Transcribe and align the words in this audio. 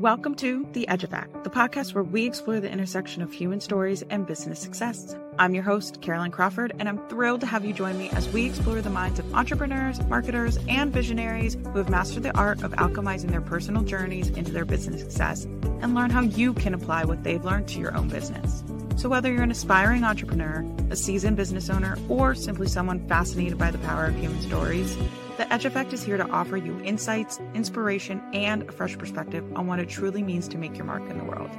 Welcome 0.00 0.34
to 0.36 0.68
The 0.74 0.86
Edge 0.88 1.04
of 1.04 1.10
Effect, 1.14 1.42
the 1.42 1.48
podcast 1.48 1.94
where 1.94 2.04
we 2.04 2.26
explore 2.26 2.60
the 2.60 2.70
intersection 2.70 3.22
of 3.22 3.32
human 3.32 3.62
stories 3.62 4.02
and 4.10 4.26
business 4.26 4.60
success. 4.60 5.16
I'm 5.38 5.54
your 5.54 5.62
host, 5.62 6.02
Caroline 6.02 6.32
Crawford, 6.32 6.74
and 6.78 6.86
I'm 6.86 6.98
thrilled 7.08 7.40
to 7.40 7.46
have 7.46 7.64
you 7.64 7.72
join 7.72 7.96
me 7.96 8.10
as 8.10 8.28
we 8.28 8.44
explore 8.44 8.82
the 8.82 8.90
minds 8.90 9.18
of 9.18 9.34
entrepreneurs, 9.34 10.04
marketers, 10.04 10.58
and 10.68 10.92
visionaries 10.92 11.54
who 11.54 11.78
have 11.78 11.88
mastered 11.88 12.24
the 12.24 12.36
art 12.36 12.62
of 12.62 12.72
alchemizing 12.72 13.30
their 13.30 13.40
personal 13.40 13.84
journeys 13.84 14.28
into 14.28 14.52
their 14.52 14.66
business 14.66 15.00
success 15.00 15.44
and 15.44 15.94
learn 15.94 16.10
how 16.10 16.20
you 16.20 16.52
can 16.52 16.74
apply 16.74 17.06
what 17.06 17.24
they've 17.24 17.42
learned 17.42 17.68
to 17.68 17.80
your 17.80 17.96
own 17.96 18.10
business. 18.10 18.62
So, 18.96 19.10
whether 19.10 19.30
you're 19.30 19.42
an 19.42 19.50
aspiring 19.50 20.04
entrepreneur, 20.04 20.64
a 20.88 20.96
seasoned 20.96 21.36
business 21.36 21.68
owner, 21.68 21.98
or 22.08 22.34
simply 22.34 22.66
someone 22.66 23.06
fascinated 23.06 23.58
by 23.58 23.70
the 23.70 23.78
power 23.78 24.06
of 24.06 24.16
human 24.16 24.40
stories, 24.40 24.96
the 25.36 25.52
Edge 25.52 25.66
Effect 25.66 25.92
is 25.92 26.02
here 26.02 26.16
to 26.16 26.26
offer 26.30 26.56
you 26.56 26.80
insights, 26.80 27.38
inspiration, 27.52 28.22
and 28.32 28.62
a 28.62 28.72
fresh 28.72 28.96
perspective 28.96 29.44
on 29.54 29.66
what 29.66 29.80
it 29.80 29.90
truly 29.90 30.22
means 30.22 30.48
to 30.48 30.56
make 30.56 30.78
your 30.78 30.86
mark 30.86 31.02
in 31.10 31.18
the 31.18 31.24
world. 31.24 31.50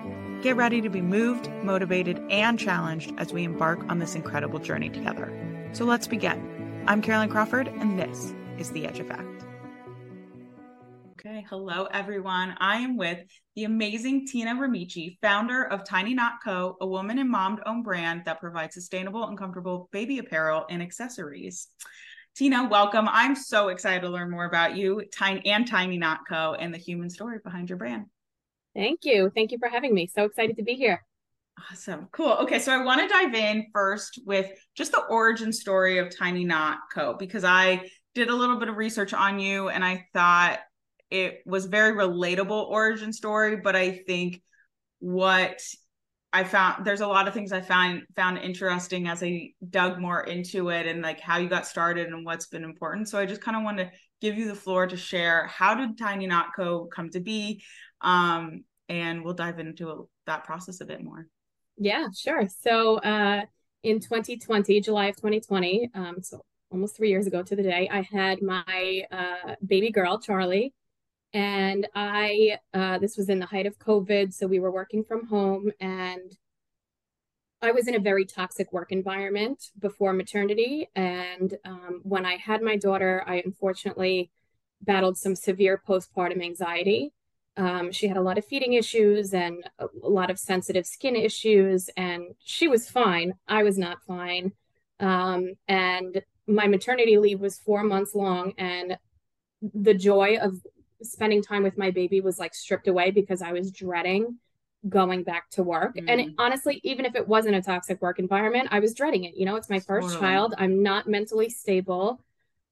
Get 0.42 0.56
ready 0.56 0.82
to 0.82 0.90
be 0.90 1.02
moved, 1.02 1.48
motivated, 1.64 2.20
and 2.32 2.58
challenged 2.58 3.14
as 3.20 3.32
we 3.32 3.44
embark 3.44 3.88
on 3.88 4.00
this 4.00 4.16
incredible 4.16 4.58
journey 4.58 4.90
together. 4.90 5.32
So 5.74 5.86
let's 5.86 6.08
begin. 6.08 6.84
I'm 6.88 7.04
Carolyn 7.04 7.30
Crawford, 7.30 7.68
and 7.68 8.00
this 8.00 8.34
is 8.58 8.72
The 8.72 8.88
Edge 8.88 9.00
Effect. 9.00 9.37
Okay, 11.28 11.46
hello 11.50 11.90
everyone. 11.92 12.56
I 12.60 12.78
am 12.78 12.96
with 12.96 13.20
the 13.56 13.66
amazing 13.66 14.28
Tina 14.28 14.56
Ramaci, 14.56 15.18
founder 15.22 15.66
of 15.66 15.84
Tiny 15.84 16.14
Knot 16.14 16.36
Co., 16.42 16.78
a 16.80 16.88
woman 16.88 17.20
and 17.20 17.30
mom 17.30 17.60
owned 17.66 17.84
brand 17.84 18.22
that 18.26 18.40
provides 18.40 18.76
sustainable 18.76 19.26
and 19.26 19.38
comfortable 19.38 19.90
baby 19.92 20.20
apparel 20.20 20.66
and 20.70 20.82
accessories. 20.82 21.68
Tina, 22.38 22.70
welcome. 22.70 23.10
I'm 23.12 23.36
so 23.36 23.68
excited 23.68 24.04
to 24.04 24.10
learn 24.10 24.32
more 24.32 24.46
about 24.46 24.78
you, 24.78 25.04
Tina 25.12 25.42
and 25.44 25.68
Tiny 25.68 25.98
Knot 25.98 26.20
Co. 26.30 26.54
and 26.54 26.74
the 26.74 26.78
human 26.78 27.10
story 27.10 27.40
behind 27.44 27.68
your 27.68 27.78
brand. 27.78 28.06
Thank 28.74 29.04
you. 29.04 29.30
Thank 29.36 29.52
you 29.52 29.58
for 29.58 29.68
having 29.68 29.94
me. 29.94 30.08
So 30.08 30.24
excited 30.24 30.56
to 30.56 30.64
be 30.64 30.76
here. 30.76 31.04
Awesome. 31.70 32.08
Cool. 32.14 32.38
Okay. 32.44 32.60
So 32.60 32.72
I 32.72 32.86
want 32.86 33.02
to 33.02 33.08
dive 33.08 33.34
in 33.34 33.66
first 33.74 34.22
with 34.26 34.50
just 34.76 34.94
the 34.94 35.02
origin 35.02 35.52
story 35.52 35.98
of 35.98 36.16
Tiny 36.16 36.46
Knot 36.46 36.78
Co. 36.94 37.16
because 37.16 37.44
I 37.44 37.90
did 38.16 38.30
a 38.30 38.36
little 38.36 38.58
bit 38.58 38.70
of 38.70 38.78
research 38.78 39.14
on 39.14 39.40
you 39.40 39.68
and 39.68 39.84
I 39.84 40.06
thought 40.14 40.60
it 41.10 41.42
was 41.46 41.66
very 41.66 41.96
relatable 41.96 42.68
origin 42.68 43.14
story, 43.14 43.58
but 43.58 43.76
I 43.76 43.92
think 43.92 44.42
what 45.00 45.62
I 46.34 46.44
found 46.44 46.86
there's 46.86 47.02
a 47.02 47.08
lot 47.08 47.28
of 47.28 47.34
things 47.34 47.52
I 47.52 47.62
found 47.62 48.04
found 48.16 48.38
interesting 48.40 49.08
as 49.08 49.24
I 49.24 49.54
dug 49.70 50.00
more 50.00 50.22
into 50.24 50.70
it 50.70 50.86
and 50.86 51.02
like 51.02 51.20
how 51.20 51.38
you 51.38 51.48
got 51.48 51.66
started 51.66 52.08
and 52.08 52.26
what's 52.26 52.48
been 52.48 52.64
important. 52.64 53.08
So 53.08 53.18
I 53.18 53.26
just 53.26 53.42
kind 53.42 53.56
of 53.56 53.64
want 53.64 53.78
to 53.78 53.90
give 54.20 54.38
you 54.38 54.48
the 54.48 54.56
floor 54.56 54.88
to 54.88 54.98
share 54.98 55.48
how 55.48 55.76
did 55.76 55.98
Tiny 55.98 56.28
Knot 56.28 56.48
Co 56.56 56.86
come 56.86 57.10
to 57.12 57.20
be, 57.20 57.64
um, 58.02 58.64
and 58.90 59.24
we'll 59.24 59.34
dive 59.34 59.60
into 59.60 60.10
that 60.26 60.44
process 60.44 60.82
a 60.82 60.86
bit 60.86 61.04
more. 61.04 61.28
Yeah, 61.78 62.08
sure. 62.16 62.48
So 62.62 62.98
uh, 62.98 63.44
in 63.84 64.00
2020, 64.00 64.82
July 64.82 65.08
of 65.08 65.16
2020, 65.16 65.92
um, 65.94 66.18
so 66.22 66.42
almost 66.72 66.98
three 66.98 67.10
years 67.10 67.28
ago 67.28 67.44
to 67.44 67.56
the 67.56 67.64
day, 67.64 67.88
I 67.92 68.02
had 68.02 68.42
my 68.42 69.04
uh, 69.12 69.56
baby 69.66 69.92
girl 69.92 70.20
Charlie 70.20 70.74
and 71.34 71.88
I, 71.94 72.58
uh, 72.74 72.98
this 73.00 73.18
was 73.18 73.30
in 73.30 73.40
the 73.40 73.46
height 73.46 73.66
of 73.66 73.80
COVID. 73.80 74.34
So 74.34 74.48
we 74.48 74.60
were 74.60 74.72
working 74.72 75.04
from 75.04 75.28
home 75.28 75.72
and 75.80 76.36
I 77.62 77.72
was 77.72 77.88
in 77.88 77.96
a 77.96 78.00
very 78.00 78.26
toxic 78.26 78.72
work 78.72 78.92
environment 78.92 79.72
before 79.80 80.14
maternity. 80.14 80.90
And 80.96 81.56
um, 81.66 82.02
when 82.04 82.26
I 82.26 82.36
had 82.38 82.62
my 82.62 82.78
daughter, 82.78 83.24
I 83.26 83.42
unfortunately 83.44 84.30
battled 84.82 85.18
some 85.18 85.36
severe 85.36 85.82
postpartum 85.88 86.44
anxiety. 86.44 87.14
Um, 87.58 87.92
she 87.92 88.08
had 88.08 88.18
a 88.18 88.22
lot 88.22 88.38
of 88.38 88.46
feeding 88.46 88.74
issues 88.74 89.34
and 89.34 89.64
a, 89.80 89.88
lot 90.04 90.30
of 90.30 90.38
sensitive 90.38 90.86
skin 90.86 91.16
issues, 91.16 91.90
and 91.98 92.36
she 92.44 92.68
was 92.68 92.88
fine. 92.88 93.34
I 93.48 93.64
was 93.64 93.80
not 93.80 93.98
fine. 94.06 94.52
Um, 95.00 95.54
and 95.68 96.22
my 96.46 96.68
maternity 96.68 97.18
leave 97.18 97.40
was 97.40 97.58
four 97.58 97.82
months 97.84 98.14
long, 98.14 98.54
and 98.60 99.00
the 99.62 99.96
joy 99.96 100.38
of 100.40 100.62
spending 101.02 101.42
time 101.42 101.64
with 101.64 101.78
my 101.78 101.92
baby 101.92 102.22
was 102.22 102.40
like 102.40 102.54
stripped 102.54 102.88
away 102.88 103.12
because 103.12 103.42
I 103.42 103.52
was 103.52 103.72
dreading 103.72 104.38
going 104.88 105.24
back 105.24 105.50
to 105.52 105.64
work. 105.64 105.96
Mm. 105.96 106.06
And 106.08 106.22
it, 106.22 106.30
honestly, 106.38 106.80
even 106.84 107.06
if 107.06 107.16
it 107.16 107.28
wasn't 107.28 107.56
a 107.56 107.62
toxic 107.62 108.02
work 108.02 108.20
environment, 108.20 108.70
I 108.72 108.80
was 108.80 108.94
dreading 108.94 109.24
it. 109.26 109.36
You 109.36 109.46
know, 109.46 109.56
it's 109.56 109.70
my 109.70 109.80
first 109.80 110.10
totally. 110.10 110.22
child. 110.22 110.56
I'm 110.58 110.84
not 110.84 111.08
mentally 111.08 111.50
stable. 111.50 112.22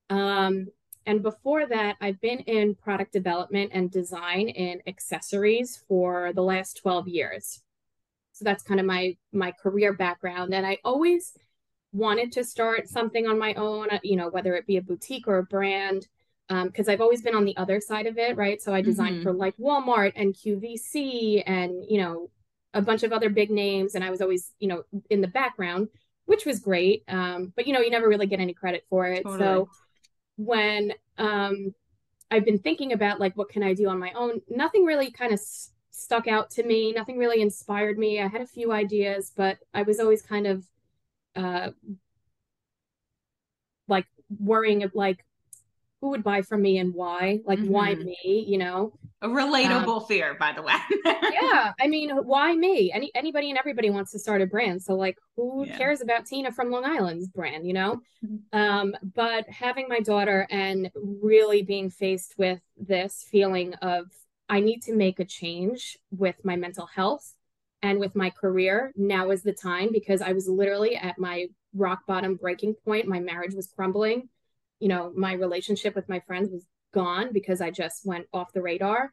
Um, 0.10 0.68
and 1.06 1.22
before 1.22 1.68
that, 1.68 1.98
I've 2.02 2.20
been 2.20 2.40
in 2.40 2.76
product 2.76 3.14
development 3.14 3.72
and 3.74 3.92
design 3.92 4.50
in 4.50 4.82
accessories 4.88 5.84
for 5.88 6.32
the 6.34 6.42
last 6.42 6.78
12 6.78 7.08
years. 7.08 7.62
So 8.32 8.44
that's 8.44 8.64
kind 8.64 8.80
of 8.80 8.86
my 8.86 9.16
my 9.32 9.52
career 9.52 9.94
background. 9.94 10.54
And 10.54 10.66
I 10.66 10.80
always 10.84 11.38
wanted 11.94 12.34
to 12.34 12.44
start 12.44 12.90
something 12.90 13.28
on 13.28 13.40
my 13.40 13.54
own, 13.54 13.88
you 14.04 14.18
know, 14.18 14.30
whether 14.30 14.56
it 14.56 14.68
be 14.68 14.78
a 14.78 14.82
boutique 14.82 15.28
or 15.28 15.38
a 15.38 15.44
brand 15.44 16.08
because 16.48 16.88
um, 16.88 16.92
I've 16.92 17.02
always 17.02 17.22
been 17.22 17.36
on 17.36 17.46
the 17.46 17.58
other 17.58 17.80
side 17.80 18.06
of 18.06 18.18
it, 18.18 18.38
right? 18.38 18.62
So 18.62 18.74
I 18.74 18.82
designed 18.82 19.16
mm-hmm. 19.16 19.24
for 19.24 19.34
like 19.34 19.58
Walmart 19.58 20.14
and 20.16 20.34
QVC 20.34 21.44
and, 21.46 21.84
you 21.90 22.00
know, 22.00 22.30
a 22.74 22.82
bunch 22.82 23.04
of 23.04 23.12
other 23.12 23.30
big 23.30 23.50
names. 23.50 23.96
And 23.96 24.04
I 24.04 24.12
was 24.12 24.22
always, 24.22 24.52
you 24.60 24.68
know, 24.68 24.84
in 25.10 25.22
the 25.22 25.28
background, 25.28 25.88
which 26.26 26.46
was 26.46 26.60
great. 26.60 27.04
Um, 27.08 27.52
but, 27.56 27.66
you 27.66 27.74
know, 27.74 27.80
you 27.80 27.90
never 27.90 28.08
really 28.08 28.28
get 28.28 28.40
any 28.40 28.54
credit 28.54 28.86
for 28.90 29.08
it. 29.08 29.24
Totally. 29.24 29.40
So 29.40 29.70
when 30.38 30.94
um, 31.18 31.74
I've 32.30 32.46
been 32.46 32.60
thinking 32.60 32.94
about 32.94 33.20
like, 33.20 33.36
what 33.36 33.50
can 33.50 33.64
I 33.64 33.74
do 33.74 33.90
on 33.90 33.98
my 33.98 34.12
own? 34.12 34.42
Nothing 34.48 34.86
really 34.86 35.10
kind 35.10 35.34
of 35.34 35.40
s- 35.40 35.72
stuck 35.90 36.28
out 36.28 36.52
to 36.52 36.64
me. 36.64 36.92
Nothing 36.92 37.18
really 37.18 37.42
inspired 37.42 37.98
me. 37.98 38.22
I 38.22 38.28
had 38.28 38.42
a 38.42 38.48
few 38.48 38.72
ideas, 38.72 39.32
but 39.36 39.58
I 39.74 39.82
was 39.82 40.00
always 40.00 40.22
kind 40.22 40.46
of 40.46 40.66
uh, 41.36 41.72
like 43.88 44.06
worrying 44.38 44.84
of 44.84 44.94
like, 44.94 45.25
who 46.06 46.12
would 46.12 46.24
buy 46.24 46.44
from 46.44 46.62
me 46.62 46.78
and 46.78 46.94
why 46.94 47.40
like 47.46 47.58
mm-hmm. 47.58 47.72
why 47.72 47.96
me 47.96 48.46
you 48.48 48.60
know 48.60 48.94
a 49.24 49.28
relatable 49.28 50.02
um, 50.02 50.06
fear 50.08 50.36
by 50.40 50.54
the 50.54 50.62
way 50.62 50.76
yeah 51.34 51.74
i 51.80 51.88
mean 51.88 52.12
why 52.12 52.54
me 52.54 52.92
any 52.92 53.10
anybody 53.16 53.50
and 53.50 53.58
everybody 53.58 53.90
wants 53.90 54.12
to 54.12 54.20
start 54.20 54.40
a 54.40 54.46
brand 54.46 54.80
so 54.80 54.94
like 54.94 55.18
who 55.36 55.66
yeah. 55.66 55.76
cares 55.76 56.02
about 56.02 56.28
tina 56.28 56.52
from 56.52 56.70
long 56.70 56.86
island's 56.86 57.28
brand 57.28 57.66
you 57.66 57.74
know 57.74 58.00
mm-hmm. 58.24 58.56
um 58.56 58.94
but 59.16 59.50
having 59.50 59.90
my 59.90 60.00
daughter 60.00 60.46
and 60.52 60.92
really 61.04 61.64
being 61.64 61.90
faced 61.90 62.36
with 62.38 62.60
this 62.78 63.26
feeling 63.32 63.74
of 63.82 64.06
i 64.48 64.60
need 64.60 64.84
to 64.84 64.94
make 64.94 65.20
a 65.20 65.26
change 65.26 65.98
with 66.12 66.36
my 66.44 66.56
mental 66.56 66.86
health 66.86 67.34
and 67.82 68.00
with 68.00 68.16
my 68.16 68.30
career 68.30 68.92
now 68.96 69.32
is 69.32 69.42
the 69.42 69.54
time 69.54 69.90
because 69.92 70.22
i 70.22 70.34
was 70.34 70.48
literally 70.48 70.96
at 70.96 71.18
my 71.18 71.48
rock 71.74 72.02
bottom 72.06 72.36
breaking 72.36 72.76
point 72.86 73.08
my 73.08 73.20
marriage 73.20 73.56
was 73.56 73.74
crumbling 73.76 74.30
you 74.86 74.90
know, 74.90 75.12
my 75.16 75.34
relationship 75.34 75.96
with 75.96 76.08
my 76.08 76.20
friends 76.20 76.52
was 76.52 76.64
gone 76.94 77.34
because 77.34 77.60
I 77.60 77.72
just 77.72 78.06
went 78.06 78.28
off 78.32 78.54
the 78.54 78.62
radar. 78.62 79.12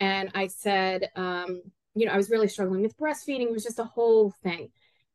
And 0.00 0.30
I 0.34 0.46
said, 0.46 1.10
um, 1.14 1.60
you 1.94 2.06
know, 2.06 2.12
I 2.12 2.16
was 2.16 2.30
really 2.30 2.48
struggling 2.48 2.80
with 2.80 2.96
breastfeeding. 2.96 3.42
It 3.42 3.52
was 3.52 3.62
just 3.62 3.78
a 3.78 3.84
whole 3.84 4.32
thing. 4.42 4.70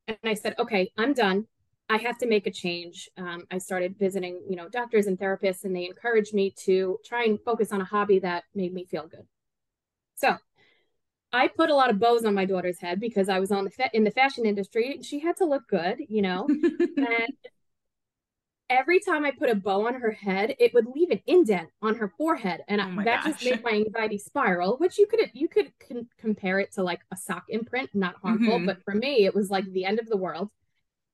And 0.07 0.19
I 0.23 0.35
said, 0.35 0.53
okay, 0.59 0.91
I'm 0.95 1.13
done. 1.13 1.47
I 1.89 1.97
have 1.97 2.19
to 2.19 2.27
make 2.27 2.45
a 2.45 2.51
change. 2.51 3.09
Um, 3.17 3.45
I 3.49 3.57
started 3.57 3.97
visiting, 3.97 4.44
you 4.47 4.55
know, 4.55 4.69
doctors 4.69 5.07
and 5.07 5.17
therapists, 5.17 5.63
and 5.63 5.75
they 5.75 5.88
encouraged 5.88 6.35
me 6.35 6.53
to 6.65 6.99
try 7.03 7.23
and 7.23 7.39
focus 7.44 7.71
on 7.71 7.81
a 7.81 7.85
hobby 7.85 8.19
that 8.19 8.44
made 8.53 8.75
me 8.75 8.85
feel 8.85 9.07
good. 9.07 9.25
So 10.13 10.38
I 11.33 11.47
put 11.47 11.71
a 11.71 11.75
lot 11.75 11.89
of 11.89 11.97
bows 11.97 12.25
on 12.25 12.35
my 12.35 12.45
daughter's 12.45 12.79
head 12.79 12.99
because 12.99 13.27
I 13.27 13.39
was 13.39 13.51
on 13.51 13.63
the 13.63 13.71
fa- 13.71 13.89
in 13.91 14.03
the 14.03 14.11
fashion 14.11 14.45
industry. 14.45 14.99
She 15.01 15.19
had 15.19 15.38
to 15.38 15.45
look 15.45 15.67
good, 15.67 15.97
you 16.09 16.21
know, 16.21 16.47
and 16.97 17.33
every 18.69 18.99
time 18.99 19.25
I 19.25 19.31
put 19.31 19.49
a 19.49 19.55
bow 19.55 19.87
on 19.87 19.95
her 19.95 20.11
head, 20.11 20.55
it 20.59 20.73
would 20.73 20.87
leave 20.87 21.11
an 21.11 21.21
indent 21.27 21.69
on 21.81 21.95
her 21.95 22.11
forehead, 22.17 22.63
and 22.67 22.81
oh 22.81 23.03
that 23.03 23.23
gosh. 23.23 23.33
just 23.33 23.45
made 23.45 23.63
my 23.63 23.71
anxiety 23.71 24.17
spiral. 24.17 24.77
Which 24.77 24.97
you 24.97 25.07
could 25.07 25.19
you 25.33 25.47
could 25.47 25.71
con- 25.79 26.07
compare 26.17 26.59
it 26.59 26.71
to 26.73 26.83
like 26.83 27.01
a 27.12 27.17
sock 27.17 27.45
imprint, 27.50 27.89
not 27.94 28.15
harmful, 28.21 28.56
mm-hmm. 28.56 28.65
but 28.65 28.83
for 28.83 28.94
me, 28.94 29.25
it 29.25 29.35
was 29.35 29.50
like 29.50 29.65
the 29.71 29.85
end 29.85 30.00
of 30.00 30.07
the 30.07 30.17
world. 30.17 30.50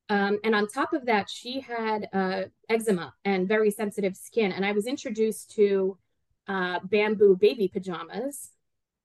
Um, 0.10 0.40
and 0.44 0.54
on 0.54 0.68
top 0.68 0.94
of 0.94 1.06
that, 1.06 1.30
she 1.30 1.62
had 1.62 2.10
uh, 2.12 2.44
eczema 2.70 3.14
and 3.24 3.48
very 3.48 3.72
sensitive 3.72 4.16
skin, 4.18 4.52
and 4.52 4.66
I 4.66 4.72
was 4.72 4.88
introduced 4.88 5.52
to 5.56 5.98
uh, 6.48 6.80
bamboo 6.84 7.38
baby 7.38 7.68
pajamas 7.68 8.50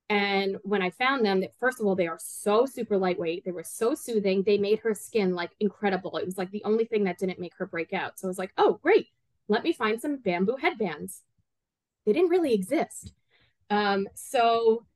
and 0.09 0.57
when 0.63 0.83
I 0.83 0.91
found 0.91 1.25
them, 1.25 1.41
that 1.41 1.59
first 1.59 1.81
of 1.81 1.87
all, 1.87 1.97
they 1.97 2.07
are 2.07 2.19
so 2.21 2.65
super 2.65 2.97
lightweight. 2.97 3.45
They 3.45 3.53
were 3.53 3.65
so 3.65 3.95
soothing. 3.95 4.43
They 4.43 4.57
made 4.57 4.79
her 4.81 4.95
skin 4.95 5.35
like 5.35 5.51
incredible. 5.59 6.17
It 6.17 6.27
was 6.27 6.39
like 6.39 6.51
the 6.53 6.63
only 6.65 6.85
thing 6.85 7.05
that 7.05 7.19
didn't 7.19 7.41
make 7.41 7.55
her 7.57 7.67
break 7.67 7.93
out. 7.93 8.19
So 8.19 8.29
I 8.29 8.31
was 8.31 8.39
like, 8.39 8.53
oh, 8.57 8.79
great. 8.83 9.09
Let 9.49 9.65
me 9.65 9.73
find 9.73 10.01
some 10.01 10.19
bamboo 10.19 10.57
headbands. 10.61 11.23
They 12.05 12.13
didn't 12.13 12.31
really 12.31 12.55
exist. 12.55 13.13
Um, 13.69 14.07
so 14.15 14.87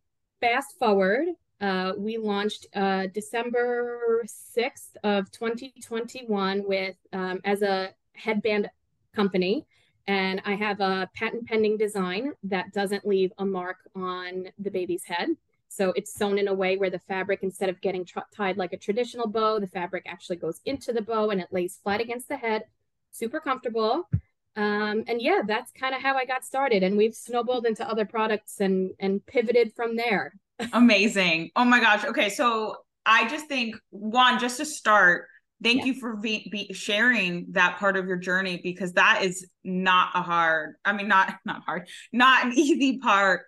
fast 0.41 0.79
forward, 0.79 1.27
uh, 1.61 1.93
we 1.99 2.17
launched 2.17 2.69
uh, 2.75 3.09
December 3.13 4.23
6th 4.25 4.97
of 5.03 5.31
2021 5.33 6.65
with 6.65 6.95
um, 7.13 7.41
as 7.45 7.63
a 7.63 7.91
headband 8.15 8.71
company 9.15 9.67
and 10.11 10.43
I 10.45 10.57
have 10.57 10.81
a 10.81 11.09
patent 11.15 11.47
pending 11.47 11.77
design 11.77 12.33
that 12.43 12.73
doesn't 12.73 13.07
leave 13.07 13.31
a 13.39 13.47
mark 13.47 13.77
on 13.95 14.49
the 14.59 14.71
baby's 14.71 15.05
head. 15.05 15.29
So 15.69 15.93
it's 15.95 16.13
sewn 16.13 16.37
in 16.37 16.49
a 16.49 16.53
way 16.53 16.77
where 16.77 16.91
the 16.91 16.99
fabric, 16.99 17.45
instead 17.45 17.69
of 17.69 17.81
getting 17.81 18.05
tied 18.35 18.57
like 18.57 18.73
a 18.73 18.77
traditional 18.77 19.29
bow, 19.29 19.61
the 19.61 19.69
fabric 19.69 20.07
actually 20.09 20.39
goes 20.39 20.61
into 20.65 20.93
the 20.93 21.01
bow 21.01 21.31
and 21.31 21.41
it 21.41 21.47
lays 21.53 21.79
flat 21.81 22.01
against 22.01 22.27
the 22.27 22.37
head. 22.37 22.65
Super 23.13 23.39
comfortable. 23.39 24.09
Um, 24.57 25.05
and 25.07 25.23
yeah, 25.23 25.43
that's 25.47 25.71
kind 25.71 25.95
of 25.95 26.03
how 26.03 26.17
I 26.17 26.25
got 26.25 26.45
started. 26.45 26.83
And 26.83 26.97
we've 26.97 27.15
snowballed 27.15 27.65
into 27.65 27.89
other 27.89 28.05
products 28.05 28.59
and 28.59 28.91
and 28.99 29.25
pivoted 29.27 29.73
from 29.77 29.95
there. 29.95 30.33
Amazing. 30.73 31.53
Oh 31.55 31.65
my 31.65 31.79
gosh. 31.79 32.05
Okay, 32.05 32.31
so 32.31 32.79
I 33.07 33.29
just 33.29 33.47
think 33.47 33.77
one, 33.91 34.41
just 34.41 34.57
to 34.57 34.65
start, 34.65 35.29
thank 35.63 35.81
yeah. 35.81 35.85
you 35.87 35.95
for 35.95 36.17
be, 36.17 36.49
be 36.51 36.73
sharing 36.73 37.47
that 37.51 37.79
part 37.79 37.97
of 37.97 38.07
your 38.07 38.17
journey 38.17 38.61
because 38.63 38.93
that 38.95 39.23
is 39.23 39.47
not 39.65 40.11
a 40.15 40.23
hard. 40.23 40.75
I 40.85 40.93
mean, 40.93 41.09
not 41.09 41.35
not 41.45 41.63
hard, 41.65 41.89
not 42.13 42.45
an 42.45 42.53
easy 42.57 42.99
part 42.99 43.43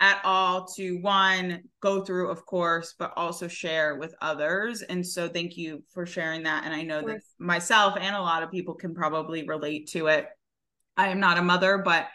at 0.00 0.20
all 0.24 0.64
to 0.64 1.00
one 1.00 1.60
go 1.80 2.04
through 2.04 2.30
of 2.30 2.46
course 2.46 2.94
but 3.00 3.12
also 3.16 3.48
share 3.48 3.96
with 3.96 4.14
others. 4.20 4.82
And 4.82 5.04
so 5.04 5.28
thank 5.28 5.56
you 5.56 5.82
for 5.92 6.06
sharing 6.06 6.44
that. 6.44 6.64
And 6.64 6.72
i 6.72 6.82
know 6.82 7.02
that 7.02 7.20
myself 7.38 7.96
and 7.98 8.14
a 8.14 8.20
lot 8.20 8.42
of 8.42 8.50
people 8.50 8.74
can 8.74 8.94
probably 8.94 9.46
relate 9.46 9.88
to 9.88 10.06
it. 10.06 10.28
I 10.96 11.08
am 11.08 11.20
not 11.20 11.38
a 11.38 11.42
mother 11.42 11.78
but 11.78 12.06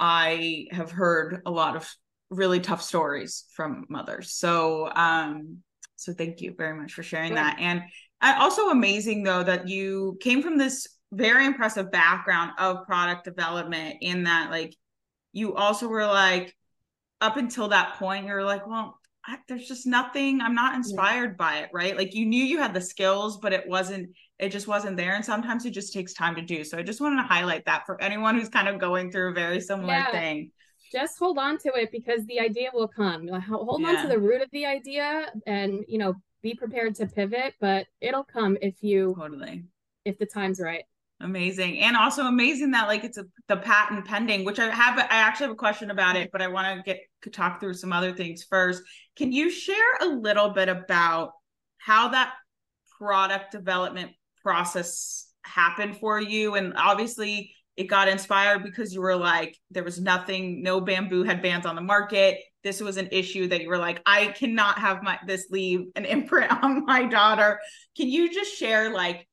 i 0.00 0.66
have 0.72 0.90
heard 0.90 1.42
a 1.46 1.50
lot 1.50 1.76
of 1.76 1.88
really 2.30 2.58
tough 2.58 2.82
stories 2.82 3.44
from 3.54 3.84
mothers. 3.88 4.32
So 4.32 4.90
um 4.92 5.58
so 5.94 6.12
thank 6.12 6.40
you 6.40 6.54
very 6.58 6.76
much 6.76 6.94
for 6.94 7.04
sharing 7.04 7.34
that. 7.34 7.58
And 7.60 7.82
also 8.22 8.70
amazing 8.70 9.22
though 9.22 9.42
that 9.42 9.68
you 9.68 10.18
came 10.20 10.42
from 10.42 10.56
this 10.56 10.86
very 11.12 11.44
impressive 11.44 11.90
background 11.90 12.52
of 12.58 12.86
product 12.86 13.24
development 13.24 13.96
in 14.00 14.24
that 14.24 14.50
like 14.50 14.74
you 15.32 15.54
also 15.54 15.88
were 15.88 16.06
like 16.06 16.54
up 17.20 17.36
until 17.36 17.68
that 17.68 17.94
point 17.94 18.26
you're 18.26 18.44
like 18.44 18.66
well 18.66 18.98
I, 19.24 19.38
there's 19.48 19.68
just 19.68 19.86
nothing. 19.86 20.40
I'm 20.40 20.54
not 20.54 20.74
inspired 20.74 21.36
by 21.36 21.58
it 21.58 21.70
right? 21.72 21.96
Like 21.96 22.14
you 22.14 22.26
knew 22.26 22.44
you 22.44 22.58
had 22.58 22.74
the 22.74 22.80
skills 22.80 23.38
but 23.38 23.52
it 23.52 23.68
wasn't 23.68 24.10
it 24.38 24.50
just 24.50 24.66
wasn't 24.66 24.96
there 24.96 25.14
and 25.14 25.24
sometimes 25.24 25.64
it 25.64 25.70
just 25.70 25.92
takes 25.92 26.12
time 26.12 26.34
to 26.34 26.42
do. 26.42 26.64
So 26.64 26.78
i 26.78 26.82
just 26.82 27.00
wanted 27.00 27.22
to 27.22 27.28
highlight 27.28 27.64
that 27.66 27.86
for 27.86 28.00
anyone 28.02 28.34
who's 28.34 28.48
kind 28.48 28.68
of 28.68 28.80
going 28.80 29.12
through 29.12 29.30
a 29.30 29.34
very 29.34 29.60
similar 29.60 29.94
yeah. 29.94 30.10
thing. 30.10 30.50
Just 30.90 31.18
hold 31.18 31.38
on 31.38 31.56
to 31.58 31.72
it 31.74 31.90
because 31.92 32.26
the 32.26 32.40
idea 32.40 32.70
will 32.74 32.88
come. 32.88 33.28
Hold 33.28 33.82
yeah. 33.82 33.88
on 33.88 34.02
to 34.02 34.08
the 34.08 34.18
root 34.18 34.42
of 34.42 34.50
the 34.50 34.66
idea 34.66 35.32
and 35.46 35.84
you 35.86 35.98
know 35.98 36.14
be 36.42 36.54
prepared 36.54 36.94
to 36.94 37.06
pivot 37.06 37.54
but 37.60 37.86
it'll 38.00 38.24
come 38.24 38.56
if 38.60 38.82
you 38.82 39.14
totally 39.18 39.64
if 40.04 40.18
the 40.18 40.26
time's 40.26 40.60
right 40.60 40.84
Amazing. 41.22 41.78
And 41.78 41.96
also 41.96 42.26
amazing 42.26 42.72
that 42.72 42.88
like 42.88 43.04
it's 43.04 43.16
a, 43.16 43.24
the 43.46 43.56
patent 43.56 44.04
pending, 44.06 44.44
which 44.44 44.58
I 44.58 44.68
have 44.68 44.98
I 44.98 45.06
actually 45.08 45.44
have 45.44 45.52
a 45.52 45.56
question 45.56 45.92
about 45.92 46.16
it, 46.16 46.30
but 46.32 46.42
I 46.42 46.48
want 46.48 46.76
to 46.76 46.82
get 46.82 47.00
to 47.22 47.30
talk 47.30 47.60
through 47.60 47.74
some 47.74 47.92
other 47.92 48.12
things 48.12 48.42
first. 48.42 48.82
Can 49.16 49.30
you 49.30 49.48
share 49.48 49.96
a 50.00 50.06
little 50.06 50.48
bit 50.48 50.68
about 50.68 51.30
how 51.78 52.08
that 52.08 52.32
product 52.98 53.52
development 53.52 54.10
process 54.42 55.28
happened 55.44 55.96
for 55.96 56.20
you 56.20 56.54
and 56.54 56.72
obviously 56.76 57.54
it 57.76 57.84
got 57.84 58.08
inspired 58.08 58.62
because 58.62 58.94
you 58.94 59.00
were 59.00 59.16
like 59.16 59.56
there 59.72 59.82
was 59.82 60.00
nothing 60.00 60.62
no 60.62 60.80
bamboo 60.80 61.24
headbands 61.24 61.66
on 61.66 61.74
the 61.74 61.80
market 61.80 62.38
this 62.64 62.80
was 62.80 62.96
an 62.96 63.08
issue 63.12 63.48
that 63.48 63.62
you 63.62 63.68
were 63.68 63.78
like 63.78 64.00
i 64.06 64.28
cannot 64.28 64.78
have 64.78 65.02
my 65.02 65.18
this 65.26 65.46
leave 65.50 65.86
an 65.96 66.04
imprint 66.04 66.50
on 66.62 66.84
my 66.84 67.04
daughter 67.04 67.60
can 67.96 68.08
you 68.08 68.32
just 68.32 68.54
share 68.56 68.92
like 68.92 69.26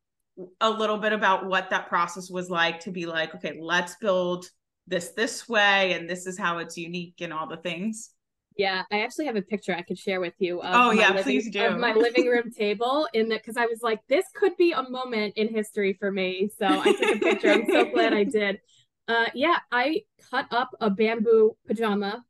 a 0.62 0.70
little 0.70 0.98
bit 0.98 1.14
about 1.14 1.46
what 1.46 1.70
that 1.70 1.88
process 1.88 2.30
was 2.30 2.50
like 2.50 2.80
to 2.82 2.92
be 2.92 3.06
like, 3.06 3.36
okay, 3.36 3.58
let's 3.62 3.96
build 3.96 4.46
this 4.88 5.10
this 5.10 5.48
way 5.48 5.94
and 5.94 6.10
this 6.10 6.26
is 6.26 6.38
how 6.38 6.58
it's 6.58 6.78
unique 6.78 7.16
and 7.22 7.34
all 7.34 7.48
the 7.48 7.58
things? 7.58 8.12
Yeah, 8.58 8.84
I 8.92 9.02
actually 9.02 9.26
have 9.28 9.38
a 9.38 9.42
picture 9.42 9.74
I 9.74 9.84
could 9.84 9.98
share 9.98 10.20
with 10.20 10.34
you. 10.40 10.60
oh 10.62 10.92
yeah, 10.92 11.10
living, 11.10 11.24
please 11.24 11.50
do. 11.50 11.66
Of 11.66 11.80
my 11.80 11.94
living 11.94 12.28
room 12.28 12.52
table 12.52 13.08
in 13.14 13.30
that 13.30 13.42
because 13.42 13.56
I 13.56 13.68
was 13.68 13.80
like, 13.82 14.00
this 14.10 14.26
could 14.36 14.58
be 14.58 14.74
a 14.74 14.84
moment 14.90 15.36
in 15.38 15.54
history 15.54 15.96
for 15.98 16.12
me. 16.12 16.50
So 16.58 16.66
I 16.68 16.92
took 16.94 17.16
a 17.16 17.20
picture. 17.20 17.52
I'm 17.52 17.66
so 17.68 17.86
glad 17.86 18.14
I 18.14 18.24
did. 18.26 18.60
Uh, 19.08 19.28
yeah, 19.34 19.58
I 19.72 20.02
cut 20.30 20.48
up 20.52 20.72
a 20.82 20.90
bamboo 20.90 21.56
pajama. 21.68 22.24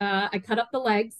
Uh, 0.00 0.28
I 0.32 0.38
cut 0.38 0.58
up 0.58 0.70
the 0.72 0.78
legs, 0.78 1.16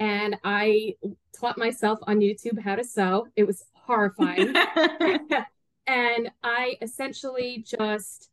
and 0.00 0.36
I 0.44 0.94
taught 1.38 1.58
myself 1.58 1.98
on 2.02 2.20
YouTube 2.20 2.60
how 2.60 2.76
to 2.76 2.84
sew. 2.84 3.26
It 3.36 3.44
was 3.44 3.64
horrifying. 3.74 4.54
And 5.86 6.30
I 6.42 6.76
essentially 6.80 7.64
just 7.66 8.30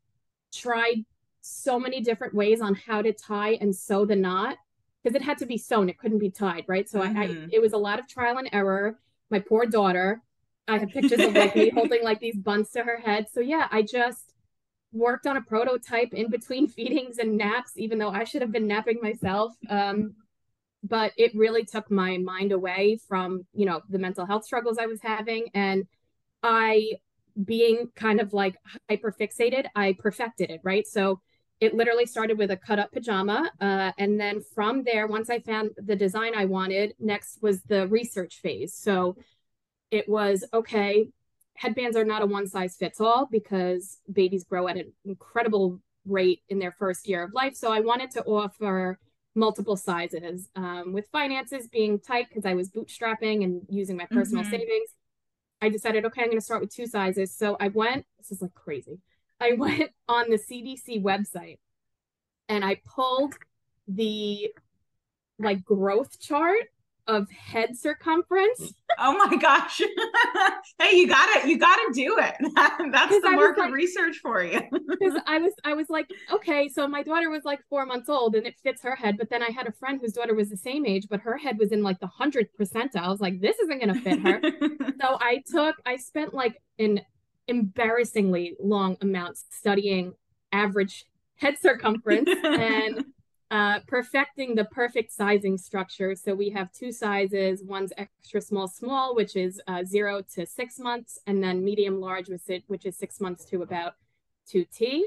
tried 0.53 1.05
so 1.41 1.79
many 1.79 2.01
different 2.01 2.33
ways 2.33 2.61
on 2.61 2.75
how 2.75 3.01
to 3.01 3.13
tie 3.13 3.57
and 3.61 3.75
sew 3.75 4.05
the 4.05 4.15
knot 4.15 4.57
because 5.03 5.15
it 5.15 5.23
had 5.23 5.39
to 5.39 5.45
be 5.45 5.57
sewn, 5.57 5.89
it 5.89 5.97
couldn't 5.97 6.19
be 6.19 6.29
tied, 6.29 6.63
right? 6.67 6.87
So 6.87 7.01
mm-hmm. 7.01 7.17
I, 7.17 7.23
I, 7.23 7.27
mm-hmm. 7.27 7.49
it 7.51 7.61
was 7.61 7.73
a 7.73 7.77
lot 7.77 7.99
of 7.99 8.07
trial 8.07 8.37
and 8.37 8.49
error. 8.53 8.99
My 9.31 9.39
poor 9.39 9.65
daughter, 9.65 10.21
I 10.67 10.77
have 10.77 10.89
pictures 10.89 11.19
of 11.19 11.33
like 11.33 11.55
me 11.55 11.69
holding 11.73 12.03
like 12.03 12.19
these 12.19 12.37
buns 12.37 12.69
to 12.71 12.83
her 12.83 12.97
head. 12.97 13.27
So 13.31 13.39
yeah, 13.39 13.67
I 13.71 13.81
just 13.81 14.30
worked 14.91 15.27
on 15.27 15.37
a 15.37 15.41
prototype 15.41 16.13
in 16.13 16.29
between 16.29 16.67
feedings 16.77 17.17
and 17.17 17.37
naps, 17.37 17.71
even 17.77 17.97
though 17.97 18.09
I 18.09 18.23
should 18.23 18.41
have 18.41 18.51
been 18.51 18.67
napping 18.67 18.99
myself. 19.01 19.53
Um, 19.69 20.15
but 20.83 21.11
it 21.15 21.31
really 21.35 21.63
took 21.63 21.91
my 21.91 22.17
mind 22.17 22.51
away 22.51 22.99
from 23.07 23.45
you 23.53 23.65
know 23.65 23.81
the 23.89 23.99
mental 23.99 24.25
health 24.25 24.45
struggles 24.45 24.77
I 24.79 24.87
was 24.87 25.01
having, 25.01 25.47
and 25.53 25.85
I 26.41 26.93
being 27.45 27.89
kind 27.95 28.19
of 28.19 28.33
like 28.33 28.55
hyper 28.89 29.13
fixated, 29.17 29.65
I 29.75 29.95
perfected 29.97 30.49
it, 30.49 30.61
right? 30.63 30.85
So 30.85 31.21
it 31.59 31.75
literally 31.75 32.05
started 32.05 32.37
with 32.37 32.51
a 32.51 32.57
cut 32.57 32.79
up 32.79 32.91
pajama. 32.91 33.49
Uh, 33.61 33.91
and 33.97 34.19
then 34.19 34.41
from 34.55 34.83
there, 34.83 35.07
once 35.07 35.29
I 35.29 35.39
found 35.39 35.71
the 35.77 35.95
design 35.95 36.33
I 36.35 36.45
wanted, 36.45 36.93
next 36.99 37.37
was 37.41 37.61
the 37.63 37.87
research 37.87 38.39
phase. 38.41 38.73
So 38.73 39.15
it 39.91 40.09
was 40.09 40.43
okay, 40.53 41.07
headbands 41.55 41.95
are 41.95 42.05
not 42.05 42.21
a 42.21 42.25
one 42.25 42.47
size 42.47 42.75
fits 42.75 42.99
all 42.99 43.27
because 43.31 43.99
babies 44.11 44.43
grow 44.43 44.67
at 44.67 44.77
an 44.77 44.91
incredible 45.05 45.79
rate 46.05 46.41
in 46.49 46.59
their 46.59 46.71
first 46.71 47.07
year 47.07 47.23
of 47.23 47.33
life. 47.33 47.55
So 47.55 47.71
I 47.71 47.79
wanted 47.81 48.11
to 48.11 48.23
offer 48.23 48.99
multiple 49.35 49.77
sizes 49.77 50.49
um, 50.55 50.93
with 50.93 51.07
finances 51.11 51.67
being 51.67 51.99
tight 51.99 52.27
because 52.29 52.45
I 52.45 52.53
was 52.53 52.69
bootstrapping 52.69 53.43
and 53.43 53.61
using 53.69 53.97
my 53.97 54.05
personal 54.09 54.43
mm-hmm. 54.43 54.51
savings. 54.51 54.89
I 55.61 55.69
decided, 55.69 56.05
okay, 56.05 56.21
I'm 56.21 56.27
going 56.27 56.39
to 56.39 56.43
start 56.43 56.61
with 56.61 56.73
two 56.73 56.87
sizes. 56.87 57.35
So 57.35 57.55
I 57.59 57.67
went, 57.69 58.05
this 58.17 58.31
is 58.31 58.41
like 58.41 58.53
crazy. 58.53 58.99
I 59.39 59.53
went 59.57 59.91
on 60.07 60.29
the 60.29 60.37
CDC 60.37 61.01
website 61.01 61.59
and 62.49 62.65
I 62.65 62.81
pulled 62.85 63.35
the 63.87 64.49
like 65.39 65.63
growth 65.63 66.19
chart 66.19 66.65
of 67.11 67.29
head 67.29 67.77
circumference. 67.77 68.73
Oh 68.97 69.17
my 69.17 69.35
gosh. 69.35 69.81
hey, 70.79 70.95
you 70.95 71.07
got 71.07 71.29
it. 71.37 71.47
You 71.47 71.59
got 71.59 71.75
to 71.75 71.91
do 71.93 72.17
it. 72.17 72.35
That's 72.91 73.21
the 73.21 73.31
market 73.31 73.61
like, 73.61 73.73
research 73.73 74.17
for 74.21 74.43
you. 74.43 74.61
Because 74.91 75.19
I 75.25 75.39
was 75.39 75.53
I 75.63 75.73
was 75.73 75.89
like, 75.89 76.09
okay, 76.31 76.67
so 76.67 76.87
my 76.87 77.01
daughter 77.01 77.29
was 77.29 77.43
like 77.43 77.59
4 77.69 77.85
months 77.85 78.09
old 78.09 78.35
and 78.35 78.45
it 78.45 78.55
fits 78.61 78.81
her 78.83 78.95
head, 78.95 79.17
but 79.17 79.29
then 79.29 79.41
I 79.41 79.49
had 79.49 79.67
a 79.67 79.71
friend 79.71 79.99
whose 79.99 80.13
daughter 80.13 80.35
was 80.35 80.49
the 80.49 80.57
same 80.57 80.85
age, 80.85 81.07
but 81.09 81.21
her 81.21 81.37
head 81.37 81.57
was 81.57 81.71
in 81.71 81.81
like 81.81 81.99
the 81.99 82.09
100th 82.19 82.49
percentile. 82.59 83.03
I 83.03 83.09
was 83.09 83.21
like, 83.21 83.39
this 83.39 83.57
isn't 83.59 83.81
going 83.81 83.93
to 83.93 84.01
fit 84.01 84.19
her. 84.19 84.41
so 85.01 85.17
I 85.19 85.43
took 85.49 85.75
I 85.85 85.97
spent 85.97 86.33
like 86.33 86.61
an 86.77 87.01
embarrassingly 87.47 88.55
long 88.59 88.97
amount 89.01 89.37
studying 89.37 90.13
average 90.51 91.05
head 91.35 91.57
circumference 91.59 92.29
and 92.43 93.05
uh, 93.51 93.79
perfecting 93.85 94.55
the 94.55 94.63
perfect 94.65 95.11
sizing 95.11 95.57
structure. 95.57 96.15
So 96.15 96.33
we 96.33 96.49
have 96.51 96.71
two 96.71 96.93
sizes. 96.93 97.61
One's 97.61 97.91
extra 97.97 98.39
small, 98.39 98.69
small, 98.69 99.13
which 99.13 99.35
is 99.35 99.61
uh, 99.67 99.83
zero 99.83 100.21
to 100.35 100.45
six 100.45 100.79
months, 100.79 101.19
and 101.27 101.43
then 101.43 101.63
medium 101.63 101.99
large, 101.99 102.29
which 102.67 102.85
is, 102.85 102.97
six 102.97 103.19
months 103.19 103.43
to 103.45 103.61
about 103.61 103.95
2T. 104.51 105.01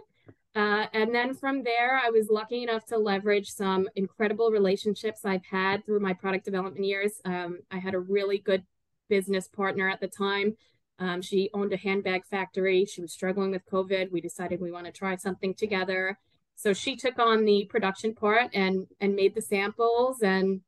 Uh, 0.55 0.87
and 0.93 1.15
then 1.15 1.33
from 1.35 1.65
there, 1.65 1.99
I 2.05 2.11
was 2.11 2.29
lucky 2.29 2.63
enough 2.63 2.85
to 2.87 2.99
leverage 2.99 3.49
some 3.49 3.89
incredible 3.97 4.51
relationships 4.51 5.25
I've 5.25 5.45
had 5.47 5.85
through 5.87 6.01
my 6.01 6.13
product 6.13 6.45
development 6.45 6.85
years. 6.85 7.23
Um, 7.25 7.61
I 7.71 7.79
had 7.79 7.95
a 7.95 7.99
really 7.99 8.39
good 8.39 8.63
business 9.09 9.49
partner 9.49 9.89
at 9.89 10.01
the 10.01 10.09
time. 10.09 10.57
Um, 10.99 11.23
she 11.23 11.51
owned 11.55 11.73
a 11.73 11.79
handbag 11.79 12.25
factory. 12.27 12.85
She 12.85 13.01
was 13.01 13.13
struggling 13.13 13.51
with 13.51 13.67
COVID. 13.67 14.13
We 14.13 14.21
decided 14.21 14.61
we 14.61 14.71
want 14.71 14.87
to 14.87 14.93
try 14.93 15.17
something 15.17 15.55
together. 15.55 16.19
So 16.56 16.73
she 16.73 16.96
took 16.96 17.18
on 17.18 17.44
the 17.44 17.66
production 17.70 18.14
part 18.14 18.50
and 18.54 18.87
and 19.00 19.14
made 19.14 19.34
the 19.34 19.42
samples. 19.42 20.23
And 20.23 20.61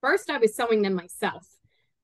first 0.00 0.30
I 0.30 0.38
was 0.38 0.54
sewing 0.54 0.82
them 0.82 0.94
myself, 0.94 1.46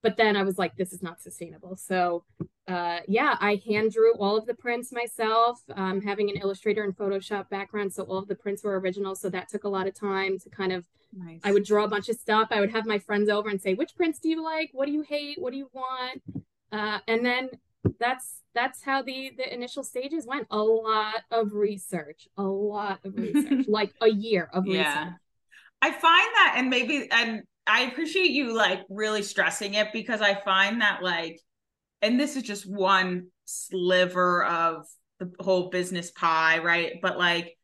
but 0.03 0.17
then 0.17 0.37
I 0.37 0.43
was 0.43 0.59
like, 0.59 0.77
this 0.77 0.93
is 0.93 1.03
not 1.03 1.21
sustainable. 1.21 1.77
So 1.77 2.25
uh, 2.67 3.01
yeah, 3.07 3.37
I 3.41 3.61
hand 3.67 3.93
drew 3.93 4.15
all 4.17 4.37
of 4.39 4.47
the 4.47 4.55
prints 4.55 4.91
myself, 4.91 5.61
um, 5.75 6.01
having 6.01 6.31
an 6.31 6.37
Illustrator 6.37 6.83
and 6.83 6.97
Photoshop 6.97 7.51
background. 7.51 7.93
So 7.93 8.05
all 8.05 8.19
of 8.19 8.29
the 8.29 8.35
prints 8.35 8.65
were 8.65 8.79
original. 8.81 9.15
So 9.15 9.29
that 9.31 9.49
took 9.49 9.65
a 9.65 9.69
lot 9.69 9.87
of 9.87 9.95
time 9.95 10.39
to 10.39 10.49
kind 10.49 10.73
of, 10.73 10.87
nice. 11.13 11.41
I 11.45 11.53
would 11.53 11.65
draw 11.65 11.85
a 11.85 11.89
bunch 11.89 12.09
of 12.09 12.17
stuff. 12.17 12.49
I 12.51 12.61
would 12.61 12.71
have 12.71 12.87
my 12.87 12.99
friends 12.99 13.29
over 13.29 13.51
and 13.51 13.61
say, 13.61 13.75
which 13.75 13.95
prints 13.95 14.19
do 14.19 14.31
you 14.31 14.43
like? 14.43 14.71
What 14.73 14.87
do 14.87 14.93
you 14.93 15.03
hate? 15.03 15.39
What 15.39 15.53
do 15.53 15.59
you 15.59 15.69
want? 15.75 16.23
Uh, 16.73 17.01
and 17.07 17.25
then 17.25 17.51
that's 17.99 18.43
that's 18.55 18.83
how 18.83 19.03
the 19.03 19.33
the 19.37 19.53
initial 19.53 19.83
stages 19.83 20.27
went 20.27 20.47
a 20.51 20.59
lot 20.59 21.23
of 21.31 21.53
research 21.53 22.29
a 22.37 22.43
lot 22.43 23.01
of 23.05 23.15
research 23.19 23.67
like 23.69 23.93
a 24.01 24.09
year 24.09 24.49
of 24.53 24.67
yeah. 24.67 24.99
research 24.99 25.15
i 25.83 25.91
find 25.91 26.31
that 26.35 26.55
and 26.57 26.71
maybe 26.71 27.09
and 27.11 27.43
I 27.67 27.83
appreciate 27.83 28.31
you 28.31 28.55
like 28.55 28.81
really 28.89 29.23
stressing 29.23 29.75
it 29.75 29.89
because 29.93 30.21
I 30.21 30.35
find 30.35 30.81
that 30.81 31.03
like, 31.03 31.41
and 32.03 32.21
this 32.21 32.37
is 32.37 32.43
just 32.43 32.71
one 32.71 33.29
sliver 33.47 34.45
of 34.45 34.87
the 35.19 35.31
whole 35.41 35.71
business 35.71 36.11
pie, 36.11 36.59
right? 36.59 36.95
But 37.01 37.19
like, 37.19 37.57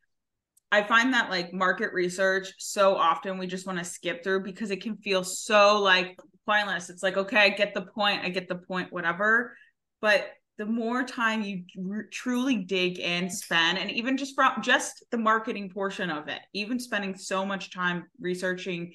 I 0.73 0.85
find 0.85 1.13
that 1.13 1.31
like 1.31 1.53
market 1.53 1.93
research 1.93 2.53
so 2.59 2.97
often 2.97 3.39
we 3.39 3.47
just 3.47 3.67
want 3.67 3.79
to 3.79 3.85
skip 3.85 4.23
through 4.23 4.45
because 4.45 4.71
it 4.71 4.83
can 4.83 4.97
feel 4.97 5.25
so 5.25 5.81
like 5.81 6.17
pointless. 6.47 6.89
It's 6.89 7.03
like, 7.03 7.17
okay, 7.17 7.41
I 7.41 7.49
get 7.51 7.75
the 7.75 7.83
point, 7.83 8.25
I 8.25 8.31
get 8.31 8.49
the 8.49 8.55
point, 8.55 8.93
whatever. 8.93 9.55
But 10.01 10.31
the 10.61 10.67
more 10.67 11.03
time 11.03 11.41
you 11.41 11.65
r- 11.91 12.05
truly 12.13 12.57
dig 12.57 12.99
in 12.99 13.31
spend 13.31 13.79
and 13.79 13.91
even 13.91 14.19
just 14.19 14.35
from 14.35 14.61
just 14.61 15.03
the 15.11 15.17
marketing 15.17 15.71
portion 15.71 16.11
of 16.11 16.29
it 16.29 16.41
even 16.53 16.79
spending 16.79 17.17
so 17.17 17.47
much 17.47 17.73
time 17.73 18.05
researching 18.21 18.93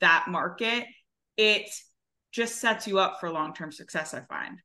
that 0.00 0.26
market 0.28 0.84
it 1.36 1.68
just 2.30 2.60
sets 2.60 2.86
you 2.86 3.00
up 3.00 3.18
for 3.18 3.32
long-term 3.32 3.72
success 3.72 4.14
i 4.14 4.20
find. 4.32 4.58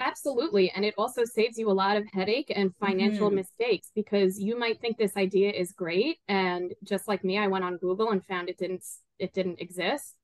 Absolutely. 0.00 0.72
And 0.74 0.84
it 0.84 0.94
also 0.98 1.24
saves 1.24 1.56
you 1.56 1.70
a 1.70 1.72
lot 1.72 1.96
of 1.96 2.04
headache 2.12 2.52
and 2.54 2.74
financial 2.80 3.28
mm-hmm. 3.28 3.36
mistakes 3.36 3.92
because 3.94 4.40
you 4.40 4.58
might 4.58 4.80
think 4.80 4.98
this 4.98 5.16
idea 5.16 5.52
is 5.52 5.70
great 5.70 6.18
and 6.26 6.74
just 6.82 7.06
like 7.06 7.22
me 7.22 7.38
i 7.38 7.46
went 7.46 7.64
on 7.64 7.76
google 7.76 8.10
and 8.10 8.24
found 8.24 8.48
it 8.48 8.58
didn't 8.58 8.82
it 9.20 9.32
didn't 9.32 9.60
exist. 9.60 10.16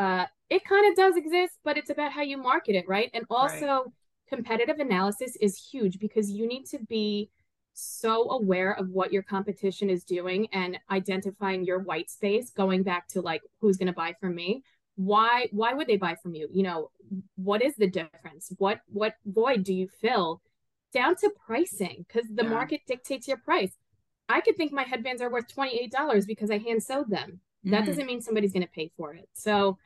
Uh 0.00 0.24
it 0.50 0.64
kind 0.64 0.90
of 0.90 0.96
does 0.96 1.16
exist 1.16 1.54
but 1.64 1.78
it's 1.78 1.90
about 1.90 2.10
how 2.10 2.22
you 2.22 2.36
market 2.36 2.74
it 2.74 2.88
right? 2.88 3.08
And 3.14 3.24
also 3.30 3.66
right 3.66 3.84
competitive 4.28 4.78
analysis 4.78 5.36
is 5.40 5.56
huge 5.70 5.98
because 5.98 6.30
you 6.30 6.46
need 6.46 6.64
to 6.66 6.78
be 6.88 7.30
so 7.78 8.30
aware 8.30 8.72
of 8.72 8.88
what 8.88 9.12
your 9.12 9.22
competition 9.22 9.90
is 9.90 10.02
doing 10.02 10.48
and 10.52 10.78
identifying 10.90 11.64
your 11.64 11.78
white 11.78 12.10
space 12.10 12.50
going 12.50 12.82
back 12.82 13.06
to 13.06 13.20
like 13.20 13.42
who's 13.60 13.76
going 13.76 13.86
to 13.86 13.92
buy 13.92 14.14
from 14.18 14.34
me. 14.34 14.62
Why 14.96 15.48
why 15.52 15.74
would 15.74 15.86
they 15.86 15.98
buy 15.98 16.16
from 16.22 16.34
you? 16.34 16.48
You 16.50 16.62
know 16.62 16.90
what 17.36 17.62
is 17.62 17.76
the 17.76 17.88
difference? 17.88 18.50
What 18.58 18.80
what 18.86 19.14
void 19.26 19.62
do 19.62 19.74
you 19.74 19.88
fill? 20.00 20.40
Down 20.92 21.16
to 21.16 21.30
pricing 21.46 22.06
because 22.08 22.26
the 22.32 22.44
yeah. 22.44 22.50
market 22.50 22.80
dictates 22.86 23.28
your 23.28 23.36
price. 23.36 23.72
I 24.28 24.40
could 24.40 24.56
think 24.56 24.72
my 24.72 24.84
headbands 24.84 25.20
are 25.20 25.30
worth 25.30 25.54
$28 25.54 26.26
because 26.26 26.50
i 26.50 26.58
hand 26.58 26.82
sewed 26.82 27.10
them. 27.10 27.40
Mm-hmm. 27.64 27.70
that 27.72 27.86
doesn't 27.86 28.06
mean 28.06 28.22
somebody's 28.22 28.52
going 28.52 28.62
to 28.62 28.72
pay 28.72 28.90
for 28.96 29.12
it. 29.14 29.28
So 29.34 29.76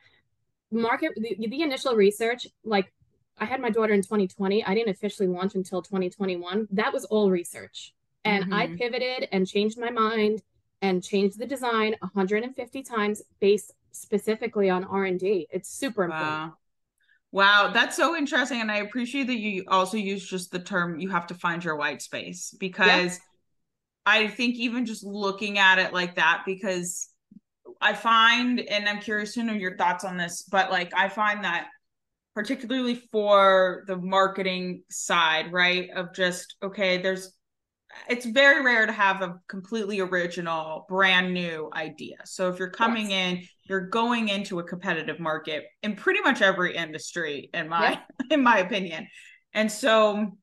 market 0.71 1.11
the, 1.15 1.35
the 1.47 1.61
initial 1.61 1.95
research 1.95 2.47
like 2.63 2.93
I 3.41 3.45
had 3.45 3.59
my 3.59 3.71
daughter 3.71 3.93
in 3.93 4.03
2020. 4.03 4.63
I 4.63 4.75
didn't 4.75 4.89
officially 4.89 5.27
launch 5.27 5.55
until 5.55 5.81
2021. 5.81 6.67
That 6.71 6.93
was 6.93 7.05
all 7.05 7.31
research. 7.31 7.93
And 8.23 8.45
mm-hmm. 8.45 8.53
I 8.53 8.67
pivoted 8.67 9.27
and 9.31 9.47
changed 9.47 9.79
my 9.79 9.89
mind 9.89 10.43
and 10.83 11.03
changed 11.03 11.39
the 11.39 11.47
design 11.47 11.95
150 11.99 12.83
times 12.83 13.23
based 13.39 13.73
specifically 13.91 14.69
on 14.69 14.83
R&D. 14.83 15.47
It's 15.51 15.69
super 15.69 16.07
wow. 16.07 16.15
important. 16.15 16.53
Wow, 17.33 17.71
that's 17.73 17.95
so 17.95 18.15
interesting 18.15 18.59
and 18.59 18.69
I 18.69 18.77
appreciate 18.77 19.27
that 19.27 19.39
you 19.39 19.63
also 19.69 19.95
use 19.95 20.27
just 20.27 20.51
the 20.51 20.59
term 20.59 20.99
you 20.99 21.09
have 21.09 21.27
to 21.27 21.33
find 21.33 21.63
your 21.63 21.77
white 21.77 22.01
space 22.01 22.53
because 22.59 23.19
I 24.05 24.27
think 24.27 24.55
even 24.55 24.85
just 24.85 25.05
looking 25.05 25.57
at 25.57 25.79
it 25.79 25.93
like 25.93 26.15
that 26.15 26.43
because 26.45 27.07
I 27.79 27.93
find 27.93 28.59
and 28.59 28.87
I'm 28.87 28.99
curious 28.99 29.33
to 29.35 29.43
know 29.43 29.53
your 29.53 29.77
thoughts 29.77 30.03
on 30.03 30.17
this 30.17 30.41
but 30.41 30.71
like 30.71 30.91
I 30.93 31.07
find 31.07 31.45
that 31.45 31.67
particularly 32.33 32.95
for 32.95 33.83
the 33.87 33.97
marketing 33.97 34.83
side, 34.89 35.51
right? 35.51 35.89
Of 35.95 36.13
just, 36.13 36.55
okay, 36.63 36.97
there's, 36.97 37.33
it's 38.09 38.25
very 38.25 38.63
rare 38.63 38.85
to 38.85 38.93
have 38.93 39.21
a 39.21 39.39
completely 39.49 39.99
original, 39.99 40.85
brand 40.87 41.33
new 41.33 41.69
idea. 41.73 42.17
So 42.23 42.49
if 42.49 42.57
you're 42.57 42.69
coming 42.69 43.11
yes. 43.11 43.33
in, 43.33 43.47
you're 43.65 43.87
going 43.87 44.29
into 44.29 44.59
a 44.59 44.63
competitive 44.63 45.19
market 45.19 45.65
in 45.83 45.95
pretty 45.95 46.21
much 46.21 46.41
every 46.41 46.75
industry, 46.75 47.49
in 47.53 47.67
my, 47.67 47.99
in 48.31 48.43
my 48.43 48.59
opinion. 48.59 49.07
And 49.53 49.69
so 49.69 50.37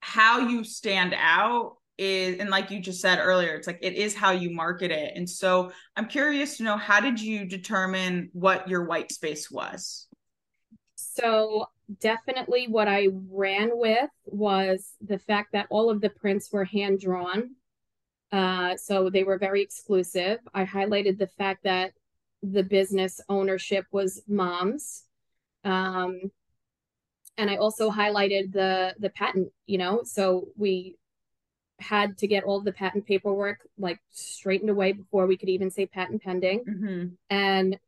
how 0.00 0.38
you 0.48 0.64
stand 0.64 1.14
out 1.18 1.76
is 1.98 2.38
and 2.38 2.50
like 2.50 2.70
you 2.70 2.78
just 2.78 3.00
said 3.00 3.18
earlier 3.18 3.54
it's 3.54 3.66
like 3.66 3.78
it 3.80 3.94
is 3.94 4.14
how 4.14 4.30
you 4.30 4.50
market 4.50 4.90
it 4.90 5.12
and 5.16 5.28
so 5.28 5.72
i'm 5.96 6.06
curious 6.06 6.58
to 6.58 6.62
know 6.62 6.76
how 6.76 7.00
did 7.00 7.20
you 7.20 7.46
determine 7.46 8.28
what 8.32 8.68
your 8.68 8.84
white 8.84 9.10
space 9.10 9.50
was 9.50 10.05
so 11.16 11.66
definitely 12.00 12.66
what 12.68 12.88
I 12.88 13.08
ran 13.30 13.70
with 13.72 14.10
was 14.24 14.94
the 15.00 15.18
fact 15.18 15.52
that 15.52 15.66
all 15.70 15.90
of 15.90 16.00
the 16.00 16.10
prints 16.10 16.52
were 16.52 16.64
hand 16.64 17.00
drawn. 17.00 17.54
Uh, 18.32 18.76
so 18.76 19.08
they 19.08 19.24
were 19.24 19.38
very 19.38 19.62
exclusive. 19.62 20.38
I 20.52 20.64
highlighted 20.64 21.18
the 21.18 21.28
fact 21.28 21.64
that 21.64 21.92
the 22.42 22.62
business 22.62 23.20
ownership 23.28 23.86
was 23.92 24.22
moms. 24.28 25.04
Um, 25.64 26.20
and 27.38 27.50
I 27.50 27.56
also 27.56 27.90
highlighted 27.90 28.52
the 28.52 28.94
the 28.98 29.10
patent, 29.10 29.52
you 29.66 29.78
know, 29.78 30.02
so 30.04 30.48
we 30.56 30.96
had 31.78 32.16
to 32.18 32.26
get 32.26 32.44
all 32.44 32.60
the 32.60 32.72
patent 32.72 33.06
paperwork 33.06 33.58
like 33.78 34.00
straightened 34.10 34.70
away 34.70 34.92
before 34.92 35.26
we 35.26 35.36
could 35.36 35.50
even 35.50 35.70
say 35.70 35.86
patent 35.86 36.22
pending. 36.22 36.64
Mm-hmm. 36.64 37.06
And 37.28 37.78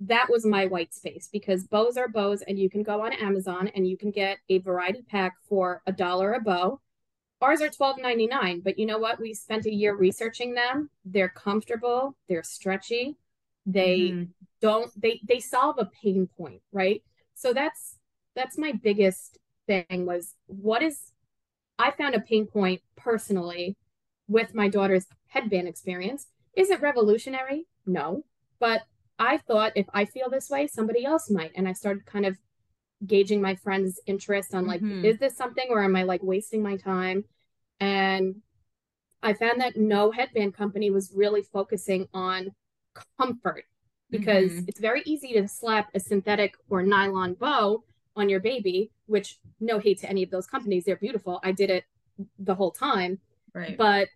that 0.00 0.28
was 0.30 0.46
my 0.46 0.66
white 0.66 0.94
space 0.94 1.28
because 1.32 1.64
bows 1.64 1.96
are 1.96 2.08
bows 2.08 2.42
and 2.42 2.58
you 2.58 2.70
can 2.70 2.82
go 2.82 3.02
on 3.02 3.12
Amazon 3.12 3.68
and 3.74 3.86
you 3.86 3.96
can 3.96 4.10
get 4.10 4.38
a 4.48 4.58
variety 4.58 5.02
pack 5.02 5.34
for 5.48 5.82
a 5.86 5.92
dollar 5.92 6.34
a 6.34 6.40
bow. 6.40 6.80
Ours 7.40 7.60
are 7.60 7.68
twelve 7.68 7.98
ninety 7.98 8.26
nine, 8.26 8.60
but 8.60 8.78
you 8.78 8.86
know 8.86 8.98
what? 8.98 9.20
We 9.20 9.34
spent 9.34 9.66
a 9.66 9.74
year 9.74 9.94
researching 9.94 10.54
them. 10.54 10.90
They're 11.04 11.28
comfortable, 11.28 12.16
they're 12.28 12.42
stretchy, 12.42 13.16
they 13.66 13.98
mm-hmm. 13.98 14.24
don't 14.60 14.90
they 15.00 15.20
they 15.28 15.40
solve 15.40 15.76
a 15.78 15.84
pain 15.84 16.28
point, 16.36 16.62
right? 16.72 17.02
So 17.34 17.52
that's 17.52 17.96
that's 18.34 18.58
my 18.58 18.72
biggest 18.72 19.38
thing 19.66 20.06
was 20.06 20.34
what 20.46 20.82
is 20.82 21.12
I 21.78 21.90
found 21.92 22.14
a 22.14 22.20
pain 22.20 22.46
point 22.46 22.82
personally 22.96 23.76
with 24.26 24.54
my 24.54 24.68
daughter's 24.68 25.06
headband 25.28 25.68
experience. 25.68 26.26
Is 26.54 26.70
it 26.70 26.80
revolutionary? 26.80 27.66
No. 27.86 28.24
But 28.58 28.82
I 29.18 29.38
thought 29.38 29.72
if 29.74 29.86
I 29.92 30.04
feel 30.04 30.30
this 30.30 30.48
way, 30.50 30.66
somebody 30.66 31.04
else 31.04 31.30
might. 31.30 31.52
And 31.56 31.68
I 31.68 31.72
started 31.72 32.06
kind 32.06 32.26
of 32.26 32.36
gauging 33.06 33.40
my 33.40 33.54
friends' 33.54 34.00
interest 34.06 34.54
on 34.54 34.66
like, 34.66 34.80
mm-hmm. 34.80 35.04
is 35.04 35.18
this 35.18 35.36
something 35.36 35.66
or 35.70 35.82
am 35.82 35.96
I 35.96 36.02
like 36.04 36.22
wasting 36.22 36.62
my 36.62 36.76
time? 36.76 37.24
And 37.80 38.36
I 39.22 39.32
found 39.34 39.60
that 39.60 39.76
no 39.76 40.10
headband 40.10 40.54
company 40.54 40.90
was 40.90 41.12
really 41.14 41.42
focusing 41.42 42.08
on 42.14 42.50
comfort 43.18 43.64
because 44.10 44.50
mm-hmm. 44.50 44.64
it's 44.68 44.80
very 44.80 45.02
easy 45.04 45.32
to 45.34 45.46
slap 45.48 45.90
a 45.94 46.00
synthetic 46.00 46.54
or 46.68 46.82
nylon 46.82 47.34
bow 47.34 47.84
on 48.16 48.28
your 48.28 48.40
baby, 48.40 48.90
which 49.06 49.38
no 49.60 49.78
hate 49.78 50.00
to 50.00 50.08
any 50.08 50.22
of 50.22 50.30
those 50.30 50.46
companies. 50.46 50.84
They're 50.84 50.96
beautiful. 50.96 51.40
I 51.42 51.52
did 51.52 51.70
it 51.70 51.84
the 52.38 52.54
whole 52.54 52.72
time. 52.72 53.18
Right. 53.54 53.76
But 53.76 54.08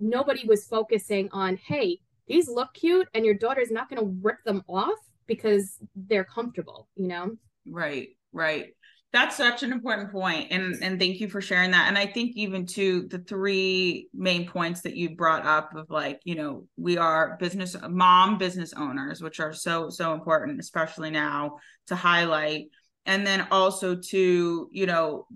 nobody 0.00 0.46
was 0.46 0.66
focusing 0.66 1.28
on, 1.32 1.56
hey, 1.56 2.00
these 2.26 2.48
look 2.48 2.72
cute 2.74 3.08
and 3.14 3.24
your 3.24 3.34
daughter's 3.34 3.70
not 3.70 3.88
going 3.88 4.00
to 4.00 4.18
rip 4.22 4.42
them 4.44 4.62
off 4.68 4.98
because 5.26 5.78
they're 5.94 6.24
comfortable, 6.24 6.88
you 6.96 7.08
know? 7.08 7.36
Right, 7.66 8.08
right. 8.32 8.68
That's 9.12 9.36
such 9.36 9.62
an 9.62 9.72
important 9.72 10.10
point 10.10 10.50
and 10.50 10.82
and 10.82 10.98
thank 10.98 11.20
you 11.20 11.28
for 11.28 11.42
sharing 11.42 11.72
that. 11.72 11.88
And 11.88 11.98
I 11.98 12.06
think 12.06 12.32
even 12.34 12.64
to 12.68 13.06
the 13.08 13.18
three 13.18 14.08
main 14.14 14.48
points 14.48 14.80
that 14.82 14.96
you 14.96 15.14
brought 15.14 15.44
up 15.44 15.74
of 15.74 15.90
like, 15.90 16.20
you 16.24 16.34
know, 16.34 16.66
we 16.78 16.96
are 16.96 17.36
business 17.38 17.76
mom 17.90 18.38
business 18.38 18.72
owners, 18.72 19.20
which 19.20 19.38
are 19.38 19.52
so 19.52 19.90
so 19.90 20.14
important 20.14 20.58
especially 20.60 21.10
now 21.10 21.58
to 21.88 21.94
highlight. 21.94 22.68
And 23.04 23.26
then 23.26 23.46
also 23.50 23.96
to, 23.96 24.68
you 24.70 24.86
know, 24.86 25.26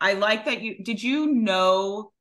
I 0.00 0.12
like 0.12 0.44
that 0.44 0.60
you 0.60 0.84
did 0.84 1.02
you 1.02 1.26
know 1.26 2.12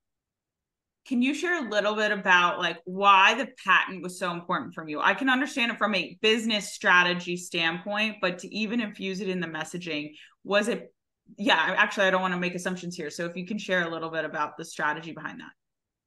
can 1.05 1.21
you 1.21 1.33
share 1.33 1.65
a 1.65 1.69
little 1.69 1.95
bit 1.95 2.11
about 2.11 2.59
like 2.59 2.79
why 2.85 3.33
the 3.33 3.49
patent 3.63 4.01
was 4.01 4.17
so 4.17 4.31
important 4.31 4.73
from 4.73 4.87
you? 4.87 5.01
I 5.01 5.13
can 5.13 5.29
understand 5.29 5.71
it 5.71 5.77
from 5.77 5.95
a 5.95 6.17
business 6.21 6.73
strategy 6.73 7.37
standpoint 7.37 8.17
but 8.21 8.39
to 8.39 8.55
even 8.55 8.79
infuse 8.79 9.19
it 9.19 9.29
in 9.29 9.39
the 9.39 9.47
messaging 9.47 10.11
was 10.43 10.67
it 10.67 10.93
yeah 11.37 11.75
actually 11.77 12.05
i 12.05 12.09
don't 12.09 12.21
want 12.21 12.33
to 12.33 12.39
make 12.39 12.53
assumptions 12.53 12.95
here 12.95 13.09
so 13.09 13.25
if 13.25 13.35
you 13.35 13.45
can 13.45 13.57
share 13.57 13.87
a 13.87 13.89
little 13.89 14.09
bit 14.09 14.25
about 14.25 14.57
the 14.57 14.65
strategy 14.65 15.11
behind 15.11 15.39
that. 15.39 15.51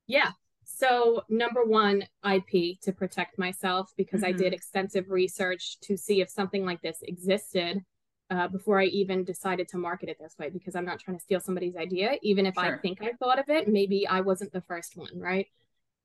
Yeah. 0.06 0.30
So 0.64 1.22
number 1.28 1.64
one 1.64 2.04
ip 2.28 2.80
to 2.82 2.92
protect 2.92 3.38
myself 3.38 3.92
because 3.96 4.22
mm-hmm. 4.22 4.34
i 4.34 4.38
did 4.38 4.52
extensive 4.52 5.10
research 5.10 5.78
to 5.80 5.96
see 5.96 6.20
if 6.20 6.30
something 6.30 6.64
like 6.64 6.82
this 6.82 6.98
existed 7.02 7.82
uh, 8.30 8.48
before 8.48 8.80
I 8.80 8.86
even 8.86 9.24
decided 9.24 9.68
to 9.68 9.78
market 9.78 10.08
it 10.08 10.18
this 10.18 10.34
way 10.38 10.50
because 10.50 10.74
I'm 10.74 10.84
not 10.84 10.98
trying 10.98 11.16
to 11.16 11.22
steal 11.22 11.40
somebody's 11.40 11.76
idea. 11.76 12.16
Even 12.22 12.46
if 12.46 12.54
sure. 12.54 12.76
I 12.76 12.78
think 12.78 13.02
I 13.02 13.12
thought 13.12 13.38
of 13.38 13.48
it, 13.48 13.68
maybe 13.68 14.06
I 14.06 14.20
wasn't 14.20 14.52
the 14.52 14.62
first 14.62 14.96
one, 14.96 15.18
right? 15.18 15.46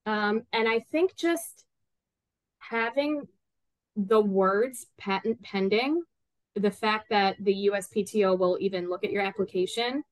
Um, 0.05 0.43
and 0.53 0.67
I 0.67 0.79
think 0.79 1.15
just 1.15 1.65
having 2.59 3.27
the 3.95 4.21
words 4.21 4.87
patent 4.97 5.41
pending, 5.41 6.03
the 6.55 6.71
fact 6.71 7.09
that 7.09 7.35
the 7.39 7.69
USPTO 7.71 8.37
will 8.37 8.57
even 8.59 8.89
look 8.89 9.03
at 9.03 9.11
your 9.11 9.23
application 9.23 10.03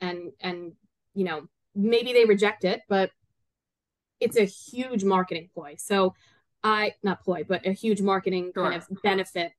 and 0.00 0.32
and 0.40 0.72
you 1.14 1.24
know 1.24 1.48
maybe 1.74 2.12
they 2.12 2.24
reject 2.24 2.64
it, 2.64 2.82
but 2.88 3.10
it's 4.20 4.36
a 4.36 4.44
huge 4.44 5.04
marketing 5.04 5.50
ploy. 5.54 5.74
So 5.78 6.14
I 6.62 6.94
not 7.02 7.22
ploy, 7.22 7.44
but 7.46 7.66
a 7.66 7.72
huge 7.72 8.00
marketing 8.00 8.52
sure. 8.54 8.70
kind 8.70 8.82
of 8.82 9.02
benefit. 9.02 9.52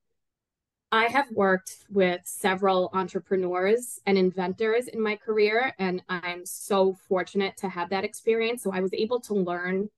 I 0.96 1.08
have 1.08 1.30
worked 1.32 1.76
with 1.90 2.22
several 2.24 2.90
entrepreneurs 2.94 4.00
and 4.06 4.18
inventors 4.18 4.88
in 4.88 5.02
my 5.02 5.18
career, 5.18 5.74
and 5.78 6.02
I'm 6.08 6.46
so 6.46 6.94
fortunate 7.10 7.58
to 7.58 7.68
have 7.68 7.90
that 7.90 8.06
experience. 8.06 8.64
So 8.64 8.72
I 8.72 8.80
was 8.80 8.94
able 8.94 9.20
to 9.24 9.34
learn 9.34 9.90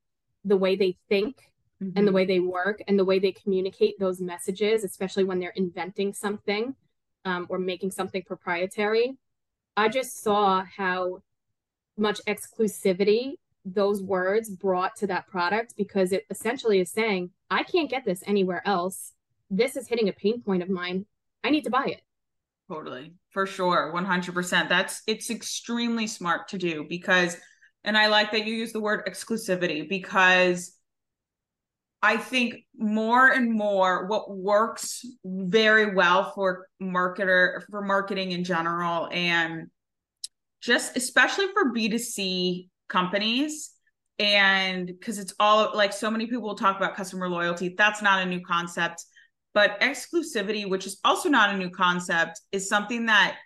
the 0.43 0.57
way 0.57 0.75
they 0.75 0.97
think 1.07 1.51
mm-hmm. 1.79 1.95
and 1.95 2.07
the 2.07 2.09
mm-hmm. 2.09 2.15
way 2.15 2.25
they 2.25 2.39
work 2.39 2.81
and 2.87 2.97
the 2.97 3.05
way 3.05 3.19
they 3.19 3.31
communicate 3.31 3.99
those 3.99 4.19
messages, 4.19 4.83
especially 4.83 5.23
when 5.23 5.37
they're 5.37 5.53
inventing 5.55 6.15
something 6.15 6.73
um, 7.25 7.45
or 7.47 7.59
making 7.59 7.91
something 7.91 8.23
proprietary. 8.23 9.17
I 9.75 9.89
just 9.89 10.23
saw 10.23 10.63
how 10.63 11.21
much 11.95 12.21
exclusivity 12.25 13.33
those 13.63 14.01
words 14.01 14.49
brought 14.49 14.95
to 14.95 15.05
that 15.07 15.27
product 15.27 15.75
because 15.77 16.11
it 16.11 16.25
essentially 16.31 16.79
is 16.79 16.89
saying, 16.89 17.29
I 17.51 17.61
can't 17.61 17.87
get 17.87 18.03
this 18.03 18.23
anywhere 18.25 18.63
else. 18.65 19.13
This 19.49 19.75
is 19.75 19.87
hitting 19.87 20.09
a 20.09 20.13
pain 20.13 20.41
point 20.41 20.63
of 20.63 20.69
mine. 20.69 21.05
I 21.43 21.49
need 21.49 21.63
to 21.63 21.69
buy 21.69 21.85
it. 21.85 22.01
Totally. 22.69 23.13
For 23.31 23.45
sure. 23.45 23.93
100%. 23.95 24.69
That's 24.69 25.01
it's 25.07 25.29
extremely 25.29 26.07
smart 26.07 26.49
to 26.49 26.57
do 26.57 26.85
because 26.87 27.37
and 27.83 27.97
I 27.97 28.07
like 28.07 28.31
that 28.31 28.45
you 28.45 28.53
use 28.53 28.73
the 28.73 28.81
word 28.81 29.05
exclusivity 29.07 29.87
because 29.87 30.73
I 32.01 32.17
think 32.17 32.65
more 32.77 33.29
and 33.29 33.51
more 33.51 34.07
what 34.07 34.29
works 34.29 35.05
very 35.23 35.95
well 35.95 36.31
for 36.33 36.67
marketer 36.81 37.63
for 37.69 37.81
marketing 37.81 38.33
in 38.33 38.43
general 38.43 39.07
and 39.11 39.67
just 40.61 40.97
especially 40.97 41.47
for 41.53 41.73
B2C 41.73 42.69
companies 42.87 43.71
and 44.19 44.87
because 44.87 45.17
it's 45.17 45.33
all 45.39 45.75
like 45.75 45.93
so 45.93 46.11
many 46.11 46.27
people 46.27 46.55
talk 46.55 46.77
about 46.77 46.95
customer 46.95 47.29
loyalty 47.29 47.75
that's 47.77 48.01
not 48.01 48.21
a 48.21 48.25
new 48.25 48.41
concept 48.41 49.03
but 49.57 49.81
exclusivity 49.81 50.69
which 50.69 50.85
is 50.85 50.99
also 51.03 51.29
not 51.29 51.49
a 51.49 51.57
new 51.57 51.71
concept 51.71 52.41
is 52.51 52.69
something 52.69 53.07
that 53.07 53.37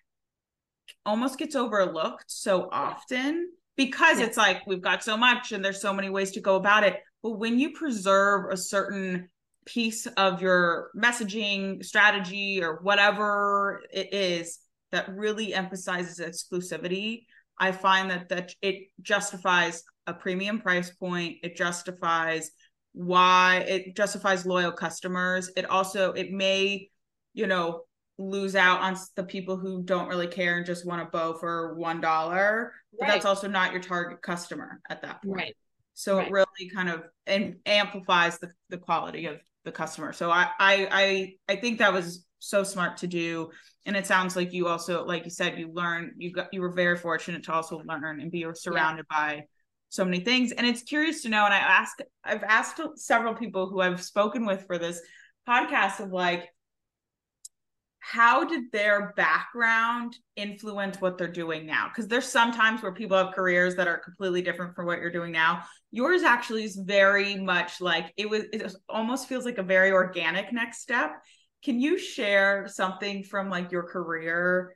almost 1.05 1.39
gets 1.39 1.55
overlooked 1.55 2.25
so 2.27 2.67
often 2.69 3.49
because 3.77 4.19
yeah. 4.19 4.25
it's 4.25 4.35
like 4.35 4.59
we've 4.67 4.81
got 4.81 5.01
so 5.01 5.15
much 5.15 5.53
and 5.53 5.63
there's 5.63 5.79
so 5.79 5.93
many 5.93 6.09
ways 6.09 6.31
to 6.31 6.41
go 6.41 6.57
about 6.57 6.83
it 6.83 6.99
but 7.23 7.39
when 7.39 7.57
you 7.57 7.71
preserve 7.71 8.51
a 8.51 8.57
certain 8.57 9.29
piece 9.65 10.05
of 10.05 10.41
your 10.41 10.89
messaging 10.97 11.81
strategy 11.81 12.61
or 12.61 12.81
whatever 12.81 13.81
it 13.93 14.13
is 14.13 14.59
that 14.91 15.07
really 15.15 15.53
emphasizes 15.53 16.19
exclusivity 16.19 17.23
i 17.57 17.71
find 17.71 18.11
that 18.11 18.27
that 18.27 18.53
it 18.61 18.89
justifies 19.01 19.81
a 20.07 20.13
premium 20.13 20.59
price 20.59 20.89
point 20.89 21.37
it 21.41 21.55
justifies 21.55 22.51
why 22.93 23.65
it 23.67 23.95
justifies 23.95 24.45
loyal 24.45 24.71
customers. 24.71 25.51
It 25.55 25.65
also 25.69 26.13
it 26.13 26.31
may 26.31 26.89
you 27.33 27.47
know 27.47 27.83
lose 28.17 28.55
out 28.55 28.81
on 28.81 28.95
the 29.15 29.23
people 29.23 29.57
who 29.57 29.83
don't 29.83 30.07
really 30.07 30.27
care 30.27 30.57
and 30.57 30.65
just 30.65 30.85
want 30.85 31.01
a 31.01 31.05
bow 31.05 31.33
for 31.33 31.75
one 31.75 32.01
dollar 32.01 32.73
but 32.99 33.07
that's 33.07 33.25
also 33.25 33.47
not 33.47 33.71
your 33.71 33.81
target 33.81 34.21
customer 34.21 34.81
at 34.89 35.01
that 35.01 35.23
point. 35.23 35.35
Right. 35.35 35.57
So 35.93 36.17
right. 36.17 36.27
it 36.27 36.31
really 36.31 36.69
kind 36.73 36.89
of 36.89 37.03
and 37.25 37.55
amplifies 37.65 38.39
the, 38.39 38.51
the 38.69 38.77
quality 38.77 39.25
of 39.25 39.39
the 39.63 39.71
customer. 39.71 40.13
So 40.13 40.31
I, 40.31 40.49
I 40.59 40.87
i 40.91 41.33
i 41.49 41.55
think 41.55 41.79
that 41.79 41.93
was 41.93 42.25
so 42.39 42.63
smart 42.63 42.97
to 42.97 43.07
do 43.07 43.51
and 43.85 43.95
it 43.95 44.07
sounds 44.07 44.35
like 44.35 44.51
you 44.51 44.67
also 44.67 45.05
like 45.05 45.23
you 45.25 45.29
said 45.29 45.59
you 45.59 45.71
learned 45.71 46.13
you 46.17 46.31
got 46.31 46.51
you 46.51 46.59
were 46.59 46.71
very 46.71 46.97
fortunate 46.97 47.43
to 47.43 47.53
also 47.53 47.79
learn 47.85 48.19
and 48.19 48.31
be 48.31 48.45
surrounded 48.55 49.05
yeah. 49.11 49.17
by 49.17 49.43
so 49.91 50.03
many 50.03 50.21
things. 50.21 50.51
And 50.53 50.65
it's 50.65 50.81
curious 50.81 51.21
to 51.21 51.29
know 51.29 51.45
and 51.45 51.53
i 51.53 51.57
ask 51.57 51.99
i've 52.23 52.43
asked 52.43 52.79
several 52.95 53.35
people 53.35 53.69
who 53.69 53.81
i've 53.81 54.01
spoken 54.01 54.45
with 54.45 54.65
for 54.65 54.77
this 54.79 54.99
podcast 55.47 55.99
of 55.99 56.11
like 56.11 56.49
how 58.01 58.43
did 58.43 58.71
their 58.71 59.13
background 59.15 60.17
influence 60.35 60.99
what 60.99 61.19
they're 61.19 61.31
doing 61.31 61.67
now? 61.67 61.87
Because 61.87 62.07
there's 62.07 62.25
sometimes 62.25 62.81
where 62.81 62.91
people 62.91 63.15
have 63.15 63.33
careers 63.33 63.75
that 63.75 63.87
are 63.87 63.99
completely 63.99 64.41
different 64.41 64.75
from 64.75 64.87
what 64.87 64.97
you're 64.97 65.11
doing 65.11 65.31
now. 65.31 65.63
Yours 65.91 66.23
actually 66.23 66.63
is 66.63 66.75
very 66.75 67.35
much 67.35 67.79
like 67.79 68.11
it 68.17 68.27
was 68.27 68.45
it 68.51 68.73
almost 68.89 69.29
feels 69.29 69.45
like 69.45 69.59
a 69.59 69.63
very 69.63 69.91
organic 69.91 70.51
next 70.51 70.81
step. 70.81 71.11
Can 71.63 71.79
you 71.79 71.99
share 71.99 72.67
something 72.67 73.23
from 73.23 73.51
like 73.51 73.71
your 73.71 73.83
career 73.83 74.73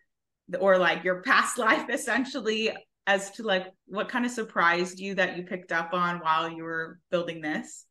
or 0.60 0.78
like 0.78 1.04
your 1.04 1.24
past 1.24 1.58
life 1.68 1.90
essentially 1.90 2.72
as 3.08 3.32
to 3.32 3.44
like 3.44 3.72
what 3.88 4.10
kind 4.10 4.26
of 4.26 4.32
surprised 4.32 5.00
you 5.00 5.16
that 5.16 5.38
you 5.38 5.44
picked 5.44 5.72
up 5.72 5.94
on 5.94 6.20
while 6.20 6.50
you 6.50 6.64
were 6.64 7.00
building 7.12 7.42
this 7.42 7.86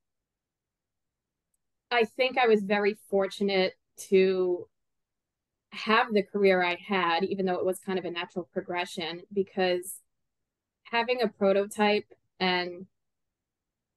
i 1.91 2.05
think 2.05 2.37
i 2.39 2.47
was 2.47 2.63
very 2.63 2.97
fortunate 3.09 3.75
to 3.97 4.67
have 5.71 6.13
the 6.13 6.23
career 6.23 6.63
i 6.63 6.77
had 6.87 7.25
even 7.25 7.47
though 7.47 7.55
it 7.55 7.65
was 7.65 7.79
kind 7.81 7.99
of 7.99 8.05
a 8.05 8.11
natural 8.11 8.49
progression 8.53 9.23
because 9.33 9.97
having 10.85 11.23
a 11.23 11.29
prototype 11.29 12.07
and 12.41 12.87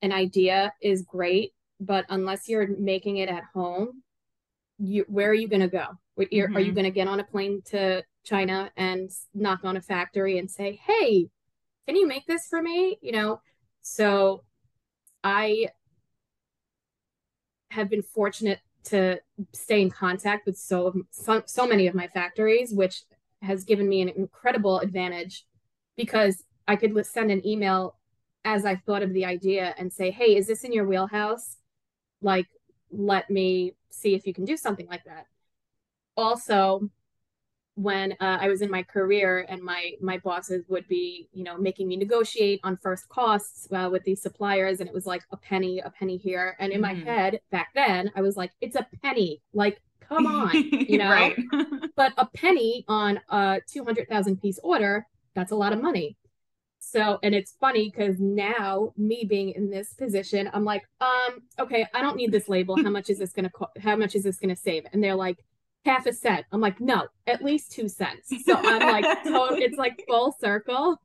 an 0.01 0.11
idea 0.11 0.73
is 0.81 1.01
great 1.03 1.53
but 1.79 2.05
unless 2.09 2.47
you're 2.47 2.67
making 2.77 3.17
it 3.17 3.29
at 3.29 3.43
home 3.53 4.03
you 4.79 5.05
where 5.07 5.29
are 5.29 5.33
you 5.33 5.47
going 5.47 5.61
to 5.61 5.67
go 5.67 5.85
mm-hmm. 6.19 6.55
are 6.55 6.59
you 6.59 6.67
mm-hmm. 6.67 6.73
going 6.75 6.83
to 6.85 6.91
get 6.91 7.07
on 7.07 7.19
a 7.19 7.23
plane 7.23 7.61
to 7.65 8.03
china 8.27 8.71
and 8.75 9.09
knock 9.33 9.61
on 9.63 9.77
a 9.77 9.81
factory 9.81 10.37
and 10.37 10.49
say 10.51 10.79
hey 10.85 11.29
can 11.87 11.95
you 11.95 12.05
make 12.05 12.25
this 12.27 12.47
for 12.47 12.61
me? 12.61 12.99
You 13.01 13.13
know? 13.13 13.41
So 13.81 14.43
i 15.23 15.67
have 17.71 17.89
been 17.89 18.03
fortunate 18.03 18.59
to 18.83 19.19
stay 19.53 19.81
in 19.81 19.89
contact 19.89 20.45
with 20.45 20.57
so 20.57 20.93
so, 21.11 21.41
so 21.45 21.67
many 21.67 21.87
of 21.87 21.95
my 21.95 22.07
factories 22.07 22.71
which 22.71 23.03
has 23.41 23.63
given 23.63 23.89
me 23.89 24.01
an 24.01 24.09
incredible 24.09 24.79
advantage 24.79 25.45
because 25.95 26.43
i 26.67 26.75
could 26.75 26.93
send 27.05 27.31
an 27.31 27.45
email 27.45 27.97
as 28.45 28.63
i 28.63 28.75
thought 28.75 29.03
of 29.03 29.11
the 29.13 29.25
idea 29.25 29.73
and 29.77 29.91
say 29.91 30.11
hey 30.11 30.35
is 30.35 30.47
this 30.47 30.63
in 30.63 30.71
your 30.71 30.85
wheelhouse? 30.85 31.57
Like 32.21 32.47
let 32.91 33.29
me 33.29 33.73
see 33.89 34.13
if 34.13 34.27
you 34.27 34.33
can 34.33 34.45
do 34.45 34.55
something 34.55 34.87
like 34.87 35.03
that. 35.05 35.25
Also, 36.15 36.89
when 37.77 38.13
uh, 38.13 38.39
I 38.41 38.47
was 38.47 38.63
in 38.63 38.71
my 38.71 38.81
career 38.81 39.45
and 39.47 39.61
my 39.61 39.91
my 40.01 40.17
bosses 40.17 40.65
would 40.67 40.87
be, 40.87 41.29
you 41.31 41.43
know, 41.43 41.57
making 41.57 41.87
me 41.87 41.95
negotiate 41.95 42.59
on 42.63 42.75
first 42.77 43.07
costs 43.07 43.67
uh, 43.71 43.87
with 43.91 44.03
these 44.03 44.19
suppliers, 44.19 44.79
and 44.79 44.89
it 44.89 44.93
was 44.93 45.05
like 45.05 45.21
a 45.31 45.37
penny, 45.37 45.79
a 45.79 45.91
penny 45.91 46.17
here. 46.17 46.57
And 46.59 46.71
in 46.71 46.81
mm-hmm. 46.81 47.05
my 47.05 47.11
head 47.11 47.39
back 47.51 47.69
then, 47.75 48.11
I 48.15 48.21
was 48.21 48.35
like, 48.35 48.51
it's 48.61 48.75
a 48.75 48.87
penny. 49.03 49.43
Like, 49.53 49.79
come 50.01 50.25
on, 50.25 50.51
you 50.71 50.97
know. 50.97 51.33
but 51.95 52.13
a 52.17 52.25
penny 52.25 52.83
on 52.87 53.19
a 53.29 53.61
two 53.71 53.85
hundred 53.85 54.09
thousand 54.09 54.41
piece 54.41 54.59
order, 54.63 55.05
that's 55.35 55.51
a 55.51 55.55
lot 55.55 55.71
of 55.71 55.79
money. 55.79 56.17
So, 56.79 57.19
and 57.21 57.35
it's 57.35 57.53
funny 57.59 57.91
because 57.91 58.15
now 58.17 58.93
me 58.97 59.23
being 59.29 59.49
in 59.49 59.69
this 59.69 59.93
position, 59.93 60.49
I'm 60.51 60.63
like, 60.63 60.87
um, 60.99 61.43
okay, 61.59 61.85
I 61.93 62.01
don't 62.01 62.15
need 62.15 62.31
this 62.31 62.49
label. 62.49 62.75
How 62.75 62.89
much 62.89 63.11
is 63.11 63.19
this 63.19 63.33
gonna 63.33 63.51
co- 63.51 63.69
how 63.79 63.95
much 63.95 64.15
is 64.15 64.23
this 64.23 64.39
gonna 64.39 64.55
save? 64.55 64.87
And 64.91 65.03
they're 65.03 65.13
like, 65.13 65.37
half 65.87 66.05
a 66.05 66.13
cent. 66.13 66.45
I'm 66.51 66.61
like, 66.61 66.79
no, 66.79 67.07
at 67.25 67.43
least 67.43 67.71
two 67.71 67.87
cents. 67.89 68.31
So 68.45 68.55
I'm 68.55 68.79
like, 68.79 69.23
total, 69.23 69.57
it's 69.57 69.77
like 69.77 70.03
full 70.07 70.35
circle. 70.39 71.01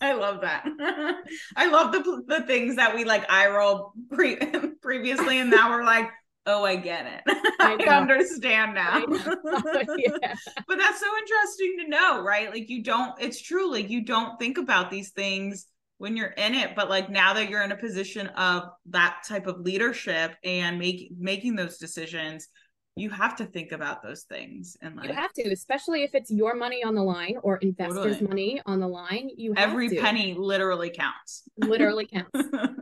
I 0.00 0.12
love 0.14 0.40
that. 0.40 0.64
I 1.56 1.66
love 1.66 1.92
the 1.92 2.22
the 2.26 2.42
things 2.42 2.76
that 2.76 2.94
we 2.94 3.04
like 3.04 3.24
eye 3.30 3.48
roll 3.48 3.92
pre- 4.10 4.36
previously, 4.82 5.38
and 5.38 5.50
now 5.50 5.70
we're 5.70 5.84
like, 5.84 6.10
oh, 6.46 6.64
I 6.64 6.76
get 6.76 7.06
it. 7.06 7.22
I, 7.60 7.76
I 7.80 7.96
understand 7.98 8.74
now. 8.74 8.90
I 8.98 9.04
oh, 9.08 9.96
yeah. 9.96 10.34
But 10.66 10.78
that's 10.78 11.00
so 11.00 11.06
interesting 11.18 11.76
to 11.80 11.88
know, 11.88 12.22
right? 12.22 12.50
Like 12.50 12.68
you 12.68 12.82
don't, 12.82 13.20
it's 13.20 13.40
true, 13.40 13.70
like 13.70 13.90
you 13.90 14.04
don't 14.04 14.38
think 14.38 14.58
about 14.58 14.90
these 14.90 15.10
things 15.10 15.66
when 15.98 16.16
you're 16.16 16.28
in 16.28 16.54
it, 16.54 16.74
but 16.74 16.90
like 16.90 17.10
now 17.10 17.32
that 17.34 17.48
you're 17.48 17.62
in 17.62 17.70
a 17.70 17.76
position 17.76 18.26
of 18.28 18.64
that 18.86 19.18
type 19.26 19.46
of 19.46 19.60
leadership 19.60 20.34
and 20.42 20.78
make, 20.78 21.12
making 21.16 21.54
those 21.54 21.78
decisions, 21.78 22.48
you 22.96 23.08
have 23.08 23.36
to 23.36 23.46
think 23.46 23.72
about 23.72 24.02
those 24.02 24.22
things 24.24 24.76
and 24.82 24.96
like 24.96 25.08
you 25.08 25.14
have 25.14 25.32
to 25.32 25.50
especially 25.50 26.02
if 26.02 26.14
it's 26.14 26.30
your 26.30 26.54
money 26.54 26.84
on 26.84 26.94
the 26.94 27.02
line 27.02 27.36
or 27.42 27.56
investors 27.58 28.18
totally. 28.18 28.28
money 28.28 28.62
on 28.66 28.80
the 28.80 28.88
line 28.88 29.30
you 29.36 29.54
every 29.56 29.88
to. 29.88 30.00
penny 30.00 30.34
literally 30.38 30.90
counts. 30.90 31.42
Literally 31.58 32.06
counts. 32.06 32.30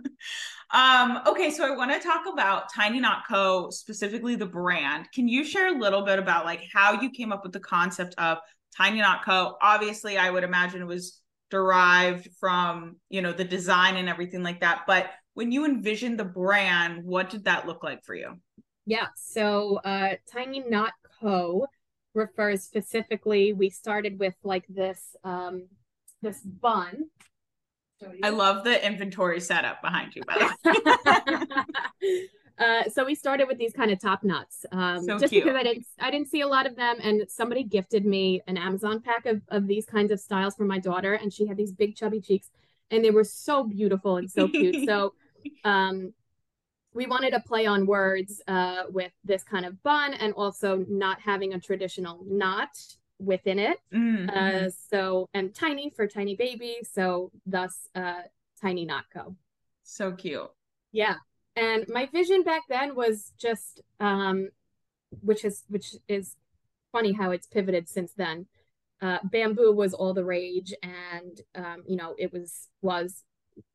Um 0.73 1.21
okay 1.27 1.51
so 1.51 1.67
i 1.67 1.75
want 1.75 1.91
to 1.91 1.99
talk 1.99 2.27
about 2.33 2.73
tiny 2.73 3.01
knot 3.01 3.23
co 3.29 3.71
specifically 3.71 4.37
the 4.37 4.47
brand. 4.47 5.09
Can 5.13 5.27
you 5.27 5.43
share 5.43 5.75
a 5.75 5.79
little 5.79 6.03
bit 6.03 6.21
about 6.21 6.45
like 6.45 6.63
how 6.73 7.01
you 7.01 7.11
came 7.11 7.33
up 7.33 7.43
with 7.43 7.53
the 7.53 7.59
concept 7.59 8.15
of 8.19 8.39
tiny 8.77 9.01
knot 9.01 9.25
co? 9.25 9.57
Obviously 9.61 10.17
i 10.17 10.31
would 10.31 10.45
imagine 10.45 10.83
it 10.83 10.87
was 10.87 11.21
derived 11.51 12.29
from 12.39 12.97
you 13.09 13.21
know 13.21 13.33
the 13.33 13.45
design 13.45 13.97
and 13.97 14.09
everything 14.09 14.43
like 14.43 14.61
that 14.61 14.83
but 14.87 15.11
when 15.35 15.51
you 15.51 15.65
envisioned 15.65 16.19
the 16.19 16.25
brand 16.25 17.05
what 17.05 17.31
did 17.31 17.45
that 17.45 17.67
look 17.67 17.83
like 17.83 18.05
for 18.05 18.15
you 18.15 18.37
yeah. 18.91 19.07
So 19.17 19.77
uh, 19.85 20.17
Tiny 20.33 20.61
Knot 20.61 20.93
Co. 21.21 21.67
refers 22.15 22.63
specifically. 22.63 23.53
We 23.53 23.71
started 23.71 24.19
with 24.19 24.35
like 24.43 24.67
this 24.69 25.17
um, 25.25 25.69
this 26.23 26.41
bun, 26.41 27.07
I 28.23 28.31
love 28.31 28.65
the 28.65 28.85
inventory 28.85 29.41
setup 29.41 29.83
behind 29.83 30.15
you, 30.17 30.23
by 30.27 30.51
the 30.65 31.77
way. 32.05 32.29
uh, 32.59 32.89
so 32.89 33.05
we 33.05 33.15
started 33.15 33.47
with 33.47 33.59
these 33.59 33.73
kind 33.73 33.91
of 33.91 34.01
top 34.01 34.23
knots, 34.25 34.65
um, 34.73 35.05
so 35.05 35.19
just 35.19 35.33
cute. 35.33 35.45
because 35.45 35.59
I 35.59 35.63
didn't 35.63 35.87
I 35.99 36.11
didn't 36.11 36.29
see 36.29 36.41
a 36.41 36.47
lot 36.47 36.67
of 36.67 36.77
them, 36.77 36.97
and 37.03 37.23
somebody 37.29 37.63
gifted 37.63 38.07
me 38.07 38.43
an 38.47 38.57
Amazon 38.57 39.01
pack 39.01 39.27
of 39.27 39.43
of 39.49 39.67
these 39.67 39.85
kinds 39.85 40.11
of 40.13 40.21
styles 40.21 40.55
for 40.55 40.65
my 40.65 40.79
daughter, 40.79 41.15
and 41.15 41.33
she 41.33 41.47
had 41.47 41.57
these 41.57 41.73
big 41.73 41.95
chubby 41.95 42.21
cheeks, 42.21 42.51
and 42.91 43.05
they 43.05 43.11
were 43.11 43.25
so 43.25 43.65
beautiful 43.65 44.17
and 44.17 44.31
so 44.31 44.49
cute. 44.49 44.77
so, 44.89 45.15
um, 45.65 46.15
we 46.93 47.07
wanted 47.07 47.31
to 47.33 47.41
play 47.41 47.67
on 47.67 47.87
words 47.87 48.43
uh, 48.49 48.85
with 48.89 49.13
this 49.25 49.43
kind 49.43 49.65
of 49.65 49.83
bun, 49.83 50.15
and 50.15 50.33
also 50.35 50.85
not 50.89 51.21
having 51.21 51.55
a 51.55 51.61
traditional 51.61 52.25
knot 52.27 52.71
within 53.19 53.59
it. 53.59 53.79
Mm-hmm. 53.93 54.31
Uh, 54.31 54.71
so 54.91 55.29
and 55.35 55.55
tiny 55.55 55.91
for 55.91 56.07
tiny 56.07 56.37
baby. 56.37 56.79
So 56.83 57.31
thus 57.47 57.89
uh, 57.95 58.23
Tiny 58.61 58.85
Knot 58.85 59.05
Co. 59.13 59.37
So 59.83 60.13
cute. 60.13 60.51
Yeah. 60.93 61.17
And 61.57 61.87
my 61.89 62.07
vision 62.07 62.43
back 62.43 62.63
then 62.69 62.95
was 62.95 63.33
just 63.39 63.83
um, 63.99 64.51
which 65.23 65.45
is 65.45 65.65
which 65.69 65.97
is 66.09 66.37
funny 66.93 67.13
how 67.13 67.31
it's 67.31 67.47
pivoted 67.47 67.89
since 67.89 68.13
then. 68.15 68.47
Uh, 69.03 69.19
bamboo 69.25 69.73
was 69.73 69.95
all 69.95 70.13
the 70.13 70.25
rage 70.25 70.75
and 70.83 71.41
um, 71.55 71.83
you 71.87 71.97
know 71.97 72.15
it 72.19 72.33
was 72.33 72.69
was 72.83 73.25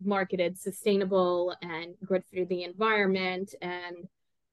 marketed 0.04 0.58
sustainable 0.58 1.56
and 1.62 1.95
good 2.06 2.24
for 2.26 2.45
the 2.45 2.63
environment 2.63 3.54
and 3.62 4.08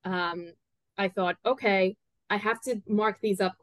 um, 0.05 0.53
i 0.99 1.09
thought 1.09 1.37
okay 1.45 1.97
i 2.31 2.37
have 2.37 2.61
to 2.61 2.81
mark 2.87 3.19
these 3.21 3.41
up 3.41 3.57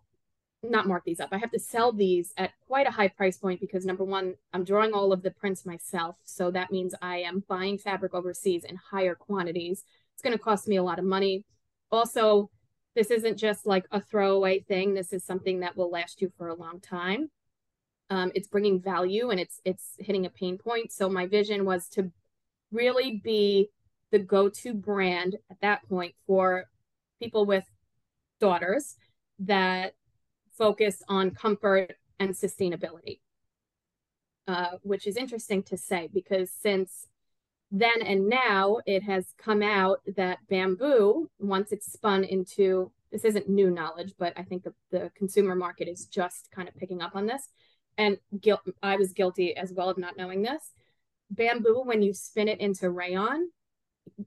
not 0.64 0.88
mark 0.88 1.04
these 1.06 1.20
up. 1.20 1.30
I 1.32 1.38
have 1.38 1.52
to 1.52 1.60
sell 1.60 1.92
these 1.92 2.34
at 2.38 2.52
quite 2.68 2.88
a 2.88 2.92
high 2.92 3.08
price 3.08 3.38
point 3.38 3.62
because 3.62 3.86
number 3.86 4.04
one, 4.04 4.36
I'm 4.54 4.64
drawing 4.64 4.94
all 4.94 5.14
of 5.14 5.22
the 5.22 5.32
prints 5.32 5.66
myself. 5.66 6.18
So 6.26 6.52
that 6.52 6.72
means 6.72 6.94
I 7.02 7.20
am 7.20 7.44
buying 7.48 7.78
fabric 7.78 8.14
overseas 8.14 8.66
in 8.66 8.76
higher 8.76 9.16
quantities. 9.16 9.84
It's 10.14 10.22
going 10.22 10.38
to 10.38 10.44
cost 10.44 10.68
me 10.68 10.76
a 10.76 10.84
lot 10.84 11.00
of 11.00 11.06
money. 11.06 11.46
Also, 11.92 12.50
this 12.96 13.12
isn't 13.12 13.38
just 13.38 13.66
like 13.66 13.86
a 13.92 14.02
throwaway 14.02 14.60
thing. 14.60 14.94
This 14.94 15.14
is 15.14 15.24
something 15.24 15.62
that 15.62 15.78
will 15.78 15.90
last 15.90 16.22
you 16.22 16.32
for 16.38 16.50
a 16.50 16.56
long 16.56 16.82
time. 16.82 17.30
Um, 18.10 18.32
it's 18.34 18.48
bringing 18.48 18.82
value 18.82 19.30
and 19.30 19.40
it's 19.40 19.62
it's 19.66 19.94
hitting 20.00 20.26
a 20.26 20.30
pain 20.30 20.58
point. 20.58 20.92
So 20.92 21.10
my 21.10 21.28
vision 21.28 21.64
was 21.66 21.88
to 21.90 22.12
really 22.72 23.22
be 23.24 23.70
the 24.12 24.20
go-to 24.20 24.74
brand 24.74 25.36
at 25.52 25.62
that 25.62 25.88
point 25.88 26.16
for 26.26 26.66
people 27.22 27.46
with 27.46 27.66
daughters 28.40 28.96
that 29.40 29.94
focused 30.58 31.04
on 31.08 31.32
comfort 31.32 31.96
and 32.20 32.32
sustainability, 32.32 33.20
uh, 34.48 34.78
which 34.82 35.06
is 35.08 35.16
interesting 35.16 35.64
to 35.64 35.78
say 35.78 36.10
because 36.14 36.52
since 36.52 37.08
then 37.72 38.02
and 38.02 38.28
now 38.28 38.78
it 38.86 39.04
has 39.04 39.34
come 39.38 39.62
out 39.62 40.00
that 40.18 40.40
bamboo, 40.50 41.30
once 41.40 41.72
it's 41.72 41.92
spun 41.92 42.24
into 42.24 42.92
this 43.12 43.26
isn't 43.26 43.50
new 43.50 43.72
knowledge, 43.72 44.14
but 44.20 44.34
I 44.38 44.44
think 44.44 44.64
the, 44.64 44.74
the 44.92 45.12
consumer 45.16 45.56
market 45.56 45.88
is 45.88 46.06
just 46.06 46.50
kind 46.52 46.68
of 46.68 46.76
picking 46.76 47.02
up 47.02 47.16
on 47.16 47.26
this. 47.26 47.50
And 48.00 48.18
guilt, 48.40 48.62
I 48.82 48.96
was 48.96 49.12
guilty 49.12 49.56
as 49.56 49.74
well 49.74 49.90
of 49.90 49.98
not 49.98 50.16
knowing 50.16 50.42
this. 50.42 50.72
Bamboo, 51.30 51.82
when 51.84 52.02
you 52.02 52.14
spin 52.14 52.48
it 52.48 52.62
into 52.62 52.90
rayon, 52.90 53.52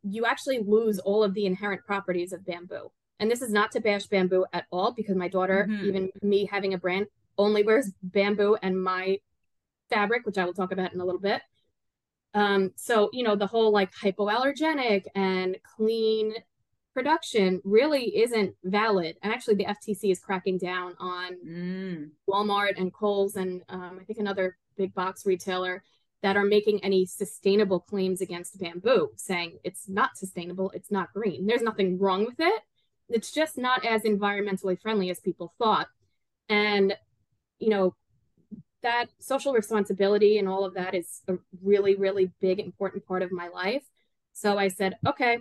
you 0.05 0.27
actually 0.27 0.59
lose 0.59 0.99
all 0.99 1.25
of 1.25 1.33
the 1.33 1.47
inherent 1.47 1.85
properties 1.87 2.35
of 2.35 2.45
bamboo. 2.45 2.93
And 3.19 3.31
this 3.31 3.41
is 3.41 3.51
not 3.51 3.73
to 3.73 3.81
bash 3.81 4.07
bamboo 4.07 4.45
at 4.53 4.67
all 4.71 4.93
because 4.93 5.17
my 5.17 5.29
daughter, 5.29 5.67
mm-hmm. 5.69 5.87
even 5.87 6.11
me 6.23 6.45
having 6.45 6.75
a 6.75 6.79
brand, 6.79 7.07
only 7.39 7.63
wears 7.63 7.91
bamboo 8.03 8.59
and 8.63 8.83
my 8.83 9.19
fabric, 9.89 10.27
which 10.27 10.37
I 10.37 10.45
will 10.45 10.53
talk 10.53 10.73
about 10.73 10.93
in 10.93 11.01
a 11.01 11.05
little 11.05 11.21
bit. 11.21 11.41
Um, 12.35 12.73
so, 12.77 13.09
you 13.13 13.25
know, 13.25 13.37
the 13.37 13.47
whole 13.47 13.73
like 13.73 13.91
hypoallergenic 13.93 15.05
and 15.15 15.57
clean 15.77 16.35
production 16.95 17.61
really 17.65 18.17
isn't 18.19 18.55
valid. 18.65 19.17
And 19.23 19.33
actually, 19.33 19.57
the 19.57 19.67
FTC 19.67 20.11
is 20.11 20.21
cracking 20.21 20.59
down 20.59 20.95
on 20.99 21.37
mm. 21.47 22.11
Walmart 22.29 22.79
and 22.79 22.93
Kohl's 22.93 23.37
and 23.37 23.63
um, 23.69 23.99
I 24.01 24.05
think 24.05 24.19
another 24.19 24.57
big 24.77 24.95
box 24.95 25.27
retailer 25.27 25.83
that 26.23 26.37
are 26.37 26.45
making 26.45 26.85
any 26.85 27.05
sustainable 27.05 27.81
claims 27.81 28.21
against 28.21 28.59
bamboo, 28.61 29.11
saying 29.17 29.59
it's 29.65 29.89
not 29.89 30.17
sustainable, 30.17 30.71
it's 30.71 30.91
not 30.91 31.13
green. 31.13 31.47
There's 31.47 31.63
nothing 31.63 31.99
wrong 31.99 32.25
with 32.25 32.39
it 32.39 32.63
it's 33.13 33.31
just 33.31 33.59
not 33.59 33.85
as 33.85 34.03
environmentally 34.03 34.81
friendly 34.81 35.11
as 35.11 35.21
people 35.21 35.53
thought. 35.59 35.89
And, 36.49 36.97
you 37.59 37.69
know, 37.69 37.95
that 38.83 39.07
social 39.21 39.53
responsibility 39.53 40.39
and 40.39 40.49
all 40.49 40.65
of 40.65 40.75
that 40.75 40.95
is 40.95 41.23
a 41.29 41.35
really, 41.63 41.95
really 41.95 42.33
big, 42.41 42.59
important 42.59 43.07
part 43.07 43.23
of 43.23 43.31
my 43.31 43.49
life. 43.49 43.83
So 44.33 44.59
I 44.59 44.69
said, 44.69 44.97
okay, 45.07 45.39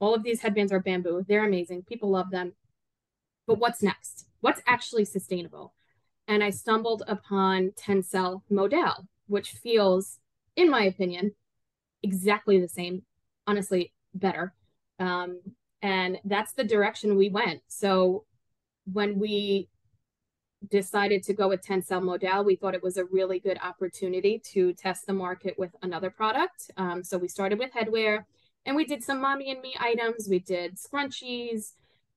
all 0.00 0.14
of 0.14 0.22
these 0.22 0.40
headbands 0.40 0.72
are 0.72 0.80
bamboo. 0.80 1.24
They're 1.26 1.44
amazing. 1.44 1.82
People 1.82 2.10
love 2.10 2.30
them. 2.30 2.54
But 3.46 3.58
what's 3.58 3.82
next? 3.82 4.26
What's 4.40 4.62
actually 4.66 5.04
sustainable? 5.04 5.74
And 6.26 6.42
I 6.42 6.50
stumbled 6.50 7.02
upon 7.06 7.72
Tencel 7.72 8.42
Modal, 8.50 9.06
which 9.26 9.50
feels, 9.50 10.18
in 10.56 10.70
my 10.70 10.84
opinion, 10.84 11.32
exactly 12.02 12.60
the 12.60 12.68
same, 12.68 13.02
honestly, 13.46 13.92
better. 14.14 14.54
Um, 14.98 15.40
and 15.82 16.18
that's 16.24 16.52
the 16.52 16.64
direction 16.64 17.16
we 17.16 17.28
went 17.28 17.60
so 17.68 18.24
when 18.90 19.18
we 19.18 19.68
decided 20.70 21.22
to 21.24 21.34
go 21.34 21.48
with 21.48 21.62
Tencel 21.62 22.02
Modal, 22.02 22.44
we 22.44 22.56
thought 22.56 22.74
it 22.74 22.82
was 22.82 22.96
a 22.96 23.04
really 23.04 23.38
good 23.38 23.58
opportunity 23.62 24.40
to 24.52 24.72
test 24.74 25.06
the 25.06 25.12
market 25.12 25.58
with 25.58 25.74
another 25.82 26.10
product. 26.10 26.70
Um, 26.76 27.02
so 27.02 27.18
we 27.18 27.28
started 27.28 27.58
with 27.58 27.72
headwear 27.72 28.24
and 28.66 28.76
we 28.76 28.84
did 28.84 29.02
some 29.02 29.20
mommy 29.20 29.50
and 29.50 29.60
me 29.60 29.74
items. 29.78 30.28
We 30.28 30.38
did 30.38 30.76
scrunchies, 30.76 31.72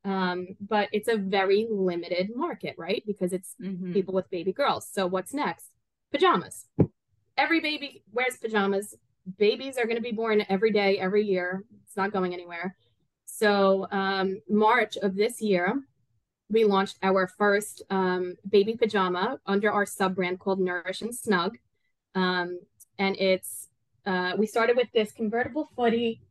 um, 0.05 0.47
but 0.61 0.89
it's 0.91 1.07
a 1.07 1.17
very 1.17 1.67
limited 1.69 2.29
market, 2.35 2.75
right? 2.77 3.03
Because 3.05 3.33
it's 3.33 3.55
mm-hmm. 3.61 3.93
people 3.93 4.13
with 4.13 4.29
baby 4.29 4.53
girls. 4.53 4.87
So 4.91 5.07
what's 5.07 5.33
next? 5.33 5.71
Pajamas. 6.11 6.65
Every 7.37 7.59
baby 7.59 8.03
wears 8.11 8.37
pajamas. 8.37 8.95
Babies 9.37 9.77
are 9.77 9.83
going 9.83 9.97
to 9.97 10.01
be 10.01 10.13
born 10.13 10.45
every 10.47 10.71
day, 10.71 10.97
every 10.97 11.25
year. 11.25 11.63
It's 11.85 11.97
not 11.97 12.13
going 12.13 12.33
anywhere. 12.33 12.75
So 13.25 13.87
um, 13.91 14.41
March 14.49 14.97
of 14.97 15.15
this 15.15 15.41
year, 15.41 15.83
we 16.49 16.63
launched 16.63 16.97
our 17.03 17.27
first 17.27 17.83
um, 17.89 18.35
baby 18.49 18.75
pajama 18.75 19.39
under 19.45 19.69
our 19.69 19.85
sub 19.85 20.15
brand 20.15 20.39
called 20.39 20.59
Nourish 20.59 21.01
and 21.01 21.13
Snug. 21.13 21.57
Um, 22.15 22.59
and 22.97 23.17
it's, 23.17 23.66
uh, 24.07 24.33
we 24.37 24.47
started 24.47 24.75
with 24.75 24.87
this 24.93 25.11
convertible 25.11 25.69
footy. 25.75 26.21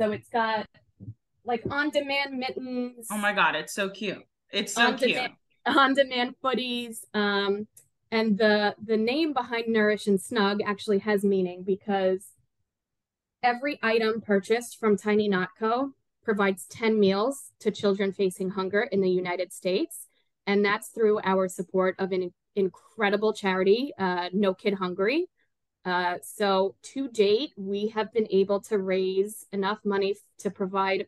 So 0.00 0.12
it's 0.12 0.28
got 0.28 0.66
like 1.44 1.62
on 1.70 1.90
demand 1.90 2.38
mittens. 2.38 3.06
Oh 3.10 3.18
my 3.18 3.32
God, 3.32 3.54
it's 3.54 3.74
so 3.74 3.88
cute. 3.88 4.24
It's 4.50 4.74
so 4.74 4.88
on 4.88 4.98
cute. 4.98 5.30
On 5.66 5.94
demand 5.94 6.34
footies. 6.42 6.98
Um, 7.14 7.68
and 8.10 8.38
the 8.38 8.74
the 8.82 8.96
name 8.96 9.32
behind 9.32 9.68
Nourish 9.68 10.06
and 10.06 10.20
Snug 10.20 10.60
actually 10.64 10.98
has 10.98 11.24
meaning 11.24 11.62
because 11.64 12.32
Every 13.46 13.78
item 13.80 14.20
purchased 14.20 14.80
from 14.80 14.96
Tiny 14.96 15.28
Knot 15.28 15.50
Co. 15.56 15.92
provides 16.24 16.66
10 16.66 16.98
meals 16.98 17.52
to 17.60 17.70
children 17.70 18.12
facing 18.12 18.50
hunger 18.50 18.82
in 18.90 19.00
the 19.00 19.08
United 19.08 19.52
States. 19.52 20.08
And 20.48 20.64
that's 20.64 20.88
through 20.88 21.20
our 21.22 21.46
support 21.46 21.94
of 22.00 22.10
an 22.10 22.32
incredible 22.56 23.32
charity, 23.32 23.92
uh, 23.98 24.30
No 24.32 24.52
Kid 24.52 24.74
Hungry. 24.74 25.28
Uh, 25.86 26.16
so 26.20 26.74
to 26.82 27.08
date, 27.08 27.52
we 27.56 27.86
have 27.88 28.12
been 28.12 28.26
able 28.30 28.60
to 28.60 28.76
raise 28.76 29.46
enough 29.52 29.78
money 29.84 30.16
to 30.38 30.50
provide. 30.50 31.06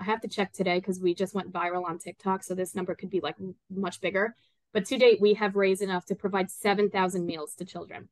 I 0.00 0.04
have 0.04 0.20
to 0.22 0.28
check 0.28 0.52
today 0.52 0.80
because 0.80 0.98
we 0.98 1.14
just 1.14 1.32
went 1.32 1.52
viral 1.52 1.84
on 1.84 1.98
TikTok. 1.98 2.42
So 2.42 2.56
this 2.56 2.74
number 2.74 2.96
could 2.96 3.08
be 3.08 3.20
like 3.20 3.36
much 3.70 4.00
bigger. 4.00 4.34
But 4.72 4.84
to 4.86 4.98
date, 4.98 5.20
we 5.20 5.34
have 5.34 5.54
raised 5.54 5.80
enough 5.80 6.04
to 6.06 6.16
provide 6.16 6.50
7,000 6.50 7.24
meals 7.24 7.54
to 7.54 7.64
children. 7.64 8.08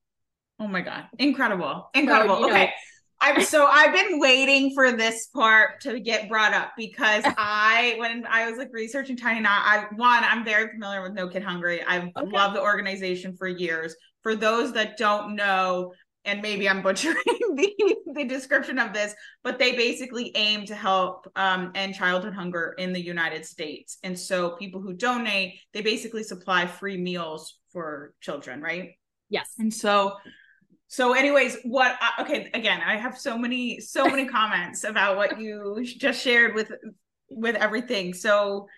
Oh 0.60 0.68
my 0.68 0.82
God. 0.82 1.06
Incredible. 1.18 1.90
Incredible. 1.92 2.36
So, 2.36 2.50
okay. 2.50 2.66
Know, 2.66 2.70
I'm 3.22 3.40
so 3.44 3.66
I've 3.66 3.94
been 3.94 4.18
waiting 4.18 4.74
for 4.74 4.90
this 4.92 5.28
part 5.28 5.80
to 5.82 6.00
get 6.00 6.28
brought 6.28 6.52
up 6.52 6.72
because 6.76 7.22
I 7.38 7.94
when 7.98 8.26
I 8.26 8.50
was 8.50 8.58
like 8.58 8.70
researching 8.72 9.16
Tiny 9.16 9.40
Knot, 9.40 9.62
I 9.64 9.86
one, 9.94 10.24
I'm 10.24 10.44
very 10.44 10.68
familiar 10.68 11.02
with 11.02 11.12
No 11.12 11.28
Kid 11.28 11.44
Hungry. 11.44 11.82
I've 11.84 12.08
okay. 12.16 12.30
loved 12.30 12.56
the 12.56 12.60
organization 12.60 13.36
for 13.36 13.46
years. 13.46 13.94
For 14.22 14.34
those 14.34 14.72
that 14.72 14.96
don't 14.96 15.36
know, 15.36 15.92
and 16.24 16.42
maybe 16.42 16.68
I'm 16.68 16.82
butchering 16.82 17.14
the, 17.54 17.96
the 18.12 18.24
description 18.24 18.78
of 18.78 18.92
this, 18.92 19.14
but 19.44 19.58
they 19.58 19.76
basically 19.76 20.32
aim 20.34 20.66
to 20.66 20.74
help 20.74 21.30
um, 21.36 21.70
end 21.76 21.94
childhood 21.94 22.34
hunger 22.34 22.74
in 22.78 22.92
the 22.92 23.00
United 23.00 23.46
States. 23.46 23.98
And 24.02 24.18
so 24.18 24.56
people 24.56 24.80
who 24.80 24.94
donate, 24.94 25.60
they 25.72 25.82
basically 25.82 26.24
supply 26.24 26.66
free 26.66 26.96
meals 26.96 27.58
for 27.72 28.14
children, 28.20 28.60
right? 28.60 28.92
Yes. 29.28 29.54
And 29.58 29.72
so 29.72 30.14
so, 30.92 31.14
anyways, 31.14 31.56
what? 31.64 31.96
I, 32.02 32.20
okay, 32.20 32.50
again, 32.52 32.82
I 32.84 32.98
have 32.98 33.16
so 33.16 33.38
many, 33.38 33.80
so 33.80 34.04
many 34.04 34.26
comments 34.26 34.84
about 34.84 35.16
what 35.16 35.40
you 35.40 35.82
just 35.82 36.20
shared 36.20 36.54
with 36.54 36.70
with 37.30 37.56
everything. 37.56 38.12
So, 38.12 38.68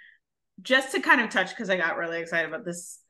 just 0.62 0.92
to 0.92 1.00
kind 1.00 1.20
of 1.20 1.31
touch, 1.31 1.50
because 1.50 1.70
I 1.70 1.77
got 1.77 1.96
really 1.96 2.20
excited 2.20 2.46
about 2.46 2.64
this, 2.64 3.00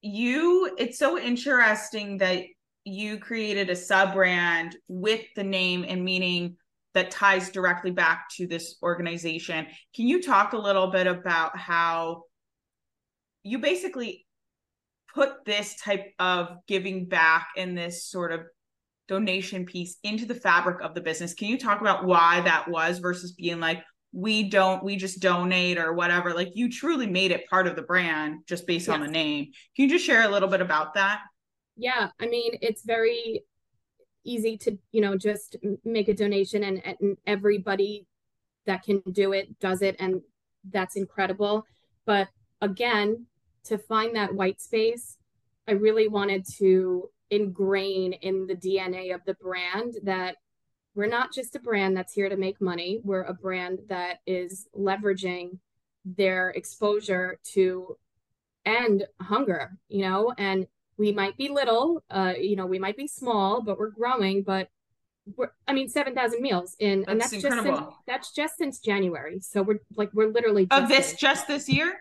you. 0.00 0.74
It's 0.78 0.98
so 0.98 1.18
interesting 1.18 2.16
that 2.16 2.44
you 2.84 3.18
created 3.18 3.68
a 3.68 3.76
sub 3.76 4.14
brand 4.14 4.74
with 4.88 5.20
the 5.36 5.44
name 5.44 5.84
and 5.86 6.02
meaning 6.02 6.56
that 6.94 7.10
ties 7.10 7.50
directly 7.50 7.90
back 7.90 8.30
to 8.36 8.46
this 8.46 8.76
organization. 8.82 9.66
Can 9.94 10.08
you 10.08 10.22
talk 10.22 10.54
a 10.54 10.58
little 10.58 10.90
bit 10.90 11.06
about 11.06 11.58
how 11.58 12.22
you 13.42 13.58
basically 13.58 14.25
put 15.16 15.46
this 15.46 15.74
type 15.76 16.12
of 16.18 16.58
giving 16.68 17.06
back 17.06 17.48
and 17.56 17.76
this 17.76 18.04
sort 18.04 18.32
of 18.32 18.40
donation 19.08 19.64
piece 19.64 19.96
into 20.02 20.26
the 20.26 20.34
fabric 20.34 20.82
of 20.82 20.94
the 20.94 21.00
business? 21.00 21.32
Can 21.32 21.48
you 21.48 21.58
talk 21.58 21.80
about 21.80 22.04
why 22.04 22.42
that 22.42 22.68
was 22.68 22.98
versus 22.98 23.32
being 23.32 23.58
like, 23.58 23.82
we 24.12 24.44
don't 24.44 24.84
we 24.84 24.96
just 24.96 25.20
donate 25.20 25.76
or 25.76 25.92
whatever 25.92 26.32
like 26.32 26.52
you 26.54 26.70
truly 26.70 27.06
made 27.06 27.32
it 27.32 27.46
part 27.50 27.66
of 27.66 27.76
the 27.76 27.82
brand 27.82 28.38
just 28.46 28.66
based 28.66 28.86
yes. 28.86 28.94
on 28.94 29.00
the 29.00 29.10
name 29.10 29.44
can 29.74 29.84
you 29.84 29.90
just 29.90 30.06
share 30.06 30.22
a 30.22 30.28
little 30.28 30.48
bit 30.48 30.62
about 30.62 30.94
that 30.94 31.20
yeah 31.76 32.08
i 32.18 32.26
mean 32.26 32.52
it's 32.62 32.82
very 32.82 33.42
easy 34.24 34.56
to 34.56 34.78
you 34.90 35.02
know 35.02 35.18
just 35.18 35.56
make 35.84 36.08
a 36.08 36.14
donation 36.14 36.62
and, 36.62 36.82
and 36.86 37.18
everybody 37.26 38.06
that 38.64 38.82
can 38.82 39.02
do 39.12 39.32
it 39.32 39.58
does 39.58 39.82
it 39.82 39.96
and 39.98 40.22
that's 40.70 40.96
incredible 40.96 41.66
but 42.06 42.28
again 42.62 43.26
to 43.66 43.78
find 43.78 44.16
that 44.16 44.34
white 44.34 44.60
space 44.60 45.16
i 45.68 45.72
really 45.72 46.08
wanted 46.08 46.44
to 46.46 47.10
ingrain 47.30 48.12
in 48.12 48.46
the 48.46 48.54
dna 48.54 49.14
of 49.14 49.20
the 49.26 49.34
brand 49.34 49.94
that 50.02 50.36
we're 50.96 51.06
not 51.06 51.32
just 51.32 51.54
a 51.54 51.60
brand 51.60 51.94
that's 51.96 52.14
here 52.14 52.30
to 52.30 52.38
make 52.38 52.60
money. 52.60 53.00
We're 53.04 53.22
a 53.22 53.34
brand 53.34 53.80
that 53.90 54.20
is 54.26 54.66
leveraging 54.74 55.58
their 56.06 56.48
exposure 56.50 57.38
to 57.52 57.98
end 58.64 59.06
hunger, 59.20 59.76
you 59.88 60.00
know, 60.00 60.32
and 60.38 60.66
we 60.96 61.12
might 61.12 61.36
be 61.36 61.50
little, 61.50 62.02
uh, 62.10 62.32
you 62.40 62.56
know, 62.56 62.64
we 62.64 62.78
might 62.78 62.96
be 62.96 63.06
small, 63.06 63.60
but 63.62 63.78
we're 63.78 63.90
growing, 63.90 64.42
but 64.42 64.70
we're, 65.36 65.50
I 65.68 65.74
mean, 65.74 65.88
7,000 65.90 66.40
meals 66.40 66.74
in, 66.78 67.00
that's 67.00 67.10
and 67.10 67.20
that's 67.20 67.32
incredible. 67.34 67.70
just, 67.70 67.82
since, 67.82 67.94
that's 68.06 68.32
just 68.32 68.56
since 68.56 68.78
January. 68.78 69.40
So 69.40 69.62
we're 69.62 69.80
like, 69.96 70.10
we're 70.14 70.28
literally 70.32 70.66
of 70.70 70.88
this, 70.88 71.14
just 71.14 71.46
this 71.46 71.68
year. 71.68 71.94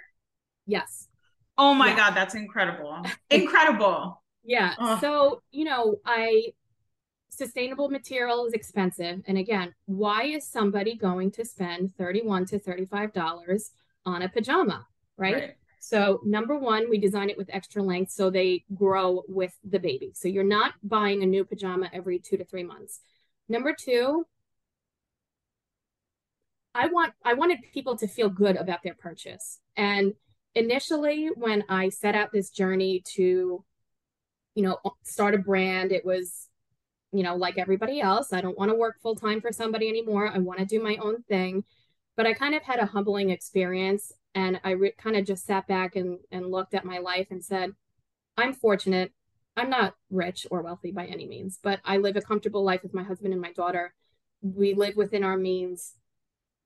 Yes. 0.66 1.10
Oh 1.58 1.74
my 1.74 1.90
yeah. 1.90 1.96
God. 1.96 2.12
That's 2.12 2.36
incredible. 2.36 3.02
incredible. 3.30 4.22
Yeah. 4.44 4.74
Ugh. 4.78 5.02
So, 5.02 5.42
you 5.52 5.66
know, 5.66 5.98
I, 6.06 6.54
sustainable 7.30 7.90
material 7.90 8.46
is 8.46 8.54
expensive. 8.54 9.22
And 9.28 9.38
again, 9.38 9.74
why 9.86 10.24
is 10.24 10.48
somebody 10.48 10.96
going 10.96 11.32
to 11.32 11.46
spend 11.46 11.96
31 11.98 12.46
to 12.48 12.60
$35 12.60 13.70
on 14.06 14.22
a 14.22 14.30
pajama, 14.30 14.86
right? 15.18 15.34
right? 15.36 15.56
So, 15.80 16.20
number 16.24 16.58
one, 16.58 16.90
we 16.90 16.98
design 16.98 17.30
it 17.30 17.38
with 17.38 17.50
extra 17.52 17.84
length 17.84 18.12
so 18.12 18.30
they 18.30 18.64
grow 18.74 19.24
with 19.28 19.56
the 19.64 19.80
baby. 19.80 20.14
So, 20.16 20.28
you're 20.28 20.44
not 20.44 20.74
buying 20.84 21.22
a 21.22 21.28
new 21.28 21.46
pajama 21.46 21.90
every 21.94 22.20
two 22.20 22.38
to 22.38 22.46
three 22.46 22.64
months. 22.64 23.02
Number 23.48 23.76
two, 23.78 24.26
I 26.74 26.88
want 26.88 27.14
I 27.24 27.34
wanted 27.34 27.60
people 27.74 27.96
to 27.98 28.08
feel 28.08 28.30
good 28.30 28.58
about 28.58 28.84
their 28.84 28.96
purchase. 28.96 29.60
And 29.78 30.14
initially 30.56 31.30
when 31.36 31.64
I 31.70 31.90
set 31.90 32.16
out 32.16 32.32
this 32.32 32.50
journey 32.50 33.04
to 33.16 33.64
you 34.56 34.64
know 34.64 34.80
start 35.04 35.36
a 35.36 35.38
brand, 35.38 35.92
it 35.92 36.06
was 36.06 36.50
you 37.16 37.24
know, 37.24 37.36
like 37.36 37.58
everybody 37.58 38.02
else, 38.02 38.34
I 38.34 38.42
don't 38.42 38.58
want 38.58 38.72
to 38.72 38.76
work 38.76 39.00
full 39.02 39.16
time 39.16 39.40
for 39.40 39.52
somebody 39.52 39.88
anymore. 39.88 40.28
I 40.28 40.38
want 40.40 40.60
to 40.60 40.66
do 40.66 40.84
my 40.84 40.98
own 40.98 41.24
thing. 41.24 41.64
But 42.18 42.26
I 42.28 42.34
kind 42.34 42.54
of 42.54 42.64
had 42.64 42.80
a 42.80 42.86
humbling 42.86 43.30
experience 43.30 44.12
and 44.34 44.60
I 44.66 44.72
re- 44.72 44.94
kind 44.98 45.16
of 45.16 45.26
just 45.26 45.46
sat 45.46 45.66
back 45.66 45.96
and, 45.96 46.20
and 46.30 46.52
looked 46.52 46.74
at 46.74 46.84
my 46.84 46.98
life 46.98 47.28
and 47.32 47.44
said, 47.44 47.72
I'm 48.36 48.54
fortunate. 48.54 49.14
I'm 49.56 49.70
not 49.70 49.96
rich 50.10 50.46
or 50.52 50.62
wealthy 50.62 50.92
by 50.92 51.06
any 51.06 51.26
means, 51.26 51.58
but 51.64 51.80
I 51.86 51.98
live 51.98 52.18
a 52.18 52.22
comfortable 52.22 52.66
life 52.66 52.84
with 52.84 52.94
my 52.94 53.04
husband 53.04 53.32
and 53.32 53.42
my 53.42 53.54
daughter. 53.54 53.94
We 54.42 54.74
live 54.74 54.98
within 54.98 55.24
our 55.24 55.38
means. 55.38 55.94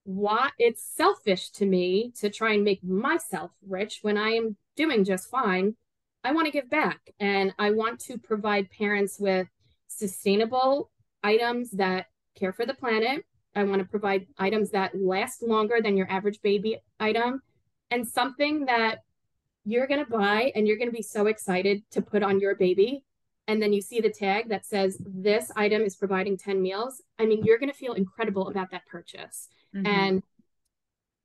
Why 0.10 0.50
it's 0.58 0.82
selfish 0.82 1.52
to 1.52 1.68
me 1.68 2.12
to 2.20 2.32
try 2.32 2.54
and 2.54 2.64
make 2.64 2.84
myself 2.84 3.52
rich 3.68 4.00
when 4.02 4.18
I 4.18 4.30
am 4.30 4.58
doing 4.76 5.04
just 5.04 5.30
fine. 5.30 5.76
I 6.24 6.32
want 6.32 6.48
to 6.48 6.52
give 6.52 6.68
back 6.68 7.00
and 7.20 7.54
I 7.60 7.70
want 7.70 8.00
to 8.06 8.18
provide 8.18 8.72
parents 8.72 9.20
with 9.20 9.48
sustainable 9.88 10.90
items 11.22 11.70
that 11.74 12.08
care 12.34 12.52
for 12.52 12.66
the 12.66 12.74
planet. 12.74 13.24
I 13.56 13.66
want 13.66 13.84
to 13.84 13.88
provide 13.88 14.26
items 14.40 14.72
that 14.72 15.00
last 15.00 15.44
longer 15.44 15.80
than 15.80 15.96
your 15.96 16.10
average 16.10 16.42
baby 16.42 16.80
item 17.00 17.44
and 17.92 18.08
something 18.08 18.66
that 18.66 19.04
you're 19.64 19.86
going 19.86 20.04
to 20.04 20.10
buy 20.10 20.52
and 20.56 20.68
you're 20.68 20.78
going 20.78 20.90
to 20.90 20.98
be 20.98 21.04
so 21.04 21.28
excited 21.28 21.84
to 21.92 22.02
put 22.02 22.24
on 22.24 22.40
your 22.40 22.56
baby. 22.56 23.04
And 23.48 23.62
then 23.62 23.74
you 23.74 23.82
see 23.82 24.02
the 24.02 24.10
tag 24.10 24.50
that 24.50 24.66
says 24.66 24.98
this 25.06 25.52
item 25.56 25.84
is 25.84 25.96
providing 25.96 26.36
10 26.36 26.60
meals. 26.60 27.04
I 27.20 27.28
mean, 27.28 27.44
you're 27.44 27.60
going 27.60 27.72
to 27.72 27.78
feel 27.78 27.94
incredible 27.94 28.48
about 28.48 28.72
that 28.72 28.88
purchase. 28.88 29.50
Mm-hmm. 29.76 29.86
And 29.86 30.24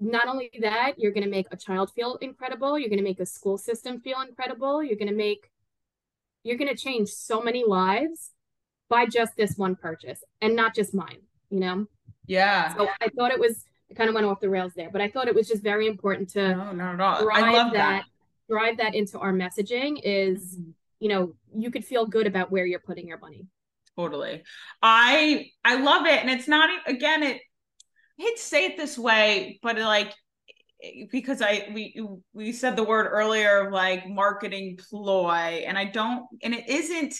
not 0.00 0.28
only 0.28 0.50
that, 0.61 0.94
you're 0.98 1.12
going 1.12 1.24
to 1.24 1.30
make 1.30 1.46
a 1.50 1.57
child 1.57 1.90
feel 1.94 2.16
incredible. 2.16 2.78
You're 2.78 2.90
going 2.90 2.98
to 2.98 3.04
make 3.04 3.20
a 3.20 3.26
school 3.26 3.57
system 3.57 4.00
feel 4.00 4.20
incredible. 4.20 4.83
You're 4.83 4.98
going 4.98 5.09
to 5.09 5.14
make, 5.14 5.50
you're 6.42 6.59
going 6.59 6.74
to 6.74 6.76
change 6.76 7.09
so 7.09 7.40
many 7.40 7.64
lives 7.66 8.30
by 8.88 9.07
just 9.07 9.37
this 9.37 9.57
one 9.57 9.76
purchase 9.76 10.22
and 10.42 10.54
not 10.54 10.74
just 10.74 10.94
mine, 10.94 11.20
you 11.48 11.61
know? 11.61 11.87
Yeah. 12.26 12.74
So 12.76 12.88
I 13.00 13.09
thought 13.16 13.30
it 13.30 13.40
was, 13.40 13.64
I 13.90 13.94
kind 13.94 14.09
of 14.09 14.14
went 14.14 14.26
off 14.26 14.40
the 14.40 14.50
rails 14.50 14.74
there, 14.74 14.90
but 14.90 15.00
I 15.00 15.09
thought 15.09 15.28
it 15.28 15.35
was 15.35 15.48
just 15.48 15.62
very 15.62 15.87
important 15.87 16.28
to 16.30 16.54
no, 16.54 16.72
not 16.72 16.94
at 16.94 17.00
all. 17.00 17.30
I 17.33 17.52
love 17.52 17.72
that, 17.72 18.02
that. 18.02 18.04
Drive 18.50 18.76
that 18.78 18.94
into 18.94 19.18
our 19.18 19.33
messaging 19.33 20.00
is, 20.02 20.57
mm-hmm. 20.57 20.70
you 21.00 21.09
know, 21.09 21.35
you 21.57 21.70
could 21.70 21.85
feel 21.85 22.04
good 22.04 22.26
about 22.26 22.50
where 22.50 22.66
you're 22.66 22.78
putting 22.78 23.09
your 23.09 23.18
money. 23.18 23.46
Totally. 23.96 24.42
I 24.83 25.50
I 25.64 25.76
love 25.76 26.04
it. 26.07 26.20
And 26.20 26.28
it's 26.28 26.48
not 26.48 26.68
again, 26.87 27.22
it 27.22 27.40
hate 28.16 28.37
to 28.37 28.42
say 28.42 28.66
it 28.66 28.77
this 28.77 28.98
way, 28.98 29.59
but 29.62 29.79
like 29.79 30.12
eh, 30.83 31.05
because 31.11 31.42
I 31.42 31.68
we 31.74 32.00
we 32.33 32.53
said 32.53 32.77
the 32.77 32.85
word 32.85 33.07
earlier 33.11 33.66
of 33.66 33.72
like 33.72 34.09
marketing 34.09 34.79
ploy, 34.90 35.64
and 35.66 35.77
I 35.77 35.87
don't 35.87 36.27
and 36.42 36.55
it 36.55 36.68
isn't 36.68 37.14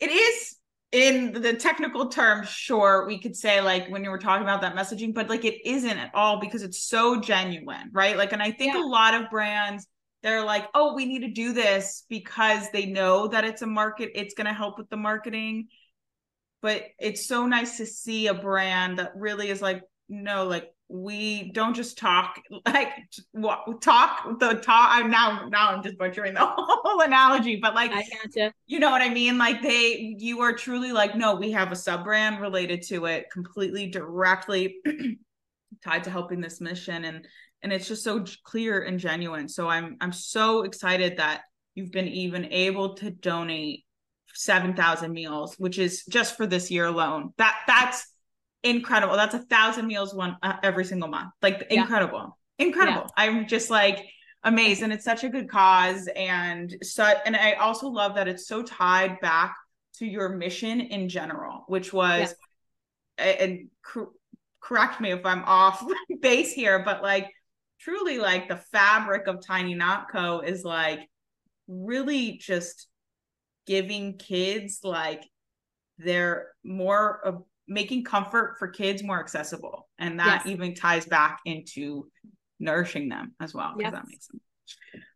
it 0.00 0.10
is 0.10 0.56
in 0.92 1.32
the 1.32 1.52
technical 1.52 2.08
terms, 2.08 2.48
sure, 2.48 3.06
we 3.06 3.18
could 3.18 3.36
say 3.36 3.60
like 3.60 3.88
when 3.88 4.04
you 4.04 4.10
were 4.10 4.18
talking 4.18 4.42
about 4.42 4.62
that 4.62 4.74
messaging, 4.74 5.12
but 5.12 5.28
like 5.28 5.44
it 5.44 5.66
isn't 5.68 5.98
at 5.98 6.14
all 6.14 6.40
because 6.40 6.62
it's 6.62 6.84
so 6.84 7.20
genuine, 7.20 7.90
right? 7.92 8.16
Like, 8.16 8.32
and 8.32 8.42
I 8.42 8.50
think 8.52 8.74
yeah. 8.74 8.82
a 8.82 8.86
lot 8.86 9.14
of 9.14 9.28
brands, 9.28 9.86
they're 10.22 10.44
like, 10.44 10.66
oh, 10.74 10.94
we 10.94 11.04
need 11.04 11.20
to 11.20 11.32
do 11.32 11.52
this 11.52 12.04
because 12.08 12.70
they 12.70 12.86
know 12.86 13.28
that 13.28 13.44
it's 13.44 13.62
a 13.62 13.66
market, 13.66 14.12
it's 14.14 14.34
going 14.34 14.46
to 14.46 14.52
help 14.52 14.78
with 14.78 14.88
the 14.88 14.96
marketing. 14.96 15.68
But 16.62 16.84
it's 16.98 17.26
so 17.26 17.46
nice 17.46 17.76
to 17.76 17.86
see 17.86 18.28
a 18.28 18.34
brand 18.34 18.98
that 18.98 19.12
really 19.16 19.50
is 19.50 19.60
like, 19.60 19.82
no, 20.08 20.44
like 20.44 20.72
we 20.88 21.50
don't 21.52 21.74
just 21.74 21.98
talk 21.98 22.40
like 22.66 22.88
what 23.32 23.80
talk 23.80 24.38
the 24.38 24.54
talk 24.54 24.88
i'm 24.92 25.10
now 25.10 25.48
now 25.48 25.70
i'm 25.70 25.82
just 25.82 25.98
butchering 25.98 26.34
the 26.34 26.40
whole 26.44 27.00
analogy 27.00 27.56
but 27.56 27.74
like 27.74 27.90
I 27.92 28.04
gotcha. 28.22 28.52
you 28.66 28.78
know 28.78 28.90
what 28.90 29.02
i 29.02 29.08
mean? 29.08 29.38
Like 29.38 29.62
they 29.62 30.14
you 30.18 30.40
are 30.40 30.52
truly 30.52 30.92
like 30.92 31.16
no 31.16 31.34
we 31.34 31.50
have 31.52 31.72
a 31.72 31.76
sub 31.76 32.04
brand 32.04 32.40
related 32.40 32.82
to 32.88 33.06
it 33.06 33.30
completely 33.32 33.88
directly 33.88 34.76
tied 35.84 36.04
to 36.04 36.10
helping 36.10 36.40
this 36.40 36.60
mission 36.60 37.04
and 37.04 37.26
and 37.62 37.72
it's 37.72 37.88
just 37.88 38.04
so 38.04 38.24
clear 38.44 38.82
and 38.82 39.00
genuine. 39.00 39.48
So 39.48 39.68
i'm 39.68 39.96
i'm 40.00 40.12
so 40.12 40.62
excited 40.62 41.16
that 41.16 41.42
you've 41.74 41.92
been 41.92 42.08
even 42.08 42.46
able 42.46 42.94
to 42.96 43.10
donate 43.10 43.84
7000 44.34 45.12
meals 45.12 45.56
which 45.58 45.78
is 45.78 46.04
just 46.04 46.36
for 46.36 46.46
this 46.46 46.70
year 46.70 46.84
alone. 46.84 47.32
That 47.38 47.56
that's 47.66 48.06
incredible. 48.70 49.16
That's 49.16 49.34
a 49.34 49.40
thousand 49.40 49.86
meals 49.86 50.14
one 50.14 50.36
uh, 50.42 50.56
every 50.62 50.84
single 50.84 51.08
month. 51.08 51.30
Like 51.42 51.66
yeah. 51.70 51.82
incredible, 51.82 52.38
incredible. 52.58 53.02
Yeah. 53.16 53.24
I'm 53.24 53.46
just 53.46 53.70
like 53.70 54.06
amazed, 54.44 54.82
and 54.82 54.92
it's 54.92 55.04
such 55.04 55.24
a 55.24 55.28
good 55.28 55.48
cause. 55.48 56.08
And 56.14 56.76
so, 56.82 57.04
and 57.24 57.36
I 57.36 57.52
also 57.54 57.88
love 57.88 58.14
that 58.16 58.28
it's 58.28 58.46
so 58.46 58.62
tied 58.62 59.20
back 59.20 59.56
to 59.98 60.06
your 60.06 60.30
mission 60.30 60.80
in 60.80 61.08
general, 61.08 61.64
which 61.68 61.92
was, 61.92 62.34
yeah. 63.18 63.24
and 63.24 63.68
correct 64.60 65.00
me 65.00 65.12
if 65.12 65.24
I'm 65.24 65.44
off 65.44 65.84
base 66.20 66.52
here, 66.52 66.82
but 66.84 67.02
like 67.02 67.30
truly, 67.80 68.18
like 68.18 68.48
the 68.48 68.56
fabric 68.56 69.26
of 69.26 69.44
Tiny 69.44 69.74
Knot 69.74 70.10
Co. 70.10 70.40
is 70.40 70.64
like 70.64 71.00
really 71.68 72.38
just 72.38 72.88
giving 73.66 74.16
kids 74.16 74.80
like 74.84 75.24
they're 75.98 76.48
more 76.62 77.20
of 77.24 77.42
making 77.68 78.04
comfort 78.04 78.56
for 78.58 78.68
kids 78.68 79.02
more 79.02 79.18
accessible 79.18 79.88
and 79.98 80.20
that 80.20 80.42
yes. 80.44 80.52
even 80.52 80.74
ties 80.74 81.06
back 81.06 81.40
into 81.44 82.08
nourishing 82.58 83.08
them 83.08 83.34
as 83.40 83.52
well 83.54 83.74
yes. 83.78 83.92
that 83.92 84.06
makes 84.06 84.26
sense 84.26 84.42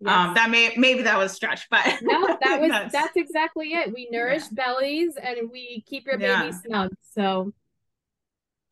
yes. 0.00 0.12
um 0.12 0.34
that 0.34 0.50
may 0.50 0.72
maybe 0.76 1.02
that 1.02 1.18
was 1.18 1.32
stretch 1.32 1.68
but 1.70 1.84
no 2.02 2.26
that 2.42 2.60
was 2.60 2.70
that's, 2.70 2.92
that's 2.92 3.16
exactly 3.16 3.72
it 3.72 3.92
we 3.94 4.08
nourish 4.10 4.42
yeah. 4.42 4.66
bellies 4.66 5.14
and 5.22 5.50
we 5.50 5.82
keep 5.86 6.06
your 6.06 6.18
baby 6.18 6.26
yeah. 6.26 6.50
snug 6.50 6.90
so 7.02 7.52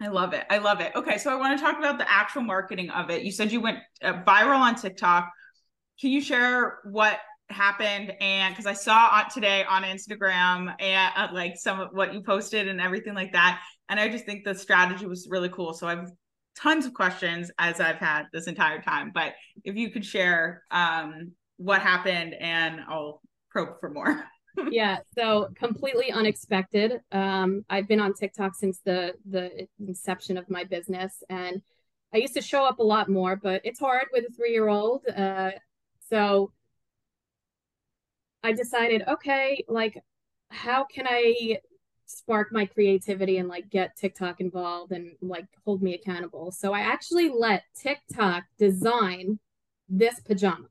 I 0.01 0.09
love 0.09 0.33
it. 0.33 0.45
I 0.49 0.59
love 0.59 0.81
it. 0.81 0.93
Okay, 0.95 1.19
so 1.19 1.33
I 1.33 1.35
want 1.35 1.59
to 1.59 1.65
talk 1.65 1.77
about 1.77 1.99
the 1.99 2.09
actual 2.09 2.43
marketing 2.43 2.89
of 2.91 3.11
it. 3.11 3.23
You 3.25 3.33
said 3.33 3.51
you 3.51 3.61
went 3.61 3.79
uh, 4.01 4.23
viral 4.25 4.61
on 4.61 4.77
TikTok. 4.77 5.33
Can 6.01 6.11
you 6.11 6.21
share 6.21 6.79
what 6.85 7.19
happened 7.51 8.13
and 8.21 8.55
because 8.55 8.67
I 8.67 8.75
saw 8.75 9.23
today 9.25 9.65
on 9.65 9.83
Instagram 9.83 10.75
and 10.81 11.13
uh, 11.17 11.29
like 11.33 11.57
some 11.57 11.81
of 11.81 11.89
what 11.93 12.13
you 12.13 12.23
posted 12.23 12.69
and 12.69 12.81
everything 12.81 13.15
like 13.15 13.33
that. 13.33 13.61
And 13.89 13.99
I 13.99 14.09
just 14.09 14.27
think 14.27 14.45
the 14.45 14.55
strategy 14.55 15.07
was 15.07 15.29
really 15.31 15.49
cool. 15.49 15.73
So 15.73 15.87
I've 15.87 16.11
tons 16.57 16.87
of 16.87 16.93
questions 16.93 17.51
as 17.59 17.81
I've 17.81 17.97
had 17.99 18.25
this 18.33 18.47
entire 18.47 18.83
time. 18.83 19.13
But 19.15 19.35
if 19.65 19.77
you 19.77 19.91
could 19.91 20.05
share 20.05 20.63
um, 20.71 21.33
what 21.57 21.83
happened 21.83 22.35
and 22.41 22.81
I'll 22.89 23.23
probe 23.51 23.81
for 23.81 23.91
more. 23.91 24.25
yeah, 24.71 24.99
so 25.17 25.49
completely 25.55 26.11
unexpected. 26.11 27.01
Um, 27.13 27.65
I've 27.71 27.87
been 27.87 28.01
on 28.01 28.15
TikTok 28.15 28.55
since 28.55 28.81
the 28.85 29.15
the 29.29 29.69
inception 29.79 30.37
of 30.37 30.51
my 30.51 30.65
business, 30.65 31.23
and 31.29 31.63
I 32.13 32.19
used 32.19 32.35
to 32.35 32.41
show 32.41 32.65
up 32.65 32.81
a 32.81 32.83
lot 32.83 33.09
more, 33.09 33.37
but 33.37 33.61
it's 33.65 33.79
hard 33.79 34.07
with 34.13 34.25
a 34.29 34.33
three 34.33 34.53
year 34.53 34.69
old. 34.69 35.07
Uh, 35.07 35.53
so 36.09 36.53
I 38.43 38.53
decided, 38.53 39.03
okay, 39.09 39.65
like, 39.69 40.03
how 40.51 40.85
can 40.85 41.07
I 41.09 41.59
spark 42.07 42.49
my 42.53 42.65
creativity 42.65 43.37
and 43.37 43.49
like 43.49 43.69
get 43.69 43.95
TikTok 43.97 44.41
involved 44.41 44.93
and 44.93 45.13
like 45.21 45.47
hold 45.65 45.83
me 45.83 45.95
accountable? 45.95 46.51
So 46.53 46.73
I 46.73 46.81
actually 46.81 47.29
let 47.29 47.65
TikTok 47.81 48.45
design 48.59 49.39
this 49.89 50.21
pajama. 50.21 50.69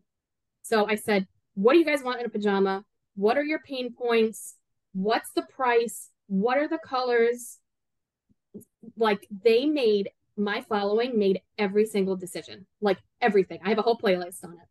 So 0.64 0.88
I 0.88 0.96
said, 0.96 1.28
what 1.54 1.74
do 1.74 1.80
you 1.80 1.86
guys 1.86 2.04
want 2.04 2.20
in 2.20 2.26
a 2.26 2.30
pajama? 2.30 2.84
What 3.16 3.38
are 3.38 3.44
your 3.44 3.60
pain 3.60 3.94
points? 3.94 4.56
What's 4.94 5.32
the 5.32 5.44
price? 5.44 6.10
What 6.28 6.58
are 6.58 6.68
the 6.68 6.80
colors? 6.80 7.60
Like 8.96 9.28
they 9.44 9.66
made 9.66 10.10
my 10.38 10.62
following 10.62 11.18
made 11.18 11.42
every 11.58 11.86
single 11.86 12.16
decision, 12.16 12.68
like 12.80 13.00
everything. 13.22 13.60
I 13.64 13.70
have 13.70 13.80
a 13.80 13.82
whole 13.82 13.98
playlist 13.98 14.44
on 14.44 14.54
it. 14.54 14.68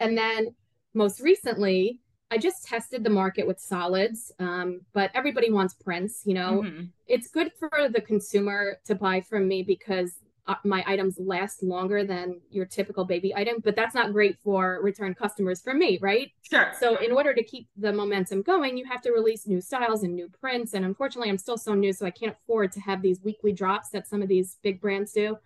And 0.00 0.18
then 0.18 0.54
most 0.94 1.20
recently, 1.20 2.00
I 2.30 2.38
just 2.38 2.64
tested 2.64 3.04
the 3.04 3.10
market 3.10 3.46
with 3.46 3.60
solids, 3.60 4.32
um, 4.38 4.80
but 4.94 5.10
everybody 5.14 5.50
wants 5.50 5.74
prints. 5.74 6.22
You 6.24 6.34
know, 6.34 6.62
mm-hmm. 6.64 6.84
it's 7.06 7.28
good 7.28 7.52
for 7.58 7.88
the 7.90 8.00
consumer 8.00 8.78
to 8.86 8.94
buy 8.94 9.20
from 9.20 9.46
me 9.46 9.62
because 9.62 10.14
uh, 10.46 10.54
my 10.64 10.82
items 10.86 11.16
last 11.18 11.62
longer 11.62 12.04
than 12.04 12.40
your 12.50 12.64
typical 12.64 13.04
baby 13.04 13.34
item, 13.34 13.56
but 13.62 13.76
that's 13.76 13.94
not 13.94 14.12
great 14.12 14.36
for 14.42 14.80
return 14.82 15.14
customers 15.14 15.60
for 15.60 15.72
me, 15.72 15.98
right? 16.00 16.32
Sure. 16.42 16.72
So, 16.80 16.96
in 16.96 17.12
order 17.12 17.32
to 17.32 17.44
keep 17.44 17.68
the 17.76 17.92
momentum 17.92 18.42
going, 18.42 18.76
you 18.76 18.84
have 18.86 19.02
to 19.02 19.12
release 19.12 19.46
new 19.46 19.60
styles 19.60 20.02
and 20.02 20.14
new 20.14 20.28
prints. 20.40 20.74
And 20.74 20.84
unfortunately, 20.84 21.30
I'm 21.30 21.38
still 21.38 21.58
so 21.58 21.74
new, 21.74 21.92
so 21.92 22.06
I 22.06 22.10
can't 22.10 22.32
afford 22.32 22.72
to 22.72 22.80
have 22.80 23.02
these 23.02 23.20
weekly 23.22 23.52
drops 23.52 23.90
that 23.90 24.08
some 24.08 24.22
of 24.22 24.28
these 24.28 24.56
big 24.62 24.80
brands 24.80 25.12
do. 25.12 25.36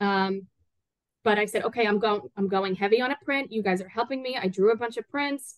Um, 0.00 0.48
but 1.24 1.38
I 1.38 1.44
said, 1.44 1.64
okay, 1.64 1.86
I'm 1.86 1.98
going, 1.98 2.22
I'm 2.36 2.48
going 2.48 2.74
heavy 2.74 3.00
on 3.00 3.10
a 3.10 3.16
print. 3.24 3.52
You 3.52 3.62
guys 3.62 3.80
are 3.80 3.88
helping 3.88 4.22
me. 4.22 4.36
I 4.40 4.48
drew 4.48 4.72
a 4.72 4.76
bunch 4.76 4.96
of 4.96 5.08
prints 5.08 5.56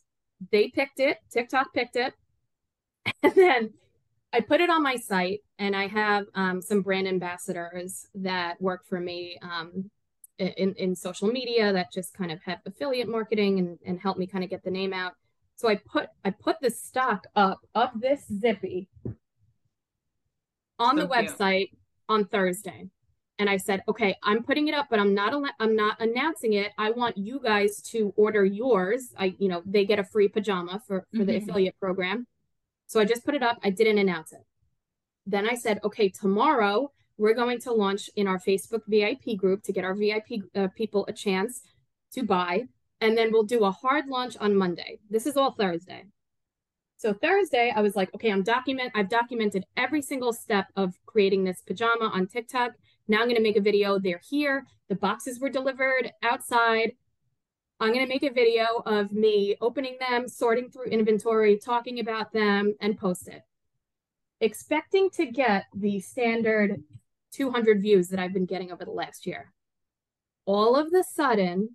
they 0.50 0.68
picked 0.68 1.00
it, 1.00 1.18
TikTok 1.30 1.72
picked 1.72 1.96
it. 1.96 2.14
And 3.22 3.34
then 3.34 3.70
I 4.32 4.40
put 4.40 4.62
it 4.62 4.70
on 4.70 4.82
my 4.82 4.96
site 4.96 5.40
and 5.58 5.76
I 5.76 5.88
have 5.88 6.24
um, 6.34 6.62
some 6.62 6.80
brand 6.80 7.06
ambassadors 7.06 8.06
that 8.14 8.60
work 8.62 8.86
for 8.86 8.98
me 8.98 9.38
um, 9.42 9.90
in, 10.38 10.74
in 10.74 10.94
social 10.96 11.28
media 11.28 11.70
that 11.72 11.92
just 11.92 12.14
kind 12.14 12.32
of 12.32 12.42
have 12.42 12.60
affiliate 12.64 13.08
marketing 13.08 13.58
and, 13.58 13.78
and 13.84 14.00
help 14.00 14.16
me 14.16 14.26
kind 14.26 14.42
of 14.42 14.48
get 14.48 14.64
the 14.64 14.70
name 14.70 14.94
out. 14.94 15.12
So 15.56 15.68
I 15.68 15.76
put 15.76 16.08
I 16.24 16.30
put 16.30 16.56
the 16.62 16.70
stock 16.70 17.26
up 17.36 17.60
of 17.74 17.90
this 17.94 18.24
zippy 18.26 18.88
on 20.78 20.96
so 20.96 21.02
the 21.02 21.08
website 21.08 21.70
on 22.08 22.24
Thursday 22.24 22.88
and 23.38 23.50
I 23.50 23.56
said, 23.56 23.82
okay, 23.88 24.16
I'm 24.22 24.44
putting 24.44 24.68
it 24.68 24.74
up, 24.74 24.86
but 24.90 25.00
I'm 25.00 25.14
not 25.14 25.34
I'm 25.58 25.74
not 25.74 26.00
announcing 26.00 26.52
it. 26.54 26.72
I 26.78 26.90
want 26.90 27.16
you 27.16 27.40
guys 27.40 27.82
to 27.90 28.12
order 28.16 28.44
yours. 28.44 29.12
I, 29.18 29.34
you 29.38 29.48
know, 29.48 29.62
they 29.66 29.84
get 29.84 29.98
a 29.98 30.04
free 30.04 30.28
pajama 30.28 30.80
for 30.86 31.06
for 31.10 31.18
mm-hmm. 31.18 31.26
the 31.26 31.36
affiliate 31.36 31.78
program. 31.80 32.26
So 32.86 33.00
I 33.00 33.04
just 33.04 33.24
put 33.24 33.34
it 33.34 33.42
up. 33.42 33.58
I 33.64 33.70
didn't 33.70 33.98
announce 33.98 34.32
it. 34.32 34.44
Then 35.26 35.48
I 35.48 35.54
said, 35.54 35.80
okay, 35.84 36.08
tomorrow 36.08 36.92
we're 37.16 37.34
going 37.34 37.60
to 37.60 37.72
launch 37.72 38.10
in 38.14 38.28
our 38.28 38.38
Facebook 38.38 38.82
VIP 38.86 39.36
group 39.36 39.62
to 39.64 39.72
get 39.72 39.84
our 39.84 39.94
VIP 39.94 40.42
uh, 40.54 40.68
people 40.76 41.04
a 41.08 41.12
chance 41.12 41.62
to 42.12 42.22
buy, 42.22 42.64
and 43.00 43.16
then 43.16 43.32
we'll 43.32 43.44
do 43.44 43.64
a 43.64 43.70
hard 43.70 44.06
launch 44.06 44.36
on 44.38 44.54
Monday. 44.54 44.98
This 45.10 45.26
is 45.26 45.36
all 45.36 45.52
Thursday. 45.52 46.04
So 46.98 47.12
Thursday, 47.12 47.72
I 47.74 47.82
was 47.82 47.96
like, 47.96 48.14
okay, 48.14 48.30
I'm 48.30 48.42
document. 48.42 48.92
I've 48.94 49.08
documented 49.08 49.64
every 49.76 50.00
single 50.00 50.32
step 50.32 50.68
of 50.76 50.94
creating 51.04 51.44
this 51.44 51.60
pajama 51.66 52.10
on 52.12 52.26
TikTok 52.26 52.72
now 53.08 53.18
I'm 53.18 53.24
going 53.24 53.36
to 53.36 53.42
make 53.42 53.56
a 53.56 53.60
video. 53.60 53.98
They're 53.98 54.20
here. 54.28 54.66
The 54.88 54.94
boxes 54.94 55.40
were 55.40 55.50
delivered 55.50 56.10
outside. 56.22 56.92
I'm 57.80 57.92
going 57.92 58.04
to 58.04 58.12
make 58.12 58.22
a 58.22 58.32
video 58.32 58.82
of 58.86 59.12
me 59.12 59.56
opening 59.60 59.96
them, 60.00 60.28
sorting 60.28 60.70
through 60.70 60.86
inventory, 60.86 61.58
talking 61.58 62.00
about 62.00 62.32
them, 62.32 62.74
and 62.80 62.96
post 62.96 63.28
it. 63.28 63.42
Expecting 64.40 65.10
to 65.10 65.26
get 65.26 65.64
the 65.74 66.00
standard 66.00 66.82
200 67.32 67.82
views 67.82 68.08
that 68.08 68.20
I've 68.20 68.32
been 68.32 68.46
getting 68.46 68.72
over 68.72 68.84
the 68.84 68.90
last 68.90 69.26
year. 69.26 69.52
All 70.46 70.76
of 70.76 70.90
the 70.90 71.04
sudden, 71.04 71.70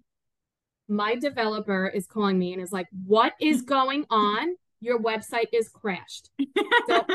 my 0.88 1.16
developer 1.16 1.88
is 1.88 2.08
calling 2.08 2.40
me 2.40 2.54
and 2.54 2.62
is 2.62 2.72
like, 2.72 2.88
What 3.06 3.34
is 3.42 3.62
going 3.62 4.06
on? 4.10 4.56
Your 4.80 5.00
website 5.00 5.48
is 5.54 5.70
crashed. 5.70 6.30
So 6.88 7.06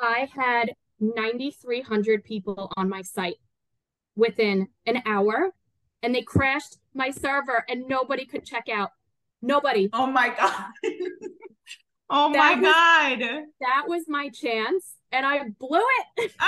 I 0.00 0.28
had 0.34 0.72
9,300 1.00 2.24
people 2.24 2.72
on 2.76 2.88
my 2.88 3.02
site 3.02 3.36
within 4.16 4.68
an 4.86 5.02
hour 5.06 5.50
and 6.02 6.14
they 6.14 6.22
crashed 6.22 6.76
my 6.94 7.10
server 7.10 7.64
and 7.68 7.86
nobody 7.88 8.24
could 8.24 8.44
check 8.44 8.68
out. 8.68 8.90
Nobody. 9.42 9.88
Oh 9.92 10.06
my 10.06 10.28
God. 10.38 10.64
oh 12.10 12.32
that 12.32 12.38
my 12.38 12.54
was, 12.54 12.72
God. 12.72 13.44
That 13.60 13.84
was 13.86 14.04
my 14.08 14.28
chance 14.30 14.94
and 15.12 15.24
I 15.24 15.48
blew 15.58 15.80
it. 16.18 16.32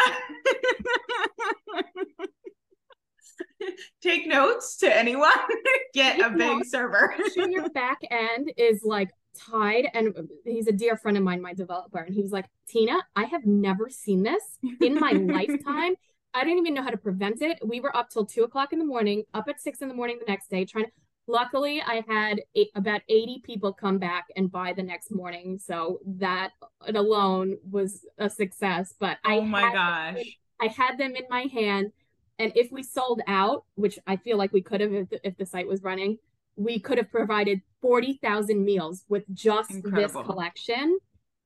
Take 4.02 4.26
notes 4.26 4.78
to 4.78 4.96
anyone. 4.96 5.30
Get 5.94 6.16
Take 6.16 6.26
a 6.26 6.30
big 6.30 6.38
notes. 6.38 6.70
server. 6.70 7.14
your 7.36 7.68
back 7.70 7.98
end 8.10 8.52
is 8.56 8.82
like 8.84 9.10
tied 9.38 9.88
and 9.94 10.16
uh, 10.16 10.22
he's 10.44 10.66
a 10.66 10.72
dear 10.72 10.96
friend 10.96 11.16
of 11.16 11.22
mine 11.22 11.40
my 11.40 11.54
developer 11.54 11.98
and 11.98 12.14
he 12.14 12.22
was 12.22 12.32
like 12.32 12.46
tina 12.68 12.96
i 13.16 13.24
have 13.24 13.46
never 13.46 13.88
seen 13.88 14.22
this 14.22 14.58
in 14.80 14.98
my 14.98 15.12
lifetime. 15.12 15.94
I 16.32 16.44
didn't 16.44 16.60
even 16.60 16.74
know 16.74 16.82
how 16.82 16.90
to 16.90 16.96
prevent 16.96 17.42
it. 17.42 17.58
We 17.66 17.80
were 17.80 17.96
up 17.96 18.08
till 18.08 18.24
two 18.24 18.44
o'clock 18.44 18.72
in 18.72 18.78
the 18.78 18.84
morning 18.84 19.24
up 19.34 19.48
at 19.48 19.60
six 19.60 19.80
in 19.80 19.88
the 19.88 19.94
morning 19.94 20.20
the 20.20 20.30
next 20.30 20.48
day 20.48 20.64
trying 20.64 20.84
to 20.84 20.90
luckily 21.30 21.80
i 21.86 22.02
had 22.08 22.42
eight, 22.54 22.70
about 22.74 23.02
80 23.08 23.42
people 23.44 23.72
come 23.72 23.98
back 23.98 24.26
and 24.36 24.50
buy 24.50 24.72
the 24.72 24.82
next 24.82 25.10
morning 25.10 25.58
so 25.58 26.00
that 26.04 26.50
alone 26.94 27.56
was 27.70 28.04
a 28.18 28.28
success 28.28 28.94
but 28.98 29.18
oh 29.24 29.30
I 29.30 29.40
my 29.40 29.72
gosh 29.72 30.14
them, 30.14 30.24
i 30.60 30.66
had 30.66 30.98
them 30.98 31.14
in 31.14 31.24
my 31.30 31.42
hand 31.42 31.92
and 32.38 32.52
if 32.56 32.72
we 32.72 32.82
sold 32.82 33.20
out 33.26 33.64
which 33.74 33.98
i 34.06 34.16
feel 34.16 34.38
like 34.38 34.52
we 34.52 34.62
could 34.62 34.80
have 34.80 34.92
if 34.92 35.08
the, 35.08 35.26
if 35.26 35.36
the 35.36 35.46
site 35.46 35.68
was 35.68 35.82
running 35.82 36.18
we 36.60 36.78
could 36.78 36.98
have 36.98 37.10
provided 37.10 37.60
40,000 37.80 38.62
meals 38.62 39.04
with 39.08 39.24
just 39.32 39.70
Incredible. 39.70 40.22
this 40.22 40.26
collection. 40.26 40.98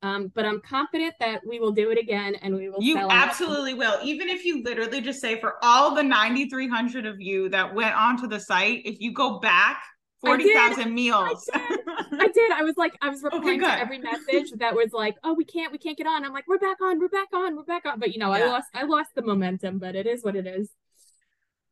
Um, 0.03 0.31
but 0.35 0.45
I'm 0.45 0.61
confident 0.61 1.15
that 1.21 1.41
we 1.47 1.61
will 1.61 1.71
do 1.71 1.91
it 1.91 1.99
again 1.99 2.35
and 2.43 2.55
we 2.55 2.69
will. 2.69 2.83
You 2.83 2.99
absolutely 2.99 3.73
out. 3.73 3.79
will. 3.79 3.99
Even 4.03 4.29
if 4.29 4.45
you 4.45 4.63
literally 4.63 5.01
just 5.01 5.21
say 5.21 5.41
for 5.41 5.55
all 5.63 5.95
the 5.95 6.03
9,300 6.03 7.07
of 7.07 7.21
you 7.21 7.49
that 7.49 7.75
went 7.75 7.95
onto 7.95 8.27
the 8.27 8.39
site, 8.39 8.83
if 8.85 9.01
you 9.01 9.13
go 9.13 9.39
back 9.39 9.83
40,000 10.21 10.93
meals. 10.93 11.49
I 11.53 11.59
did. 11.59 11.81
I 12.21 12.29
did. 12.29 12.53
I 12.53 12.63
was 12.63 12.77
like, 12.77 12.95
I 13.01 13.09
was 13.09 13.23
replying 13.23 13.63
okay, 13.63 13.77
to 13.77 13.81
every 13.81 13.99
message 13.99 14.53
that 14.59 14.75
was 14.75 14.93
like, 14.93 15.17
oh, 15.23 15.33
we 15.35 15.45
can't, 15.45 15.73
we 15.73 15.79
can't 15.79 15.97
get 15.97 16.07
on. 16.07 16.25
I'm 16.25 16.33
like, 16.33 16.49
we're 16.49 16.59
back 16.59 16.81
on, 16.83 16.99
we're 16.99 17.09
back 17.09 17.29
on, 17.33 17.57
we're 17.57 17.63
back 17.65 17.87
on. 17.87 17.99
But 17.99 18.13
you 18.13 18.19
know, 18.19 18.35
yeah. 18.35 18.45
I 18.45 18.49
lost, 18.49 18.69
I 18.75 18.83
lost 18.85 19.11
the 19.15 19.23
momentum, 19.23 19.79
but 19.79 19.95
it 19.95 20.07
is 20.07 20.23
what 20.25 20.37
it 20.37 20.47
is 20.47 20.71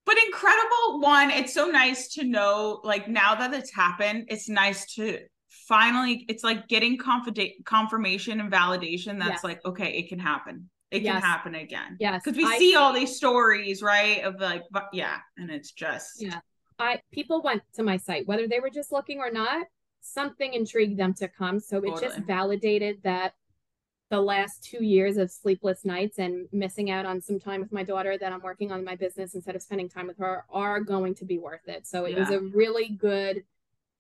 but 0.04 0.16
incredible 0.26 1.00
one 1.00 1.30
it's 1.30 1.54
so 1.54 1.66
nice 1.66 2.08
to 2.08 2.24
know 2.24 2.80
like 2.84 3.08
now 3.08 3.34
that 3.34 3.52
it's 3.52 3.72
happened 3.74 4.24
it's 4.28 4.48
nice 4.48 4.92
to 4.94 5.18
finally 5.68 6.24
it's 6.28 6.42
like 6.42 6.68
getting 6.68 6.98
confident 6.98 7.50
confirmation 7.64 8.40
and 8.40 8.50
validation 8.50 9.18
that's 9.18 9.44
like 9.44 9.64
okay 9.64 9.90
it 9.92 10.09
can 10.09 10.18
happen. 10.18 10.68
It 10.90 11.00
yes. 11.00 11.14
can 11.14 11.22
happen 11.22 11.55
again. 11.55 11.96
Yes. 11.98 12.20
Because 12.22 12.36
we 12.36 12.44
I 12.44 12.59
see 12.59 12.76
all 12.76 12.92
these 12.92 13.16
stories 13.16 13.82
right 13.82 14.22
of 14.24 14.38
like 14.40 14.62
yeah 14.92 15.18
and 15.38 15.50
it's 15.50 15.72
just 15.72 16.22
yeah. 16.22 16.40
I 16.78 17.00
people 17.12 17.42
went 17.42 17.62
to 17.74 17.82
my 17.82 17.96
site 17.96 18.26
whether 18.28 18.46
they 18.46 18.61
were 18.61 18.70
just 18.70 18.92
looking 18.92 19.18
or 19.18 19.30
not 19.30 19.66
something 20.03 20.53
intrigued 20.53 20.98
them 20.98 21.14
to 21.14 21.28
come. 21.28 21.61
So 21.61 21.78
it 21.78 21.86
totally. 21.86 22.03
just 22.03 22.18
validated 22.26 22.98
that 23.05 23.34
the 24.12 24.20
last 24.20 24.62
two 24.62 24.84
years 24.84 25.16
of 25.16 25.30
sleepless 25.30 25.86
nights 25.86 26.18
and 26.18 26.46
missing 26.52 26.90
out 26.90 27.06
on 27.06 27.18
some 27.18 27.40
time 27.40 27.62
with 27.62 27.72
my 27.72 27.82
daughter 27.82 28.18
that 28.18 28.30
I'm 28.30 28.42
working 28.42 28.70
on 28.70 28.84
my 28.84 28.94
business 28.94 29.34
instead 29.34 29.56
of 29.56 29.62
spending 29.62 29.88
time 29.88 30.06
with 30.06 30.18
her 30.18 30.44
are 30.50 30.80
going 30.80 31.14
to 31.14 31.24
be 31.24 31.38
worth 31.38 31.66
it. 31.66 31.86
So 31.86 32.04
it 32.04 32.12
yeah. 32.12 32.18
was 32.18 32.28
a 32.28 32.40
really 32.40 32.90
good 32.90 33.42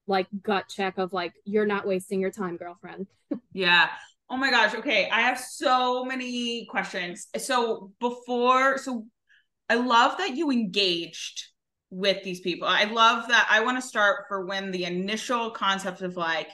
like 0.06 0.26
gut 0.42 0.68
check 0.68 0.98
of 0.98 1.14
like 1.14 1.32
you're 1.46 1.64
not 1.64 1.86
wasting 1.86 2.20
your 2.20 2.30
time, 2.30 2.58
girlfriend. 2.58 3.06
yeah. 3.54 3.88
Oh 4.28 4.36
my 4.36 4.50
gosh. 4.50 4.74
Okay. 4.74 5.08
I 5.10 5.22
have 5.22 5.38
so 5.40 6.04
many 6.04 6.66
questions. 6.66 7.28
So 7.38 7.92
before 7.98 8.76
so 8.76 9.06
I 9.70 9.76
love 9.76 10.18
that 10.18 10.36
you 10.36 10.50
engaged 10.50 11.46
with 11.88 12.22
these 12.22 12.40
people. 12.40 12.68
I 12.68 12.84
love 12.84 13.28
that. 13.28 13.48
I 13.50 13.64
want 13.64 13.80
to 13.80 13.88
start 13.88 14.26
for 14.28 14.44
when 14.44 14.72
the 14.72 14.84
initial 14.84 15.52
concept 15.52 16.02
of 16.02 16.18
like 16.18 16.50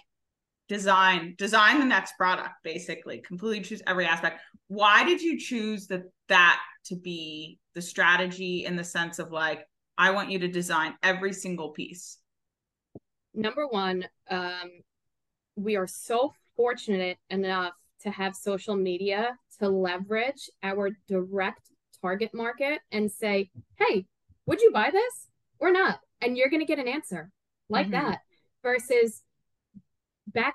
design, 0.69 1.35
design 1.39 1.79
the 1.79 1.85
next 1.85 2.17
product, 2.17 2.51
basically, 2.63 3.19
completely 3.19 3.63
choose 3.63 3.83
every 3.87 4.07
aspect. 4.07 4.41
Why 4.69 5.05
did 5.05 5.23
you 5.23 5.39
choose 5.39 5.87
that 5.89 6.03
that 6.29 6.61
to 6.87 6.97
be 6.97 7.59
the 7.75 7.83
strategy 7.83 8.65
in 8.65 8.77
the 8.77 8.85
sense 8.85 9.19
of 9.19 9.33
like, 9.33 9.67
I 9.97 10.11
want 10.11 10.31
you 10.31 10.39
to 10.41 10.49
design 10.49 10.95
every 11.03 11.33
single 11.33 11.71
piece? 11.71 12.19
Number 13.35 13.67
one, 13.67 14.07
um, 14.31 14.71
we 15.57 15.77
are 15.77 15.87
so 15.87 16.33
fortunate 16.57 17.19
enough 17.31 17.75
to 18.03 18.11
have 18.11 18.35
social 18.35 18.77
media 18.77 19.37
to 19.59 19.69
leverage 19.69 20.51
our 20.63 20.91
direct 21.09 21.71
target 22.01 22.31
market 22.33 22.81
and 22.93 23.11
say, 23.11 23.51
hey, 23.77 24.07
would 24.47 24.61
you 24.61 24.71
buy 24.73 24.91
this 24.93 25.29
or 25.59 25.73
not? 25.73 26.01
And 26.21 26.37
you're 26.37 26.49
going 26.49 26.61
to 26.61 26.67
get 26.67 26.79
an 26.79 26.89
answer 26.89 27.31
like 27.69 27.89
mm-hmm. 27.89 28.05
that 28.05 28.21
versus 28.63 29.23
back 30.33 30.55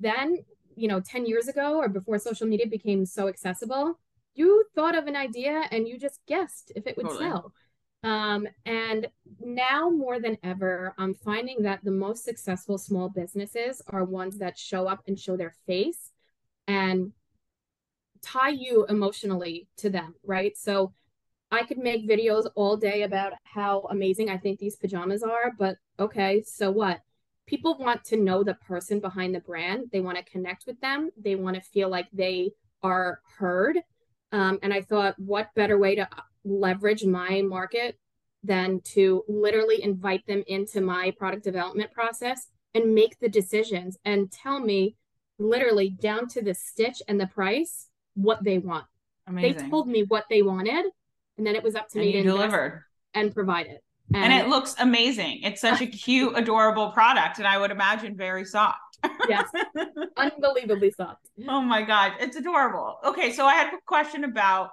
then, 0.00 0.38
you 0.76 0.88
know, 0.88 1.00
10 1.00 1.26
years 1.26 1.48
ago 1.48 1.78
or 1.78 1.88
before 1.88 2.18
social 2.18 2.46
media 2.46 2.66
became 2.66 3.06
so 3.06 3.28
accessible, 3.28 3.98
you 4.34 4.64
thought 4.74 4.96
of 4.96 5.06
an 5.06 5.16
idea 5.16 5.62
and 5.70 5.88
you 5.88 5.98
just 5.98 6.20
guessed 6.26 6.72
if 6.76 6.86
it 6.86 6.96
would 6.96 7.06
totally. 7.06 7.28
sell. 7.28 7.52
Um, 8.02 8.46
and 8.64 9.08
now 9.40 9.90
more 9.90 10.20
than 10.20 10.36
ever, 10.44 10.94
I'm 10.98 11.14
finding 11.14 11.62
that 11.62 11.82
the 11.82 11.90
most 11.90 12.24
successful 12.24 12.78
small 12.78 13.08
businesses 13.08 13.82
are 13.88 14.04
ones 14.04 14.38
that 14.38 14.58
show 14.58 14.86
up 14.86 15.02
and 15.08 15.18
show 15.18 15.36
their 15.36 15.54
face 15.66 16.12
and 16.68 17.12
tie 18.22 18.50
you 18.50 18.86
emotionally 18.88 19.68
to 19.78 19.90
them, 19.90 20.14
right? 20.24 20.56
So 20.56 20.92
I 21.50 21.64
could 21.64 21.78
make 21.78 22.08
videos 22.08 22.48
all 22.54 22.76
day 22.76 23.02
about 23.02 23.32
how 23.44 23.86
amazing 23.90 24.28
I 24.30 24.36
think 24.36 24.58
these 24.58 24.76
pajamas 24.76 25.22
are, 25.22 25.52
but 25.58 25.76
okay, 25.98 26.42
so 26.42 26.70
what? 26.70 27.00
People 27.46 27.76
want 27.78 28.04
to 28.04 28.16
know 28.16 28.42
the 28.42 28.54
person 28.54 29.00
behind 29.00 29.34
the 29.34 29.40
brand. 29.40 29.86
They 29.92 30.00
want 30.00 30.18
to 30.18 30.24
connect 30.24 30.66
with 30.66 30.80
them. 30.80 31.10
They 31.16 31.36
want 31.36 31.56
to 31.56 31.62
feel 31.62 31.88
like 31.88 32.08
they 32.12 32.50
are 32.82 33.20
heard. 33.38 33.78
Um, 34.32 34.58
and 34.62 34.72
I 34.72 34.82
thought, 34.82 35.18
what 35.18 35.54
better 35.54 35.78
way 35.78 35.94
to 35.94 36.08
leverage 36.44 37.04
my 37.04 37.42
market 37.42 37.98
than 38.42 38.80
to 38.80 39.24
literally 39.28 39.82
invite 39.82 40.26
them 40.26 40.42
into 40.46 40.80
my 40.80 41.12
product 41.18 41.44
development 41.44 41.92
process 41.92 42.48
and 42.74 42.94
make 42.94 43.18
the 43.18 43.28
decisions 43.28 43.96
and 44.04 44.30
tell 44.30 44.60
me 44.60 44.96
literally 45.38 45.90
down 45.90 46.28
to 46.28 46.42
the 46.42 46.54
stitch 46.54 47.02
and 47.08 47.20
the 47.20 47.26
price 47.26 47.88
what 48.14 48.42
they 48.42 48.58
want. 48.58 48.86
Amazing. 49.26 49.52
They 49.54 49.68
told 49.68 49.88
me 49.88 50.04
what 50.04 50.24
they 50.30 50.42
wanted, 50.42 50.86
and 51.36 51.46
then 51.46 51.56
it 51.56 51.62
was 51.62 51.74
up 51.74 51.88
to 51.90 51.98
and 51.98 52.06
me 52.06 52.12
to 52.12 52.22
deliver 52.22 52.86
and 53.14 53.34
provide 53.34 53.66
it. 53.66 53.82
And, 54.14 54.32
and, 54.32 54.32
it 54.32 54.48
looks 54.48 54.74
amazing. 54.78 55.40
It's 55.42 55.60
such 55.60 55.80
a 55.80 55.86
cute, 55.86 56.32
adorable 56.36 56.90
product, 56.90 57.38
and 57.38 57.46
I 57.46 57.58
would 57.58 57.70
imagine 57.70 58.16
very 58.16 58.44
soft. 58.44 58.78
yes, 59.28 59.48
unbelievably 60.16 60.92
soft. 60.92 61.28
Oh 61.48 61.60
my 61.60 61.82
god, 61.82 62.12
it's 62.20 62.36
adorable. 62.36 62.98
Okay, 63.04 63.32
so 63.32 63.46
I 63.46 63.54
had 63.54 63.72
a 63.72 63.78
question 63.86 64.24
about. 64.24 64.70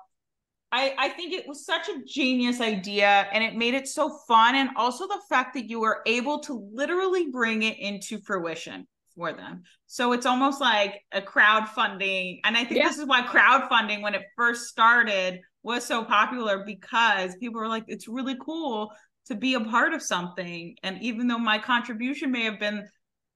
I, 0.75 0.95
I 0.97 1.09
think 1.09 1.33
it 1.33 1.47
was 1.47 1.67
such 1.67 1.87
a 1.87 2.03
genius 2.03 2.59
idea 2.59 3.27
and 3.31 3.43
it 3.43 3.55
made 3.55 3.75
it 3.75 3.87
so 3.87 4.17
fun. 4.27 4.55
And 4.55 4.71
also 4.75 5.07
the 5.07 5.21
fact 5.29 5.53
that 5.53 5.69
you 5.69 5.79
were 5.79 6.01
able 6.07 6.39
to 6.39 6.67
literally 6.73 7.29
bring 7.29 7.61
it 7.61 7.77
into 7.77 8.17
fruition 8.17 8.87
for 9.15 9.33
them. 9.33 9.61
So 9.85 10.13
it's 10.13 10.25
almost 10.25 10.59
like 10.59 11.03
a 11.11 11.21
crowdfunding. 11.21 12.39
And 12.43 12.57
I 12.57 12.63
think 12.63 12.79
yeah. 12.79 12.87
this 12.87 12.97
is 12.97 13.05
why 13.05 13.21
crowdfunding, 13.21 14.01
when 14.01 14.15
it 14.15 14.23
first 14.35 14.67
started, 14.67 15.41
was 15.61 15.85
so 15.85 16.03
popular 16.03 16.63
because 16.65 17.35
people 17.35 17.61
were 17.61 17.67
like, 17.67 17.85
it's 17.87 18.07
really 18.07 18.35
cool 18.43 18.91
to 19.27 19.35
be 19.35 19.53
a 19.53 19.59
part 19.59 19.93
of 19.93 20.01
something. 20.01 20.75
And 20.83 21.01
even 21.01 21.27
though 21.27 21.37
my 21.37 21.57
contribution 21.57 22.31
may 22.31 22.43
have 22.43 22.59
been 22.59 22.87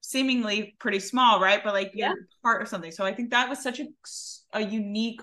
seemingly 0.01 0.75
pretty 0.79 0.99
small, 0.99 1.39
right? 1.39 1.63
But 1.63 1.73
like 1.73 1.91
yeah. 1.93 2.09
you're 2.09 2.27
part 2.43 2.61
of 2.61 2.67
something. 2.67 2.91
So 2.91 3.05
I 3.05 3.13
think 3.13 3.31
that 3.31 3.49
was 3.49 3.61
such 3.61 3.79
a, 3.79 3.87
a 4.53 4.61
unique 4.61 5.21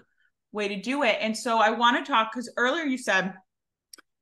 way 0.53 0.69
to 0.69 0.81
do 0.81 1.03
it. 1.03 1.17
And 1.21 1.37
so 1.37 1.59
I 1.59 1.71
want 1.71 2.05
to 2.05 2.11
talk 2.11 2.33
because 2.33 2.53
earlier 2.57 2.85
you 2.85 2.99
said 2.99 3.35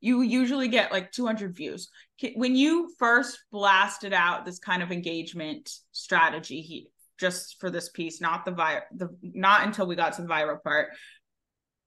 you 0.01 0.22
usually 0.22 0.68
get 0.68 0.93
like 0.93 1.12
200 1.12 1.57
views. 1.57 1.88
When 2.34 2.57
you 2.57 2.90
first 2.99 3.38
blasted 3.53 4.12
out 4.12 4.45
this 4.45 4.59
kind 4.59 4.82
of 4.82 4.90
engagement 4.90 5.70
strategy, 5.93 6.88
just 7.18 7.61
for 7.61 7.70
this 7.70 7.88
piece, 7.88 8.20
not 8.20 8.45
the 8.45 8.51
viral, 8.51 8.82
the 8.95 9.09
not 9.22 9.64
until 9.64 9.86
we 9.86 9.95
got 9.95 10.14
to 10.14 10.22
the 10.22 10.28
viral 10.28 10.61
part. 10.61 10.88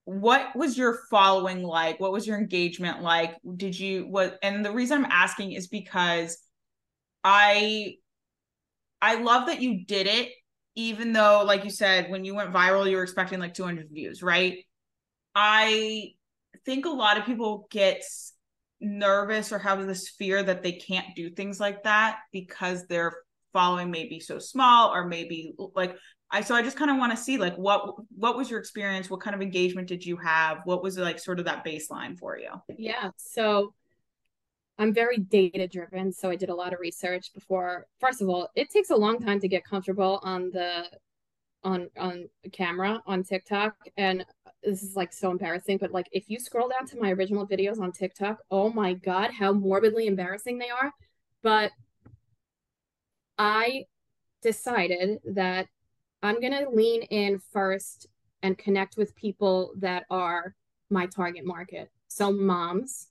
What 0.06 0.56
was 0.56 0.78
your 0.78 1.00
following 1.10 1.64
like? 1.64 2.00
What 2.00 2.12
was 2.12 2.26
your 2.26 2.38
engagement 2.38 3.02
like? 3.02 3.36
Did 3.58 3.78
you 3.78 4.08
what? 4.08 4.38
And 4.42 4.64
the 4.64 4.72
reason 4.72 5.04
I'm 5.04 5.12
asking 5.12 5.54
is 5.54 5.68
because 5.68 6.38
I 7.24 7.96
I 9.02 9.16
love 9.16 9.48
that 9.48 9.62
you 9.62 9.86
did 9.86 10.08
it, 10.08 10.30
even 10.76 11.14
though, 11.14 11.44
like 11.46 11.64
you 11.64 11.70
said, 11.70 12.10
when 12.10 12.26
you 12.26 12.36
went 12.36 12.54
viral, 12.54 12.90
you 12.90 12.98
were 12.98 13.04
expecting 13.04 13.40
like 13.40 13.54
200 13.54 13.90
views, 13.92 14.22
right? 14.24 14.60
I 15.34 16.14
think 16.66 16.86
a 16.86 16.90
lot 16.90 17.18
of 17.18 17.26
people 17.26 17.68
get 17.72 18.04
nervous 18.82 19.52
or 19.52 19.60
have 19.60 19.86
this 19.88 20.10
fear 20.10 20.44
that 20.44 20.64
they 20.64 20.74
can't 20.74 21.16
do 21.16 21.30
things 21.30 21.60
like 21.60 21.84
that 21.84 22.20
because 22.32 22.88
their 22.88 23.14
following 23.54 23.90
may 23.90 24.08
be 24.08 24.20
so 24.20 24.38
small 24.38 24.94
or 24.94 25.08
maybe 25.08 25.54
like 25.76 25.96
I 26.36 26.42
so 26.42 26.54
I 26.54 26.62
just 26.62 26.76
kind 26.76 26.92
of 26.92 26.98
want 26.98 27.16
to 27.16 27.18
see 27.18 27.38
like 27.38 27.56
what 27.56 27.96
what 28.10 28.36
was 28.36 28.50
your 28.50 28.60
experience? 28.60 29.10
What 29.10 29.22
kind 29.22 29.34
of 29.34 29.42
engagement 29.42 29.88
did 29.88 30.06
you 30.06 30.18
have? 30.18 30.60
What 30.66 30.84
was 30.84 30.98
like 30.98 31.18
sort 31.18 31.40
of 31.40 31.46
that 31.46 31.64
baseline 31.64 32.20
for 32.20 32.38
you? 32.38 32.50
Yeah 32.78 33.12
so 33.16 33.74
I'm 34.78 34.94
very 34.94 35.18
data 35.18 35.66
driven 35.66 36.12
so 36.12 36.30
I 36.30 36.36
did 36.36 36.50
a 36.50 36.56
lot 36.56 36.74
of 36.74 36.82
research 36.82 37.34
before. 37.34 37.88
First 38.02 38.22
of 38.22 38.28
all 38.28 38.50
it 38.54 38.70
takes 38.70 38.90
a 38.90 38.96
long 38.98 39.18
time 39.18 39.40
to 39.40 39.48
get 39.48 39.64
comfortable 39.64 40.20
on 40.24 40.50
the 40.52 40.90
on 41.64 41.90
on 41.98 42.28
camera 42.52 43.02
on 43.08 43.24
TikTok 43.24 43.74
and 43.96 44.26
this 44.62 44.84
is 44.84 44.94
like 44.94 45.14
so 45.14 45.32
embarrassing, 45.32 45.78
but 45.78 45.94
like 45.94 46.10
if 46.12 46.30
you 46.30 46.38
scroll 46.38 46.68
down 46.68 46.86
to 46.88 47.00
my 47.00 47.12
original 47.12 47.48
videos 47.48 47.80
on 47.80 47.94
TikTok, 47.94 48.40
oh 48.52 48.70
my 48.70 48.94
God, 48.94 49.32
how 49.32 49.54
morbidly 49.54 50.08
embarrassing 50.08 50.58
they 50.58 50.70
are. 50.70 50.92
But 51.44 51.72
I 53.38 53.86
decided 54.42 55.20
that 55.34 55.68
I'm 56.26 56.40
going 56.40 56.54
to 56.54 56.70
lean 56.70 57.04
in 57.04 57.40
first 57.52 58.08
and 58.42 58.58
connect 58.58 58.98
with 58.98 59.16
people 59.16 59.74
that 59.80 60.06
are 60.10 60.56
my 60.90 61.06
target 61.08 61.46
market. 61.46 61.90
So, 62.08 62.32
moms. 62.32 63.08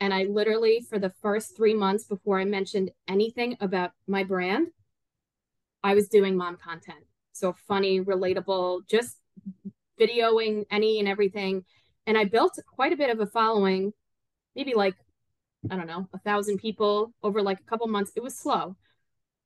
And 0.00 0.12
I 0.12 0.24
literally, 0.24 0.84
for 0.88 0.98
the 0.98 1.12
first 1.22 1.56
three 1.56 1.74
months 1.74 2.04
before 2.04 2.40
I 2.40 2.44
mentioned 2.44 2.90
anything 3.06 3.56
about 3.60 3.92
my 4.06 4.24
brand, 4.24 4.68
I 5.84 5.94
was 5.94 6.08
doing 6.08 6.36
mom 6.36 6.56
content. 6.56 7.04
So, 7.32 7.54
funny, 7.68 8.00
relatable, 8.00 8.88
just 8.88 9.16
videoing 10.00 10.64
any 10.70 10.98
and 10.98 11.08
everything. 11.08 11.64
And 12.06 12.18
I 12.18 12.24
built 12.24 12.58
quite 12.66 12.92
a 12.92 12.96
bit 12.96 13.10
of 13.10 13.20
a 13.20 13.26
following, 13.26 13.92
maybe 14.56 14.74
like, 14.74 14.96
I 15.70 15.76
don't 15.76 15.86
know, 15.86 16.08
a 16.12 16.18
thousand 16.18 16.58
people 16.58 17.12
over 17.22 17.40
like 17.40 17.60
a 17.60 17.64
couple 17.64 17.86
months. 17.86 18.12
It 18.16 18.22
was 18.22 18.36
slow. 18.36 18.76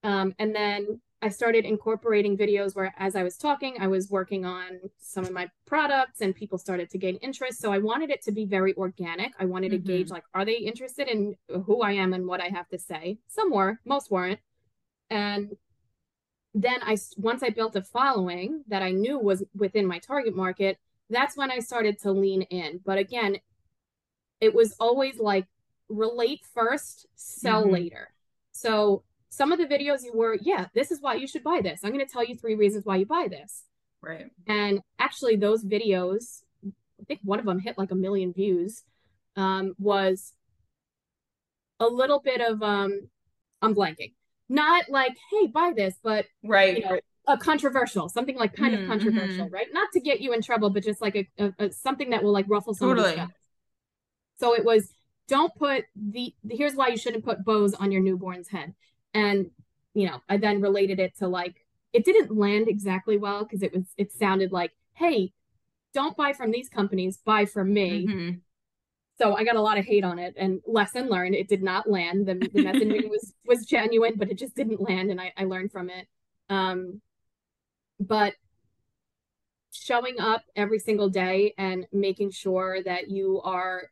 Um, 0.02 0.34
and 0.38 0.54
then 0.54 1.00
I 1.22 1.30
started 1.30 1.64
incorporating 1.64 2.36
videos 2.36 2.76
where, 2.76 2.94
as 2.98 3.16
I 3.16 3.22
was 3.22 3.36
talking, 3.36 3.76
I 3.80 3.86
was 3.86 4.10
working 4.10 4.44
on 4.44 4.80
some 4.98 5.24
of 5.24 5.32
my 5.32 5.48
products 5.66 6.20
and 6.20 6.34
people 6.34 6.58
started 6.58 6.90
to 6.90 6.98
gain 6.98 7.16
interest. 7.16 7.58
So 7.60 7.72
I 7.72 7.78
wanted 7.78 8.10
it 8.10 8.22
to 8.24 8.32
be 8.32 8.44
very 8.44 8.74
organic. 8.74 9.32
I 9.38 9.46
wanted 9.46 9.72
mm-hmm. 9.72 9.86
to 9.86 9.92
gauge, 9.92 10.10
like, 10.10 10.24
are 10.34 10.44
they 10.44 10.58
interested 10.58 11.08
in 11.08 11.36
who 11.48 11.80
I 11.80 11.92
am 11.92 12.12
and 12.12 12.26
what 12.26 12.40
I 12.40 12.48
have 12.48 12.68
to 12.68 12.78
say? 12.78 13.18
Some 13.28 13.50
were, 13.50 13.80
most 13.84 14.10
weren't. 14.10 14.40
And 15.08 15.56
then 16.52 16.80
I 16.82 16.96
once 17.16 17.42
I 17.42 17.50
built 17.50 17.76
a 17.76 17.82
following 17.82 18.64
that 18.68 18.82
I 18.82 18.90
knew 18.90 19.18
was 19.18 19.42
within 19.54 19.86
my 19.86 19.98
target 19.98 20.34
market, 20.34 20.78
that's 21.10 21.36
when 21.36 21.50
I 21.50 21.60
started 21.60 22.00
to 22.00 22.12
lean 22.12 22.42
in. 22.42 22.80
But 22.84 22.98
again, 22.98 23.38
it 24.40 24.54
was 24.54 24.74
always 24.78 25.18
like 25.18 25.46
relate 25.88 26.40
first, 26.54 27.06
sell 27.14 27.62
mm-hmm. 27.62 27.72
later. 27.72 28.14
So 28.52 29.02
some 29.36 29.52
of 29.52 29.58
the 29.58 29.66
videos 29.66 30.02
you 30.04 30.12
were, 30.14 30.38
yeah, 30.40 30.66
this 30.74 30.90
is 30.90 31.00
why 31.00 31.14
you 31.14 31.26
should 31.26 31.44
buy 31.44 31.60
this. 31.62 31.80
I'm 31.82 31.92
going 31.92 32.04
to 32.04 32.10
tell 32.10 32.24
you 32.24 32.36
three 32.36 32.54
reasons 32.54 32.84
why 32.84 32.96
you 32.96 33.06
buy 33.06 33.28
this. 33.30 33.64
Right. 34.00 34.26
And 34.46 34.80
actually, 34.98 35.36
those 35.36 35.64
videos, 35.64 36.42
I 36.64 37.04
think 37.06 37.20
one 37.22 37.38
of 37.38 37.44
them 37.44 37.58
hit 37.58 37.76
like 37.76 37.90
a 37.90 37.96
million 37.96 38.32
views, 38.32 38.82
um, 39.36 39.74
was 39.78 40.32
a 41.80 41.86
little 41.86 42.20
bit 42.20 42.40
of 42.40 42.62
um, 42.62 43.08
I'm 43.60 43.74
blanking 43.74 44.12
not 44.48 44.88
like 44.88 45.16
hey 45.30 45.46
buy 45.48 45.72
this 45.74 45.94
but 46.02 46.26
right 46.44 46.78
you 46.78 46.84
know 46.84 47.00
a 47.28 47.36
controversial 47.36 48.08
something 48.08 48.36
like 48.36 48.54
kind 48.54 48.74
mm, 48.74 48.82
of 48.82 48.88
controversial 48.88 49.46
mm-hmm. 49.46 49.54
right 49.54 49.66
not 49.72 49.88
to 49.92 50.00
get 50.00 50.20
you 50.20 50.32
in 50.32 50.40
trouble 50.40 50.70
but 50.70 50.84
just 50.84 51.00
like 51.00 51.16
a, 51.16 51.28
a, 51.38 51.52
a 51.58 51.72
something 51.72 52.10
that 52.10 52.22
will 52.22 52.32
like 52.32 52.46
ruffle 52.48 52.72
somebody's 52.72 53.04
totally. 53.04 53.26
so 54.38 54.54
it 54.54 54.64
was 54.64 54.92
don't 55.26 55.52
put 55.56 55.84
the 55.96 56.32
here's 56.48 56.74
why 56.74 56.88
you 56.88 56.96
shouldn't 56.96 57.24
put 57.24 57.44
bows 57.44 57.74
on 57.74 57.90
your 57.90 58.00
newborn's 58.00 58.48
head 58.48 58.72
and 59.16 59.50
you 59.94 60.06
know 60.06 60.20
i 60.28 60.36
then 60.36 60.60
related 60.60 61.00
it 61.00 61.16
to 61.16 61.26
like 61.26 61.64
it 61.92 62.04
didn't 62.04 62.36
land 62.36 62.68
exactly 62.68 63.16
well 63.16 63.42
because 63.42 63.62
it 63.62 63.72
was 63.74 63.84
it 63.96 64.12
sounded 64.12 64.52
like 64.52 64.72
hey 64.92 65.32
don't 65.94 66.16
buy 66.16 66.32
from 66.32 66.50
these 66.50 66.68
companies 66.68 67.18
buy 67.24 67.46
from 67.46 67.72
me 67.72 68.06
mm-hmm. 68.06 68.30
so 69.18 69.34
I 69.34 69.44
got 69.44 69.56
a 69.56 69.62
lot 69.62 69.78
of 69.78 69.86
hate 69.86 70.04
on 70.04 70.18
it 70.18 70.34
and 70.36 70.60
lesson 70.66 71.08
learned. 71.08 71.34
It 71.34 71.48
did 71.48 71.62
not 71.62 71.88
land. 71.88 72.26
The, 72.26 72.34
the 72.34 72.64
messaging 72.64 73.08
was 73.08 73.32
was 73.46 73.64
genuine, 73.64 74.12
but 74.16 74.30
it 74.30 74.36
just 74.36 74.54
didn't 74.54 74.82
land, 74.82 75.10
and 75.10 75.18
I, 75.18 75.32
I 75.38 75.44
learned 75.44 75.72
from 75.72 75.88
it. 75.88 76.06
Um, 76.50 77.00
but 77.98 78.34
showing 79.72 80.20
up 80.20 80.42
every 80.54 80.78
single 80.78 81.08
day 81.08 81.54
and 81.56 81.86
making 81.92 82.30
sure 82.30 82.82
that 82.82 83.08
you 83.08 83.40
are 83.42 83.90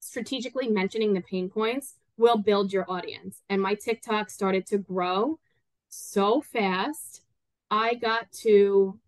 strategically 0.00 0.68
mentioning 0.68 1.12
the 1.12 1.20
pain 1.20 1.48
points 1.48 1.94
will 2.20 2.36
build 2.36 2.72
your 2.72 2.88
audience. 2.88 3.42
And 3.48 3.60
my 3.60 3.74
TikTok 3.74 4.30
started 4.30 4.66
to 4.66 4.78
grow 4.78 5.40
so 5.88 6.40
fast. 6.40 7.22
I 7.70 7.94
got 7.94 8.30
to 8.42 8.98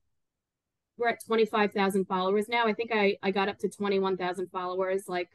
we're 0.99 1.09
at 1.09 1.25
25,000 1.25 2.05
followers 2.07 2.49
now. 2.49 2.67
I 2.67 2.75
think 2.75 2.91
I, 2.95 3.17
I 3.23 3.31
got 3.31 3.49
up 3.49 3.59
to 3.61 3.69
21,000 3.69 4.49
followers 4.51 5.09
like 5.09 5.31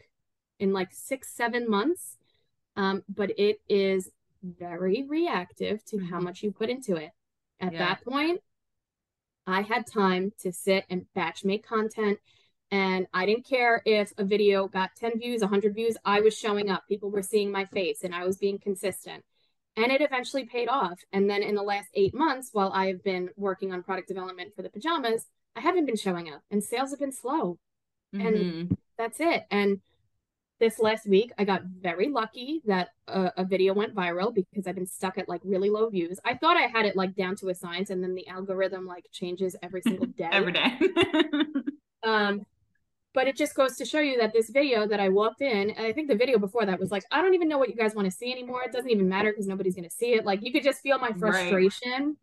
in 0.60 0.72
like 0.72 0.90
six, 0.92 1.30
seven 1.34 1.70
months. 1.70 2.18
Um, 2.76 3.04
but 3.10 3.32
it 3.38 3.60
is 3.68 4.10
very 4.44 5.04
reactive 5.08 5.84
to 5.86 5.98
how 5.98 6.18
mm-hmm. 6.18 6.26
much 6.26 6.44
you 6.44 6.52
put 6.52 6.70
into 6.70 6.96
it. 6.96 7.12
At 7.60 7.74
yeah. 7.74 7.80
that 7.80 8.06
point, 8.06 8.42
I 9.46 9.62
had 9.62 9.88
time 9.88 10.32
to 10.42 10.52
sit 10.52 10.86
and 10.90 11.06
batch 11.16 11.44
make 11.44 11.68
content. 11.68 12.20
And 12.72 13.08
I 13.14 13.26
didn't 13.26 13.48
care 13.48 13.82
if 13.86 14.12
a 14.18 14.26
video 14.26 14.68
got 14.68 14.96
10 14.96 15.20
views, 15.20 15.42
100 15.42 15.74
views. 15.74 15.96
I 16.04 16.20
was 16.20 16.38
showing 16.38 16.70
up. 16.70 16.88
People 16.88 17.10
were 17.10 17.22
seeing 17.22 17.52
my 17.52 17.66
face 17.66 18.04
and 18.04 18.14
I 18.14 18.26
was 18.26 18.38
being 18.38 18.60
consistent. 18.60 19.24
And 19.78 19.92
it 19.92 20.02
eventually 20.02 20.46
paid 20.46 20.68
off. 20.68 21.00
And 21.14 21.30
then 21.30 21.44
in 21.44 21.56
the 21.56 21.62
last 21.62 21.90
eight 21.94 22.14
months, 22.14 22.50
while 22.52 22.72
I 22.74 22.88
have 22.88 23.04
been 23.04 23.30
working 23.38 23.72
on 23.72 23.84
product 23.84 24.08
development 24.08 24.54
for 24.56 24.64
the 24.64 24.70
pajamas, 24.70 25.28
I 25.56 25.62
haven't 25.62 25.86
been 25.86 25.96
showing 25.96 26.30
up 26.30 26.42
and 26.52 26.64
sales 26.64 26.90
have 26.90 27.00
been 27.00 27.12
slow. 27.12 27.58
Mm-hmm. 28.14 28.28
And 28.28 28.78
that's 28.98 29.20
it. 29.20 29.46
And 29.50 29.80
this 30.60 30.80
last 30.80 31.08
week, 31.08 31.32
I 31.38 31.44
got 31.44 31.64
very 31.64 32.10
lucky 32.10 32.62
that 32.66 32.90
a, 33.08 33.32
a, 33.38 33.46
video 33.46 33.74
went 33.74 33.94
viral 33.94 34.34
because 34.34 34.66
I've 34.66 34.76
been 34.76 34.88
stuck 34.88 35.18
at 35.18 35.30
like 35.30 35.42
really 35.44 35.70
low 35.70 35.88
views. 35.90 36.20
I 36.26 36.34
thought 36.34 36.58
I 36.58 36.62
had 36.62 36.86
it 36.86 36.96
like 36.96 37.16
down 37.16 37.36
to 37.38 37.50
a 37.50 37.56
science, 37.56 37.92
and 37.92 38.04
then 38.04 38.16
the 38.16 38.28
algorithm 38.28 38.88
like 38.88 39.06
changes 39.12 39.56
every 39.62 39.82
single 39.84 40.08
day. 40.08 40.30
every 40.32 40.54
day. 40.54 40.80
um, 42.04 42.46
but 43.18 43.28
it 43.28 43.36
just 43.36 43.56
goes 43.56 43.76
to 43.78 43.84
show 43.84 44.00
you 44.00 44.16
that 44.20 44.32
this 44.32 44.52
video 44.52 44.88
that 44.88 45.00
I 45.00 45.10
walked 45.10 45.42
in, 45.42 45.72
and 45.72 45.88
I 45.88 45.92
think 45.92 46.08
the 46.08 46.16
video 46.16 46.38
before 46.38 46.68
that 46.68 46.80
was 46.80 46.92
like, 46.92 47.04
I 47.10 47.20
don't 47.20 47.34
even 47.34 47.50
know 47.50 47.58
what 47.58 47.68
you 47.68 47.74
guys 47.74 47.96
want 47.96 48.06
to 48.06 48.16
see 48.16 48.32
anymore. 48.32 48.62
It 48.62 48.72
doesn't 48.72 48.92
even 48.92 49.10
matter 49.10 49.32
because 49.32 49.48
nobody's 49.48 49.74
going 49.74 49.90
to 49.90 49.96
see 49.96 50.14
it. 50.14 50.24
Like 50.24 50.44
you 50.44 50.52
could 50.52 50.62
just 50.62 50.82
feel 50.82 51.00
my 51.00 51.12
frustration. 51.14 52.16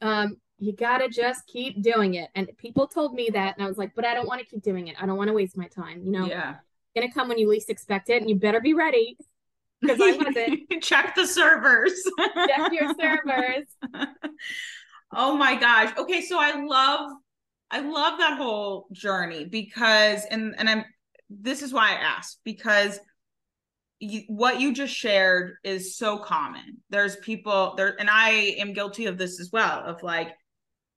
Right. 0.00 0.22
Um, 0.22 0.38
you 0.58 0.72
gotta 0.72 1.10
just 1.10 1.46
keep 1.46 1.82
doing 1.82 2.14
it. 2.14 2.30
And 2.34 2.48
people 2.56 2.86
told 2.86 3.12
me 3.12 3.28
that, 3.34 3.58
and 3.58 3.66
I 3.66 3.68
was 3.68 3.76
like, 3.76 3.94
but 3.94 4.06
I 4.06 4.14
don't 4.14 4.26
want 4.26 4.40
to 4.40 4.46
keep 4.46 4.62
doing 4.62 4.88
it. 4.88 4.96
I 4.98 5.04
don't 5.04 5.18
want 5.18 5.28
to 5.28 5.34
waste 5.34 5.58
my 5.58 5.68
time. 5.68 6.02
You 6.02 6.12
know, 6.12 6.24
yeah, 6.24 6.54
gonna 6.96 7.12
come 7.12 7.28
when 7.28 7.36
you 7.36 7.46
least 7.46 7.68
expect 7.68 8.08
it, 8.08 8.22
and 8.22 8.30
you 8.30 8.36
better 8.36 8.62
be 8.62 8.72
ready 8.72 9.18
because 9.82 10.00
I 10.00 10.16
wasn't. 10.16 10.70
Check 10.82 11.14
the 11.16 11.26
servers. 11.26 12.02
Check 12.18 12.72
your 12.72 12.94
servers. 12.98 13.66
oh 15.12 15.36
my 15.36 15.54
gosh. 15.56 15.94
Okay, 15.98 16.22
so 16.22 16.38
I 16.40 16.64
love, 16.64 17.10
I 17.74 17.80
love 17.80 18.18
that 18.20 18.38
whole 18.38 18.86
journey 18.92 19.44
because, 19.44 20.24
and 20.30 20.54
and 20.56 20.70
I'm. 20.70 20.84
This 21.28 21.60
is 21.60 21.72
why 21.72 21.90
I 21.90 21.94
asked 21.94 22.38
because 22.44 23.00
you, 23.98 24.22
what 24.28 24.60
you 24.60 24.72
just 24.72 24.94
shared 24.94 25.56
is 25.64 25.96
so 25.96 26.18
common. 26.18 26.78
There's 26.88 27.16
people 27.16 27.74
there, 27.76 27.96
and 27.98 28.08
I 28.08 28.30
am 28.58 28.74
guilty 28.74 29.06
of 29.06 29.18
this 29.18 29.40
as 29.40 29.50
well. 29.52 29.82
Of 29.84 30.04
like, 30.04 30.28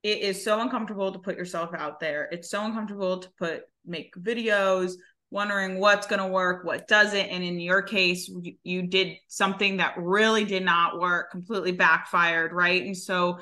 it 0.04 0.20
is 0.20 0.44
so 0.44 0.62
uncomfortable 0.62 1.12
to 1.12 1.18
put 1.18 1.36
yourself 1.36 1.72
out 1.74 2.00
there. 2.00 2.30
It's 2.32 2.52
so 2.52 2.64
uncomfortable 2.64 3.22
to 3.22 3.30
put 3.40 3.64
make 3.84 4.14
videos, 4.16 4.94
wondering 5.32 5.80
what's 5.80 6.06
going 6.06 6.22
to 6.22 6.28
work, 6.28 6.64
what 6.64 6.88
doesn't. 6.88 7.18
And 7.18 7.44
in 7.44 7.60
your 7.60 7.82
case, 7.82 8.28
you, 8.28 8.54
you 8.64 8.84
did 8.84 9.18
something 9.30 9.78
that 9.78 9.96
really 9.98 10.46
did 10.46 10.64
not 10.64 11.00
work, 11.00 11.32
completely 11.32 11.72
backfired, 11.72 12.54
right? 12.54 12.84
And 12.84 12.96
so 12.96 13.40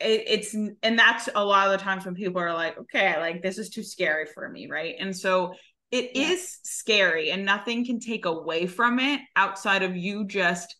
it, 0.00 0.24
it's 0.26 0.54
and 0.54 0.98
that's 0.98 1.28
a 1.34 1.44
lot 1.44 1.66
of 1.66 1.72
the 1.72 1.84
times 1.84 2.04
when 2.04 2.14
people 2.14 2.40
are 2.40 2.54
like, 2.54 2.78
okay, 2.78 3.18
like 3.18 3.42
this 3.42 3.58
is 3.58 3.70
too 3.70 3.82
scary 3.82 4.26
for 4.26 4.48
me, 4.48 4.68
right? 4.68 4.94
And 4.98 5.16
so 5.16 5.54
it 5.90 6.12
yeah. 6.14 6.30
is 6.30 6.58
scary 6.62 7.30
and 7.30 7.44
nothing 7.44 7.84
can 7.84 8.00
take 8.00 8.24
away 8.24 8.66
from 8.66 8.98
it 8.98 9.20
outside 9.36 9.82
of 9.82 9.96
you 9.96 10.24
just 10.24 10.76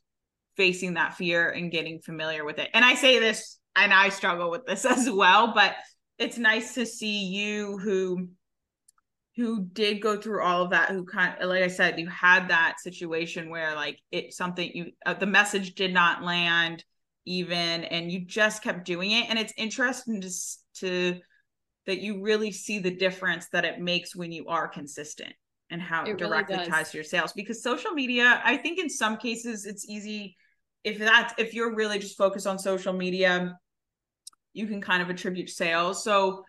facing 0.56 0.94
that 0.94 1.14
fear 1.14 1.50
and 1.50 1.70
getting 1.70 2.00
familiar 2.00 2.44
with 2.44 2.58
it. 2.58 2.70
And 2.74 2.84
I 2.84 2.94
say 2.94 3.18
this 3.18 3.58
and 3.76 3.92
I 3.92 4.08
struggle 4.08 4.50
with 4.50 4.66
this 4.66 4.84
as 4.86 5.10
well, 5.10 5.52
but 5.54 5.74
it's 6.18 6.38
nice 6.38 6.74
to 6.74 6.86
see 6.86 7.24
you 7.26 7.78
who 7.78 8.28
who 9.36 9.64
did 9.64 10.02
go 10.02 10.20
through 10.20 10.42
all 10.42 10.64
of 10.64 10.70
that 10.70 10.90
who 10.90 11.04
kind 11.04 11.34
of 11.40 11.48
like 11.48 11.62
I 11.62 11.68
said 11.68 11.98
you 11.98 12.08
had 12.08 12.48
that 12.48 12.80
situation 12.80 13.48
where 13.48 13.74
like 13.74 13.98
it 14.10 14.34
something 14.34 14.70
you 14.74 14.92
uh, 15.06 15.14
the 15.14 15.26
message 15.26 15.74
did 15.74 15.94
not 15.94 16.22
land 16.22 16.84
even 17.26 17.84
and 17.84 18.10
you 18.10 18.24
just 18.24 18.62
kept 18.62 18.84
doing 18.84 19.10
it. 19.12 19.28
And 19.28 19.38
it's 19.38 19.52
interesting 19.56 20.20
to 20.20 20.30
to 20.80 21.20
that 21.86 22.00
you 22.00 22.22
really 22.22 22.52
see 22.52 22.78
the 22.78 22.94
difference 22.94 23.48
that 23.52 23.64
it 23.64 23.80
makes 23.80 24.14
when 24.14 24.32
you 24.32 24.46
are 24.48 24.68
consistent 24.68 25.32
and 25.70 25.80
how 25.80 26.04
it, 26.04 26.10
it 26.10 26.18
directly 26.18 26.56
really 26.56 26.68
ties 26.68 26.90
to 26.90 26.98
your 26.98 27.04
sales. 27.04 27.32
Because 27.32 27.62
social 27.62 27.92
media 27.92 28.40
I 28.44 28.56
think 28.56 28.78
in 28.78 28.88
some 28.88 29.16
cases 29.16 29.66
it's 29.66 29.88
easy 29.88 30.36
if 30.84 30.98
that's 30.98 31.34
if 31.38 31.54
you're 31.54 31.74
really 31.74 31.98
just 31.98 32.16
focused 32.16 32.46
on 32.46 32.58
social 32.58 32.92
media 32.92 33.58
you 34.52 34.66
can 34.66 34.80
kind 34.80 35.02
of 35.02 35.10
attribute 35.10 35.48
sales. 35.48 36.02
So 36.02 36.44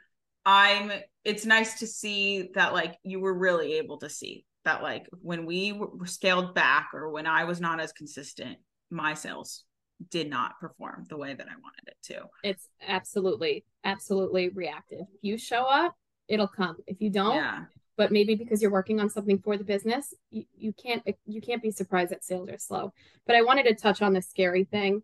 i'm 0.45 0.91
it's 1.24 1.45
nice 1.45 1.80
to 1.80 1.88
see 1.88 2.49
that 2.55 2.74
like 2.74 2.95
you 3.03 3.19
were 3.19 3.34
really 3.34 3.74
able 3.74 3.97
to 3.99 4.09
see 4.09 4.45
that 4.65 4.82
like 4.82 5.05
when 5.22 5.45
we 5.45 5.72
were 5.72 6.05
scaled 6.05 6.55
back 6.55 6.89
or 6.93 7.09
when 7.11 7.28
i 7.28 7.43
was 7.43 7.61
not 7.61 7.80
as 7.80 7.91
consistent 7.91 8.57
my 8.89 9.13
sales 9.13 9.63
did 10.10 10.30
not 10.30 10.60
perform 10.60 11.06
the 11.10 11.18
way 11.18 11.34
that 11.34 11.47
i 11.47 11.56
wanted 11.62 11.88
it 11.88 11.97
to. 12.02 12.24
It's 12.43 12.68
absolutely 12.88 13.66
absolutely 13.84 14.49
reactive. 14.49 15.02
If 15.02 15.24
you 15.24 15.38
show 15.38 15.64
up 15.64 15.95
it'll 16.28 16.47
come. 16.47 16.78
If 16.88 17.02
you 17.02 17.10
don't 17.10 17.36
yeah. 17.36 17.66
but 17.97 18.12
maybe 18.12 18.36
because 18.36 18.62
you're 18.62 18.72
working 18.72 18.99
on 18.99 19.10
something 19.10 19.39
for 19.39 19.58
the 19.58 19.64
business 19.64 20.14
you, 20.30 20.45
you 20.56 20.74
can't 20.74 21.04
you 21.26 21.41
can't 21.41 21.62
be 21.62 21.72
surprised 21.72 22.12
that 22.12 22.24
sales 22.24 22.49
are 22.49 22.58
slow. 22.58 22.93
But 23.26 23.36
i 23.36 23.41
wanted 23.41 23.64
to 23.64 23.76
touch 23.76 24.02
on 24.02 24.14
the 24.14 24.22
scary 24.22 24.64
thing. 24.64 25.04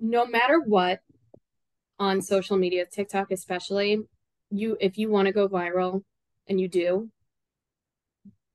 No 0.00 0.26
matter 0.26 0.60
what 0.60 1.00
on 1.98 2.20
social 2.20 2.56
media 2.56 2.84
tiktok 2.84 3.30
especially 3.30 4.00
you 4.50 4.76
if 4.80 4.98
you 4.98 5.08
want 5.08 5.26
to 5.26 5.32
go 5.32 5.48
viral 5.48 6.02
and 6.48 6.60
you 6.60 6.68
do 6.68 7.08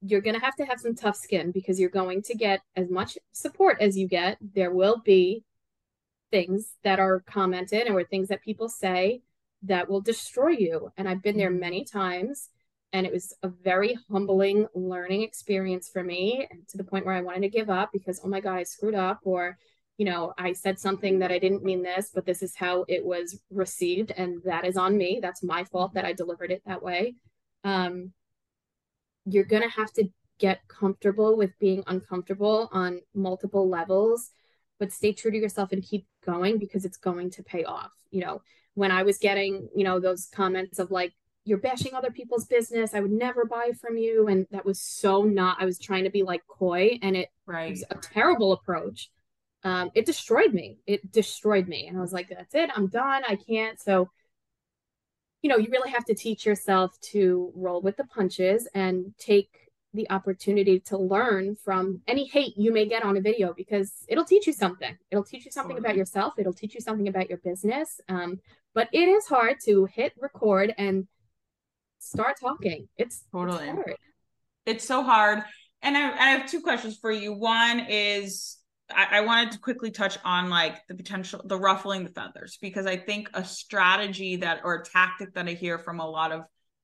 you're 0.01 0.21
going 0.21 0.35
to 0.35 0.45
have 0.45 0.55
to 0.55 0.65
have 0.65 0.79
some 0.79 0.95
tough 0.95 1.15
skin 1.15 1.51
because 1.51 1.79
you're 1.79 1.89
going 1.89 2.21
to 2.23 2.35
get 2.35 2.61
as 2.75 2.89
much 2.89 3.17
support 3.33 3.77
as 3.81 3.97
you 3.97 4.07
get. 4.07 4.37
There 4.41 4.71
will 4.71 5.01
be 5.03 5.43
things 6.31 6.73
that 6.83 6.99
are 6.99 7.21
commented 7.21 7.89
or 7.89 8.03
things 8.03 8.29
that 8.29 8.41
people 8.41 8.69
say 8.69 9.21
that 9.63 9.89
will 9.89 10.01
destroy 10.01 10.49
you. 10.49 10.91
And 10.95 11.09
i've 11.09 11.21
been 11.21 11.37
there 11.37 11.49
mm-hmm. 11.49 11.59
many 11.59 11.85
times 11.85 12.49
and 12.93 13.05
it 13.05 13.13
was 13.13 13.33
a 13.43 13.49
very 13.49 13.97
humbling 14.09 14.67
learning 14.73 15.21
experience 15.21 15.89
for 15.89 16.03
me 16.03 16.47
to 16.69 16.77
the 16.77 16.83
point 16.83 17.05
where 17.05 17.15
I 17.15 17.21
wanted 17.21 17.41
to 17.41 17.49
give 17.49 17.69
up 17.69 17.91
because 17.93 18.19
oh 18.23 18.27
my 18.27 18.39
god 18.39 18.55
I 18.55 18.63
screwed 18.63 18.95
up 18.95 19.19
or 19.23 19.57
you 19.97 20.05
know 20.05 20.33
I 20.37 20.53
said 20.53 20.79
something 20.79 21.19
that 21.19 21.31
I 21.31 21.39
didn't 21.39 21.63
mean 21.63 21.83
this 21.83 22.11
but 22.13 22.25
this 22.25 22.41
is 22.41 22.55
how 22.55 22.85
it 22.87 23.05
was 23.05 23.39
received 23.51 24.11
and 24.11 24.41
that 24.43 24.65
is 24.65 24.77
on 24.77 24.97
me. 24.97 25.19
That's 25.21 25.43
my 25.43 25.63
fault 25.65 25.93
that 25.93 26.05
I 26.05 26.13
delivered 26.13 26.51
it 26.51 26.63
that 26.65 26.81
way. 26.81 27.15
Um 27.63 28.13
you're 29.33 29.43
going 29.43 29.63
to 29.63 29.69
have 29.69 29.91
to 29.93 30.09
get 30.39 30.67
comfortable 30.67 31.35
with 31.35 31.57
being 31.59 31.83
uncomfortable 31.87 32.69
on 32.71 33.01
multiple 33.13 33.67
levels 33.67 34.31
but 34.79 34.93
stay 34.93 35.11
true 35.11 35.31
to 35.31 35.37
yourself 35.37 35.71
and 35.71 35.83
keep 35.83 36.05
going 36.25 36.57
because 36.57 36.85
it's 36.85 36.97
going 36.97 37.29
to 37.29 37.43
pay 37.43 37.63
off 37.63 37.91
you 38.11 38.21
know 38.21 38.41
when 38.75 38.91
I 38.91 39.03
was 39.03 39.17
getting 39.17 39.69
you 39.75 39.83
know 39.83 39.99
those 39.99 40.27
comments 40.33 40.79
of 40.79 40.91
like 40.91 41.13
you're 41.49 41.57
bashing 41.57 41.95
other 41.95 42.11
people's 42.11 42.45
business. 42.45 42.93
I 42.93 42.99
would 42.99 43.11
never 43.11 43.43
buy 43.43 43.71
from 43.79 43.97
you. 43.97 44.27
And 44.27 44.45
that 44.51 44.65
was 44.65 44.79
so 44.79 45.23
not, 45.23 45.57
I 45.59 45.65
was 45.65 45.79
trying 45.79 46.03
to 46.03 46.09
be 46.11 46.23
like 46.23 46.41
coy 46.47 46.99
and 47.01 47.17
it 47.17 47.29
right. 47.45 47.71
was 47.71 47.83
a 47.89 47.95
terrible 47.95 48.53
approach. 48.53 49.09
Um, 49.63 49.89
it 49.95 50.05
destroyed 50.05 50.53
me. 50.53 50.77
It 50.85 51.11
destroyed 51.11 51.67
me. 51.67 51.87
And 51.87 51.97
I 51.97 52.01
was 52.01 52.13
like, 52.13 52.29
that's 52.29 52.53
it. 52.53 52.69
I'm 52.73 52.87
done. 52.87 53.23
I 53.27 53.35
can't. 53.35 53.79
So, 53.81 54.09
you 55.41 55.49
know, 55.49 55.57
you 55.57 55.69
really 55.71 55.91
have 55.91 56.05
to 56.05 56.15
teach 56.15 56.45
yourself 56.45 56.99
to 56.99 57.51
roll 57.55 57.81
with 57.81 57.97
the 57.97 58.03
punches 58.05 58.67
and 58.73 59.13
take 59.17 59.69
the 59.93 60.09
opportunity 60.11 60.79
to 60.79 60.97
learn 60.97 61.55
from 61.55 62.01
any 62.07 62.25
hate 62.25 62.53
you 62.57 62.71
may 62.71 62.85
get 62.85 63.03
on 63.03 63.17
a 63.17 63.21
video 63.21 63.53
because 63.53 64.05
it'll 64.07 64.25
teach 64.25 64.45
you 64.45 64.53
something. 64.53 64.95
It'll 65.09 65.23
teach 65.23 65.45
you 65.45 65.51
something 65.51 65.77
about 65.77 65.95
yourself. 65.95 66.33
It'll 66.37 66.53
teach 66.53 66.75
you 66.75 66.81
something 66.81 67.07
about 67.07 67.29
your 67.29 67.39
business. 67.39 67.99
Um, 68.07 68.39
but 68.75 68.87
it 68.93 69.09
is 69.09 69.25
hard 69.25 69.57
to 69.65 69.85
hit 69.85 70.13
record 70.19 70.75
and 70.77 71.07
start 71.97 72.37
talking. 72.39 72.87
It's 72.97 73.23
totally 73.31 73.67
it's, 73.67 73.75
hard. 73.75 73.95
it's 74.65 74.85
so 74.85 75.03
hard. 75.03 75.43
And 75.81 75.97
I, 75.97 76.11
I, 76.11 76.29
have 76.31 76.49
two 76.49 76.61
questions 76.61 76.97
for 76.97 77.11
you. 77.11 77.33
One 77.33 77.79
is 77.89 78.57
I, 78.89 79.17
I 79.17 79.21
wanted 79.21 79.51
to 79.51 79.59
quickly 79.59 79.91
touch 79.91 80.17
on 80.23 80.49
like 80.49 80.85
the 80.87 80.95
potential, 80.95 81.41
the 81.45 81.57
ruffling 81.57 82.03
the 82.03 82.09
feathers, 82.09 82.57
because 82.61 82.85
I 82.85 82.97
think 82.97 83.29
a 83.33 83.43
strategy 83.43 84.37
that 84.37 84.61
or 84.63 84.75
a 84.75 84.83
tactic 84.83 85.33
that 85.33 85.47
I 85.47 85.53
hear 85.53 85.79
from 85.79 85.99
a 85.99 86.09
lot 86.09 86.31
of 86.31 86.41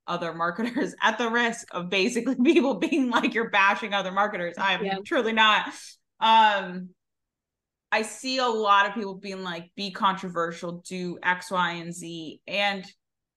other 0.08 0.34
marketers 0.34 0.96
at 1.02 1.18
the 1.18 1.30
risk 1.30 1.68
of 1.72 1.90
basically 1.90 2.36
people 2.44 2.76
being 2.76 3.10
like 3.10 3.34
you're 3.34 3.50
bashing 3.50 3.94
other 3.94 4.12
marketers. 4.12 4.56
I 4.58 4.74
am 4.74 4.86
yeah. 4.86 4.98
truly 5.06 5.34
not. 5.34 5.68
Um 6.20 6.90
I 7.92 8.02
see 8.02 8.40
a 8.40 8.48
lot 8.48 8.88
of 8.88 8.94
people 8.94 9.16
being 9.16 9.44
like 9.44 9.72
be 9.76 9.92
controversial, 9.92 10.84
do 10.86 11.18
X, 11.24 11.50
Y, 11.50 11.72
and 11.72 11.94
Z. 11.94 12.42
And 12.46 12.86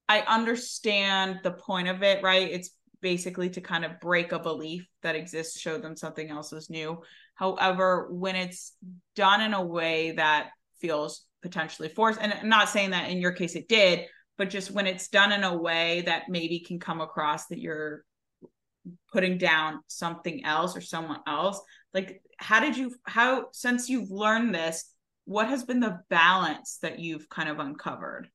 I 0.08 0.20
understand 0.22 1.40
the 1.44 1.52
point 1.52 1.86
of 1.86 2.02
it, 2.02 2.24
right? 2.24 2.50
It's 2.50 2.70
basically 3.00 3.50
to 3.50 3.60
kind 3.60 3.84
of 3.84 4.00
break 4.00 4.32
a 4.32 4.38
belief 4.38 4.88
that 5.02 5.14
exists, 5.14 5.60
show 5.60 5.78
them 5.78 5.96
something 5.96 6.28
else 6.28 6.52
is 6.52 6.70
new. 6.70 7.00
However, 7.38 8.08
when 8.10 8.34
it's 8.34 8.72
done 9.14 9.40
in 9.40 9.54
a 9.54 9.64
way 9.64 10.12
that 10.12 10.50
feels 10.80 11.24
potentially 11.40 11.88
forced, 11.88 12.20
and 12.20 12.32
I'm 12.32 12.48
not 12.48 12.68
saying 12.68 12.90
that 12.90 13.10
in 13.10 13.18
your 13.18 13.32
case 13.32 13.54
it 13.54 13.68
did, 13.68 14.06
but 14.36 14.50
just 14.50 14.72
when 14.72 14.88
it's 14.88 15.08
done 15.08 15.30
in 15.30 15.44
a 15.44 15.56
way 15.56 16.02
that 16.02 16.24
maybe 16.28 16.58
can 16.60 16.80
come 16.80 17.00
across 17.00 17.46
that 17.46 17.60
you're 17.60 18.04
putting 19.12 19.38
down 19.38 19.80
something 19.86 20.44
else 20.44 20.76
or 20.76 20.80
someone 20.80 21.20
else 21.26 21.60
like 21.92 22.22
how 22.38 22.60
did 22.60 22.76
you 22.76 22.94
how 23.04 23.46
since 23.52 23.88
you've 23.88 24.10
learned 24.10 24.54
this 24.54 24.94
what 25.24 25.48
has 25.48 25.64
been 25.64 25.80
the 25.80 26.00
balance 26.08 26.78
that 26.80 26.98
you've 26.98 27.28
kind 27.28 27.48
of 27.50 27.58
uncovered 27.58 28.28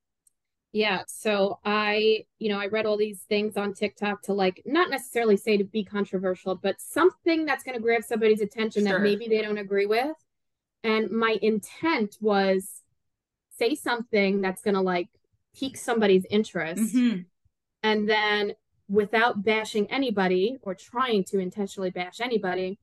yeah 0.73 1.03
so 1.07 1.59
i 1.63 2.25
you 2.39 2.49
know 2.49 2.59
i 2.59 2.65
read 2.65 2.85
all 2.85 2.97
these 2.97 3.21
things 3.29 3.55
on 3.55 3.73
tiktok 3.73 4.21
to 4.23 4.33
like 4.33 4.61
not 4.65 4.89
necessarily 4.89 5.37
say 5.37 5.55
to 5.55 5.63
be 5.63 5.83
controversial 5.83 6.55
but 6.55 6.75
something 6.81 7.45
that's 7.45 7.63
going 7.63 7.77
to 7.77 7.81
grab 7.81 8.03
somebody's 8.03 8.41
attention 8.41 8.85
sure. 8.85 8.97
that 8.97 9.03
maybe 9.03 9.27
they 9.27 9.41
don't 9.41 9.59
agree 9.59 9.85
with 9.85 10.17
and 10.83 11.09
my 11.11 11.37
intent 11.41 12.17
was 12.19 12.81
say 13.57 13.75
something 13.75 14.41
that's 14.41 14.61
going 14.63 14.73
to 14.73 14.81
like 14.81 15.07
pique 15.55 15.77
somebody's 15.77 16.25
interest 16.31 16.81
mm-hmm. 16.81 17.21
and 17.83 18.09
then 18.09 18.53
without 18.89 19.43
bashing 19.43 19.89
anybody 19.91 20.57
or 20.63 20.73
trying 20.73 21.23
to 21.23 21.39
intentionally 21.39 21.91
bash 21.91 22.19
anybody 22.19 22.79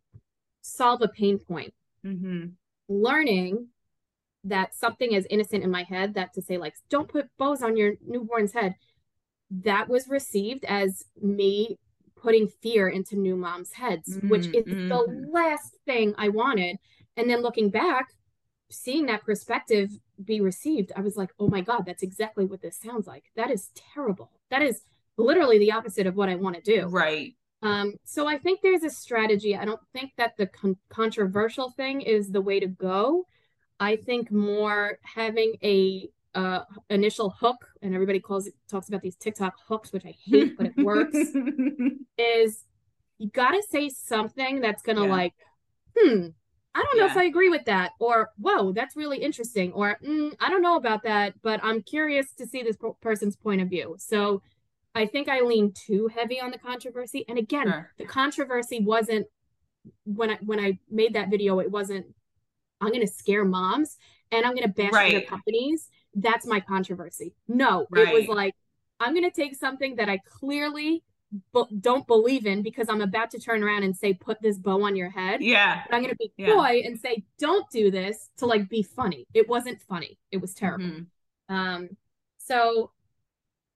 solve 0.62 1.02
a 1.02 1.08
pain 1.08 1.38
point 1.38 1.74
mm-hmm. 2.06 2.46
learning 2.88 3.66
that 4.44 4.74
something 4.74 5.12
is 5.12 5.26
innocent 5.30 5.62
in 5.62 5.70
my 5.70 5.82
head 5.82 6.14
that 6.14 6.32
to 6.32 6.42
say 6.42 6.56
like 6.56 6.74
don't 6.88 7.08
put 7.08 7.28
bows 7.38 7.62
on 7.62 7.76
your 7.76 7.94
newborn's 8.06 8.52
head 8.52 8.74
that 9.50 9.88
was 9.88 10.08
received 10.08 10.64
as 10.64 11.04
me 11.20 11.78
putting 12.16 12.48
fear 12.62 12.88
into 12.88 13.16
new 13.16 13.36
moms 13.36 13.72
heads 13.72 14.16
mm-hmm. 14.16 14.28
which 14.28 14.46
is 14.46 14.64
mm-hmm. 14.64 14.88
the 14.88 15.28
last 15.30 15.76
thing 15.84 16.14
i 16.16 16.28
wanted 16.28 16.76
and 17.16 17.28
then 17.28 17.42
looking 17.42 17.70
back 17.70 18.06
seeing 18.70 19.06
that 19.06 19.24
perspective 19.24 19.90
be 20.24 20.40
received, 20.40 20.92
I 20.96 21.00
was 21.00 21.16
like, 21.16 21.30
oh 21.38 21.48
my 21.48 21.60
God, 21.60 21.84
that's 21.86 22.02
exactly 22.02 22.44
what 22.44 22.62
this 22.62 22.78
sounds 22.78 23.06
like. 23.06 23.24
That 23.36 23.50
is 23.50 23.70
terrible. 23.94 24.30
That 24.50 24.62
is 24.62 24.82
literally 25.16 25.58
the 25.58 25.72
opposite 25.72 26.06
of 26.06 26.16
what 26.16 26.28
I 26.28 26.36
want 26.36 26.56
to 26.56 26.62
do. 26.62 26.86
Right. 26.86 27.34
Um, 27.62 27.94
so 28.04 28.26
I 28.26 28.38
think 28.38 28.60
there's 28.62 28.84
a 28.84 28.90
strategy. 28.90 29.56
I 29.56 29.64
don't 29.64 29.80
think 29.92 30.12
that 30.16 30.36
the 30.38 30.46
con- 30.46 30.78
controversial 30.88 31.70
thing 31.70 32.00
is 32.00 32.30
the 32.30 32.40
way 32.40 32.60
to 32.60 32.66
go. 32.66 33.26
I 33.80 33.96
think 33.96 34.30
more 34.30 34.98
having 35.02 35.54
a 35.64 36.08
uh, 36.34 36.60
initial 36.90 37.30
hook, 37.30 37.56
and 37.82 37.94
everybody 37.94 38.20
calls 38.20 38.46
it 38.46 38.54
talks 38.68 38.88
about 38.88 39.02
these 39.02 39.16
TikTok 39.16 39.54
hooks, 39.66 39.92
which 39.92 40.04
I 40.04 40.14
hate, 40.24 40.56
but 40.56 40.66
it 40.66 40.76
works. 40.76 41.16
is 42.18 42.64
you 43.18 43.30
got 43.30 43.50
to 43.52 43.62
say 43.68 43.88
something 43.88 44.60
that's 44.60 44.82
gonna 44.82 45.04
yeah. 45.04 45.10
like, 45.10 45.34
hmm, 45.96 46.26
I 46.74 46.84
don't 46.84 46.98
know 46.98 47.06
yeah. 47.06 47.10
if 47.10 47.16
I 47.16 47.24
agree 47.24 47.48
with 47.48 47.64
that, 47.64 47.92
or 47.98 48.30
whoa, 48.36 48.72
that's 48.72 48.96
really 48.96 49.18
interesting, 49.18 49.72
or 49.72 49.98
mm, 50.04 50.32
I 50.38 50.50
don't 50.50 50.62
know 50.62 50.76
about 50.76 51.02
that, 51.02 51.34
but 51.42 51.58
I'm 51.62 51.82
curious 51.82 52.32
to 52.34 52.46
see 52.46 52.62
this 52.62 52.76
person's 53.00 53.36
point 53.36 53.62
of 53.62 53.68
view. 53.68 53.96
So 53.98 54.42
I 54.94 55.06
think 55.06 55.28
I 55.28 55.40
lean 55.40 55.72
too 55.72 56.08
heavy 56.14 56.40
on 56.40 56.50
the 56.50 56.58
controversy. 56.58 57.24
And 57.28 57.38
again, 57.38 57.68
sure. 57.68 57.92
the 57.98 58.04
controversy 58.04 58.80
wasn't 58.80 59.26
when 60.04 60.30
I 60.30 60.38
when 60.44 60.60
I 60.60 60.78
made 60.90 61.14
that 61.14 61.30
video, 61.30 61.60
it 61.60 61.70
wasn't 61.70 62.06
I'm 62.80 62.92
gonna 62.92 63.06
scare 63.06 63.44
moms 63.44 63.96
and 64.32 64.44
I'm 64.44 64.54
gonna 64.54 64.68
bash 64.68 64.92
right. 64.92 65.16
other 65.16 65.26
companies. 65.26 65.88
That's 66.14 66.46
my 66.46 66.60
controversy. 66.60 67.34
No, 67.48 67.86
right. 67.90 68.08
it 68.08 68.14
was 68.14 68.28
like 68.28 68.54
I'm 68.98 69.14
gonna 69.14 69.30
take 69.30 69.56
something 69.56 69.96
that 69.96 70.08
I 70.08 70.18
clearly 70.18 71.02
don't 71.80 72.06
believe 72.06 72.46
in 72.46 72.62
because 72.62 72.88
I'm 72.88 73.00
about 73.00 73.30
to 73.30 73.38
turn 73.38 73.62
around 73.62 73.84
and 73.84 73.96
say, 73.96 74.14
put 74.14 74.42
this 74.42 74.58
bow 74.58 74.82
on 74.82 74.96
your 74.96 75.10
head. 75.10 75.42
Yeah. 75.42 75.82
But 75.88 75.94
I'm 75.94 76.02
going 76.02 76.12
to 76.12 76.16
be 76.16 76.32
yeah. 76.36 76.54
coy 76.54 76.82
and 76.84 76.98
say, 76.98 77.24
don't 77.38 77.68
do 77.70 77.90
this 77.90 78.30
to 78.38 78.46
like 78.46 78.68
be 78.68 78.82
funny. 78.82 79.26
It 79.32 79.48
wasn't 79.48 79.80
funny. 79.82 80.18
It 80.32 80.38
was 80.38 80.54
terrible. 80.54 80.86
Mm-hmm. 80.86 81.54
Um, 81.54 81.90
so 82.38 82.90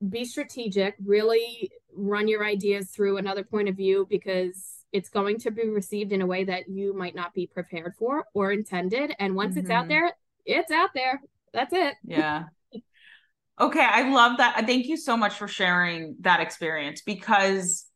be 0.07 0.25
strategic, 0.25 0.97
really 1.05 1.71
run 1.97 2.27
your 2.27 2.45
ideas 2.45 2.91
through 2.91 3.19
another 3.19 3.45
point 3.45 3.69
of 3.69 3.77
view 3.77 4.07
because 4.11 4.84
it's 4.95 5.09
going 5.09 5.39
to 5.41 5.51
be 5.51 5.69
received 5.69 6.13
in 6.13 6.23
a 6.23 6.27
way 6.27 6.45
that 6.45 6.69
you 6.69 6.97
might 6.97 7.17
not 7.17 7.35
be 7.35 7.49
prepared 7.49 7.95
for 7.99 8.25
or 8.33 8.53
intended. 8.53 9.13
And 9.19 9.35
once 9.35 9.51
mm-hmm. 9.51 9.61
it's 9.61 9.71
out 9.71 9.83
mm-hmm. 9.83 9.89
there, 9.89 10.13
it's 10.47 10.71
out 10.71 10.91
there. 10.95 11.21
That's 11.53 11.73
it. 11.73 11.97
Yeah. 12.05 12.45
Okay, 13.61 13.85
I 13.85 14.09
love 14.09 14.39
that. 14.39 14.65
Thank 14.67 14.87
you 14.87 14.97
so 14.97 15.17
much 15.17 15.35
for 15.35 15.49
sharing 15.49 16.17
that 16.21 16.41
experience 16.41 17.03
because 17.03 17.87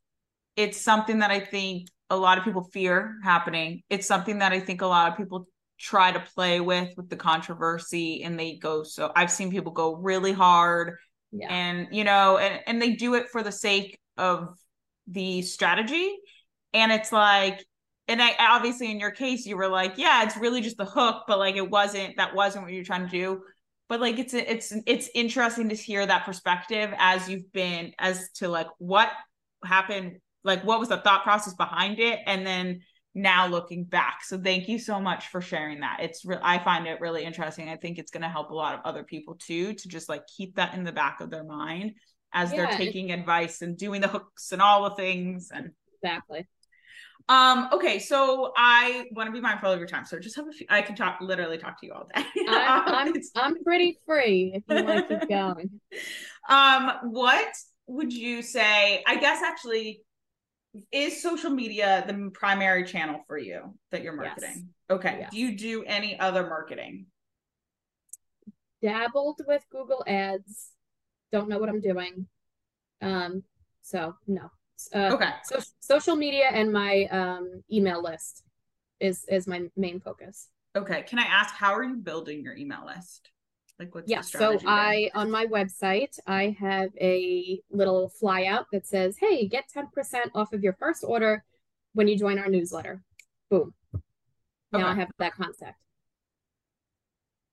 it's 0.57 0.81
something 0.81 1.21
that 1.21 1.31
I 1.31 1.39
think 1.39 1.89
a 2.11 2.17
lot 2.17 2.37
of 2.37 2.45
people 2.45 2.65
fear 2.65 3.17
happening. 3.23 3.83
It's 3.89 4.07
something 4.07 4.41
that 4.41 4.53
I 4.53 4.59
think 4.59 4.83
a 4.83 4.87
lot 4.87 5.11
of 5.11 5.17
people 5.17 5.47
try 5.79 6.11
to 6.11 6.21
play 6.35 6.61
with 6.61 6.89
with 6.97 7.09
the 7.09 7.17
controversy 7.17 8.25
and 8.25 8.39
they 8.39 8.57
go 8.57 8.83
so 8.83 9.13
I've 9.15 9.31
seen 9.31 9.49
people 9.49 9.71
go 9.71 9.95
really 9.95 10.33
hard 10.33 10.97
yeah. 11.31 11.47
and 11.49 11.87
you 11.93 12.03
know 12.03 12.37
and 12.39 12.61
and 12.67 12.83
they 12.83 12.97
do 12.97 13.15
it 13.15 13.29
for 13.29 13.45
the 13.45 13.53
sake 13.53 13.97
of 14.17 14.59
the 15.07 15.41
strategy 15.43 16.17
and 16.75 16.93
it's 16.93 17.13
like 17.13 17.65
and 18.07 18.23
I 18.23 18.35
obviously 18.39 18.91
in 18.91 19.01
your 19.01 19.11
case 19.11 19.47
you 19.47 19.57
were 19.57 19.69
like 19.69 19.95
yeah 19.97 20.25
it's 20.25 20.37
really 20.37 20.61
just 20.61 20.77
the 20.77 20.85
hook 20.85 21.25
but 21.27 21.39
like 21.39 21.57
it 21.57 21.69
wasn't 21.69 22.17
that 22.17 22.35
wasn't 22.35 22.65
what 22.65 22.73
you're 22.73 22.85
trying 22.85 23.05
to 23.05 23.11
do. 23.11 23.43
But 23.89 24.01
like 24.01 24.19
it's 24.19 24.35
it's 24.35 24.73
it's 24.87 25.09
interesting 25.15 25.71
to 25.71 25.75
hear 25.75 26.05
that 26.05 26.27
perspective 26.27 26.93
as 26.99 27.29
you've 27.29 27.51
been 27.53 27.93
as 27.99 28.31
to 28.37 28.49
like 28.49 28.67
what 28.79 29.11
happened 29.65 30.19
like 30.45 30.63
what 30.63 30.79
was 30.79 30.91
the 30.91 30.99
thought 30.99 31.23
process 31.23 31.55
behind 31.55 31.99
it 31.99 32.21
and 32.27 32.47
then 32.47 32.81
now 33.15 33.47
looking 33.47 33.85
back. 33.85 34.23
So 34.23 34.39
thank 34.39 34.69
you 34.69 34.79
so 34.79 35.01
much 35.01 35.29
for 35.29 35.41
sharing 35.41 35.81
that. 35.81 35.99
It's 36.01 36.25
real 36.25 36.41
i 36.43 36.59
find 36.59 36.87
it 36.87 37.01
really 37.01 37.25
interesting. 37.25 37.69
I 37.69 37.77
think 37.77 37.99
it's 37.99 38.11
going 38.11 38.23
to 38.23 38.29
help 38.29 38.51
a 38.51 38.55
lot 38.55 38.75
of 38.75 38.81
other 38.85 39.03
people 39.03 39.37
too 39.39 39.75
to 39.75 39.89
just 39.89 40.09
like 40.09 40.23
keep 40.27 40.57
that 40.57 40.75
in 40.75 40.85
the 40.85 40.93
back 40.93 41.21
of 41.21 41.31
their 41.31 41.45
mind 41.45 41.93
as 42.33 42.53
yeah, 42.53 42.67
they're 42.67 42.77
taking 42.77 43.11
advice 43.11 43.63
and 43.63 43.77
doing 43.77 44.01
the 44.01 44.09
hooks 44.09 44.53
and 44.53 44.63
all 44.63 44.89
the 44.89 44.97
things 44.97 45.51
and 45.53 45.71
exactly 46.03 46.47
um, 47.29 47.69
okay, 47.73 47.99
so 47.99 48.53
I 48.57 49.07
want 49.13 49.27
to 49.29 49.33
be 49.33 49.41
mindful 49.41 49.71
of 49.71 49.79
your 49.79 49.89
time. 49.89 50.07
So 50.07 50.19
just 50.19 50.37
have 50.37 50.49
a 50.49 50.53
few 50.53 50.67
I 50.71 50.81
can 50.81 50.97
talk 50.97 51.19
literally 51.21 51.59
talk 51.59 51.79
to 51.81 51.87
you 51.87 51.93
all 51.93 52.09
day. 52.15 52.25
I'm, 52.49 53.09
I'm, 53.09 53.23
I'm 53.35 53.65
pretty 53.65 53.99
free 54.07 54.53
if 54.55 54.63
you 54.69 54.85
want 54.85 55.09
to 55.09 55.19
keep 55.19 55.29
going. 55.29 55.81
Um, 56.49 56.93
what 57.11 57.49
would 57.87 58.13
you 58.13 58.41
say? 58.41 59.03
I 59.07 59.17
guess 59.17 59.43
actually 59.43 60.03
is 60.91 61.23
social 61.23 61.51
media 61.51 62.05
the 62.07 62.31
primary 62.33 62.85
channel 62.85 63.21
for 63.27 63.37
you 63.37 63.75
that 63.91 64.03
you're 64.03 64.17
marketing? 64.17 64.69
Yes. 64.89 64.99
Okay. 64.99 65.17
Yes. 65.21 65.31
Do 65.31 65.39
you 65.39 65.57
do 65.57 65.85
any 65.85 66.19
other 66.19 66.47
marketing? 66.47 67.07
Dabbled 68.81 69.41
with 69.47 69.65
Google 69.71 70.03
ads. 70.07 70.71
Don't 71.31 71.49
know 71.49 71.59
what 71.59 71.69
I'm 71.69 71.81
doing. 71.81 72.27
Um, 73.03 73.43
so 73.83 74.15
no. 74.27 74.51
Uh, 74.95 75.11
okay. 75.13 75.31
So, 75.45 75.61
social 75.81 76.17
media 76.17 76.49
and 76.53 76.73
my 76.73 77.05
um, 77.11 77.63
email 77.73 78.03
list 78.03 78.45
is 79.01 79.25
is 79.29 79.47
my 79.47 79.69
main 79.77 80.01
focus. 80.01 80.49
Okay. 80.77 81.03
Can 81.03 81.19
I 81.19 81.25
ask 81.25 81.55
how 81.55 81.75
are 81.75 81.85
you 81.85 81.97
building 81.97 82.43
your 82.43 82.57
email 82.57 82.87
list? 82.87 83.31
Like 83.79 83.95
what's 83.95 84.11
yeah, 84.11 84.23
so 84.23 84.59
I 84.67 85.09
on 85.15 85.31
my 85.31 85.47
website 85.47 86.19
I 86.27 86.57
have 86.59 86.91
a 87.01 87.61
little 87.71 88.11
flyout 88.21 88.65
that 88.73 88.87
says, 88.87 89.17
"Hey, 89.21 89.47
get 89.47 89.71
10% 89.73 89.87
off 90.35 90.53
of 90.53 90.65
your 90.65 90.73
first 90.73 91.05
order 91.07 91.45
when 91.93 92.09
you 92.09 92.19
join 92.19 92.41
our 92.41 92.49
newsletter." 92.49 93.03
Boom. 93.51 93.75
Now 94.73 94.81
okay. 94.81 94.85
I 94.85 94.95
have 94.95 95.11
that 95.19 95.35
contact. 95.37 95.79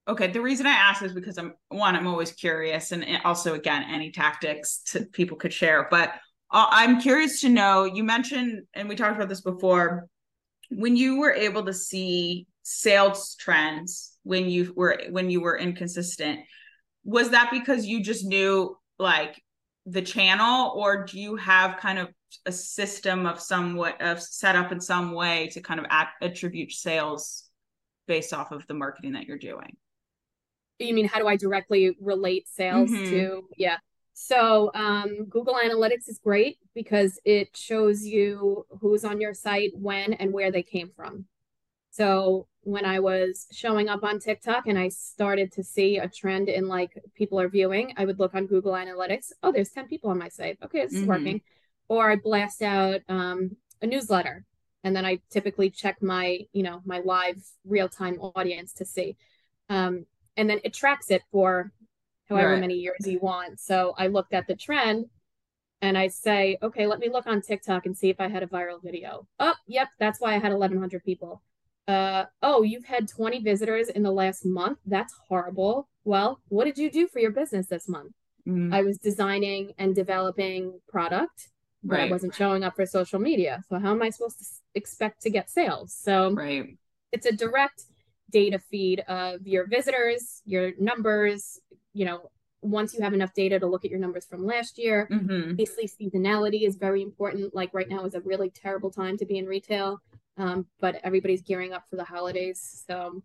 Okay, 0.07 0.32
the 0.32 0.41
reason 0.41 0.65
I 0.65 0.71
ask 0.71 1.03
is 1.03 1.13
because 1.13 1.38
I'm 1.38 1.53
one, 1.69 1.95
I'm 1.95 2.07
always 2.07 2.32
curious, 2.32 2.91
and 2.91 3.05
also 3.23 3.53
again, 3.53 3.86
any 3.88 4.11
tactics 4.11 4.82
to, 4.91 5.05
people 5.05 5.38
could 5.38 5.53
share. 5.53 5.88
But 5.91 6.13
uh, 6.52 6.68
I'm 6.70 7.02
curious 7.02 7.41
to 7.41 7.50
know. 7.50 7.86
You 7.86 8.04
mentioned, 8.04 8.64
and 8.74 8.88
we 8.89 8.96
talked 8.96 9.16
about 9.16 9.30
this 9.30 9.41
before, 9.41 10.08
when 10.70 10.96
you 10.96 11.20
were 11.20 11.32
able 11.32 11.66
to 11.66 11.74
see 11.74 12.48
sales 12.64 13.36
trends 13.36 14.18
when 14.24 14.50
you 14.50 14.74
were 14.76 15.00
when 15.12 15.30
you 15.30 15.39
were 15.39 15.58
inconsistent. 15.58 16.39
Was 17.04 17.30
that 17.30 17.52
because 17.52 17.86
you 17.86 18.04
just 18.04 18.26
knew 18.26 18.76
like 18.98 19.41
the 19.86 20.02
channel, 20.02 20.74
or 20.76 21.06
do 21.06 21.20
you 21.20 21.36
have 21.36 21.78
kind 21.78 22.00
of 22.00 22.10
a 22.46 22.52
system 22.52 23.26
of 23.28 23.39
somewhat 23.39 24.02
of 24.02 24.22
set 24.22 24.56
up 24.56 24.72
in 24.72 24.82
some 24.82 25.14
way 25.14 25.48
to 25.54 25.62
kind 25.62 25.80
of 25.80 25.86
attribute 26.22 26.72
sales 26.72 27.43
based 28.08 28.34
off 28.34 28.52
of 28.52 28.66
the 28.68 28.74
marketing 28.74 29.14
that 29.14 29.26
you're 29.26 29.38
doing? 29.38 29.78
You 30.80 30.93
mean 30.93 31.08
how 31.08 31.20
do 31.20 31.28
I 31.28 31.38
directly 31.38 31.96
relate 32.02 32.48
sales 32.48 32.89
mm-hmm. 32.89 33.10
to? 33.12 33.43
Yeah. 33.56 33.78
So 34.18 34.72
um, 34.74 35.26
Google 35.26 35.55
Analytics 35.55 36.07
is 36.07 36.20
great 36.24 36.57
because 36.74 37.20
it 37.26 37.55
shows 37.55 38.05
you 38.05 38.66
who's 38.80 39.03
on 39.03 39.20
your 39.20 39.34
site, 39.34 39.74
when, 39.76 40.13
and 40.13 40.32
where 40.32 40.51
they 40.51 40.63
came 40.63 40.89
from. 40.95 41.26
So 41.91 42.47
when 42.61 42.86
I 42.86 43.01
was 43.01 43.45
showing 43.51 43.89
up 43.89 44.05
on 44.05 44.20
TikTok 44.20 44.68
and 44.68 44.80
I 44.80 44.88
started 44.88 45.51
to 45.53 45.63
see 45.63 45.97
a 45.97 46.07
trend 46.07 46.47
in 46.47 46.70
like 46.70 46.97
people 47.13 47.41
are 47.41 47.49
viewing, 47.49 47.93
I 47.97 48.05
would 48.05 48.18
look 48.18 48.34
on 48.34 48.47
Google 48.47 48.72
Analytics. 48.72 49.34
Oh, 49.43 49.51
there's 49.51 49.72
10 49.72 49.88
people 49.89 50.09
on 50.09 50.18
my 50.18 50.30
site. 50.30 50.59
Okay, 50.63 50.84
this 50.84 50.93
mm-hmm. 50.93 51.01
is 51.01 51.07
working. 51.07 51.41
Or 51.89 52.09
I 52.09 52.16
blast 52.16 52.61
out 52.61 53.01
um, 53.09 53.57
a 53.82 53.86
newsletter 53.86 54.45
and 54.86 54.95
then 54.95 55.05
I 55.05 55.20
typically 55.30 55.70
check 55.70 56.01
my, 56.01 56.39
you 56.53 56.63
know, 56.63 56.82
my 56.86 56.99
live 56.99 57.43
real 57.66 57.89
time 57.89 58.16
audience 58.22 58.72
to 58.76 58.86
see. 58.86 59.18
Um, 59.68 60.05
and 60.38 60.49
then 60.49 60.61
it 60.63 60.74
tracks 60.74 61.11
it 61.11 61.22
for 61.34 61.74
however 62.30 62.53
right. 62.53 62.59
many 62.59 62.76
years 62.76 63.05
you 63.05 63.19
want. 63.19 63.59
So 63.59 63.93
I 63.97 64.07
looked 64.07 64.34
at 64.34 64.47
the 64.47 64.55
trend 64.55 65.05
and 65.82 65.97
I 65.97 66.07
say, 66.07 66.57
okay, 66.63 66.88
let 66.88 66.99
me 66.99 67.09
look 67.09 67.28
on 67.28 67.41
TikTok 67.41 67.86
and 67.86 67.97
see 67.97 68.09
if 68.09 68.19
I 68.19 68.28
had 68.28 68.43
a 68.43 68.47
viral 68.47 68.82
video. 68.82 69.28
Oh, 69.39 69.53
yep, 69.67 69.89
that's 69.99 70.19
why 70.19 70.36
I 70.36 70.39
had 70.39 70.51
1,100 70.51 71.03
people. 71.03 71.41
Uh, 71.88 72.26
oh, 72.41 72.63
you've 72.63 72.86
had 72.86 73.07
20 73.07 73.41
visitors 73.41 73.89
in 73.89 74.01
the 74.01 74.11
last 74.11 74.45
month. 74.45 74.80
That's 74.86 75.13
horrible. 75.28 75.88
Well, 76.03 76.41
what 76.47 76.65
did 76.65 76.78
you 76.78 76.89
do 76.89 77.07
for 77.07 77.19
your 77.19 77.32
business 77.32 77.67
this 77.67 77.88
month? 77.88 78.13
Mm-hmm. 78.47 78.73
I 78.73 78.82
was 78.82 78.97
designing 78.97 79.73
and 79.78 79.93
developing 79.93 80.80
product, 80.88 81.49
but 81.84 81.97
right. 81.97 82.07
I 82.07 82.11
wasn't 82.11 82.34
showing 82.36 82.63
up 82.63 82.76
for 82.76 82.86
social 82.86 83.19
media. 83.19 83.63
So 83.69 83.80
how 83.80 83.91
am 83.91 84.01
I 84.01 84.09
supposed 84.09 84.39
to 84.39 84.45
expect 84.73 85.21
to 85.23 85.30
get 85.30 85.49
sales? 85.49 85.93
So 85.93 86.32
right. 86.32 86.78
it's 87.11 87.26
a 87.26 87.32
direct 87.32 87.84
data 88.32 88.59
feed 88.59 89.01
of 89.01 89.45
your 89.45 89.67
visitors, 89.67 90.41
your 90.45 90.71
numbers, 90.80 91.59
you 91.96 92.06
know, 92.06 92.30
once 92.62 92.93
you 92.93 93.02
have 93.02 93.14
enough 93.14 93.34
data 93.34 93.58
to 93.60 93.66
look 93.66 93.86
at 93.86 93.91
your 93.91 94.00
numbers 94.00 94.26
from 94.26 94.46
last 94.46 94.78
year. 94.78 95.08
Mm-hmm. 95.12 95.52
Obviously, 95.52 95.88
seasonality 95.88 96.68
is 96.68 96.76
very 96.76 97.02
important. 97.02 97.56
Like 97.56 97.74
right 97.74 97.88
now 97.88 98.06
is 98.06 98.16
a 98.16 98.22
really 98.22 98.50
terrible 98.50 98.91
time 98.91 99.18
to 99.18 99.26
be 99.26 99.38
in 99.38 99.46
retail, 99.46 100.02
um, 100.38 100.66
but 100.80 101.00
everybody's 101.04 101.41
gearing 101.41 101.74
up 101.74 101.86
for 101.89 101.96
the 101.96 102.04
holidays. 102.04 102.84
So, 102.88 103.24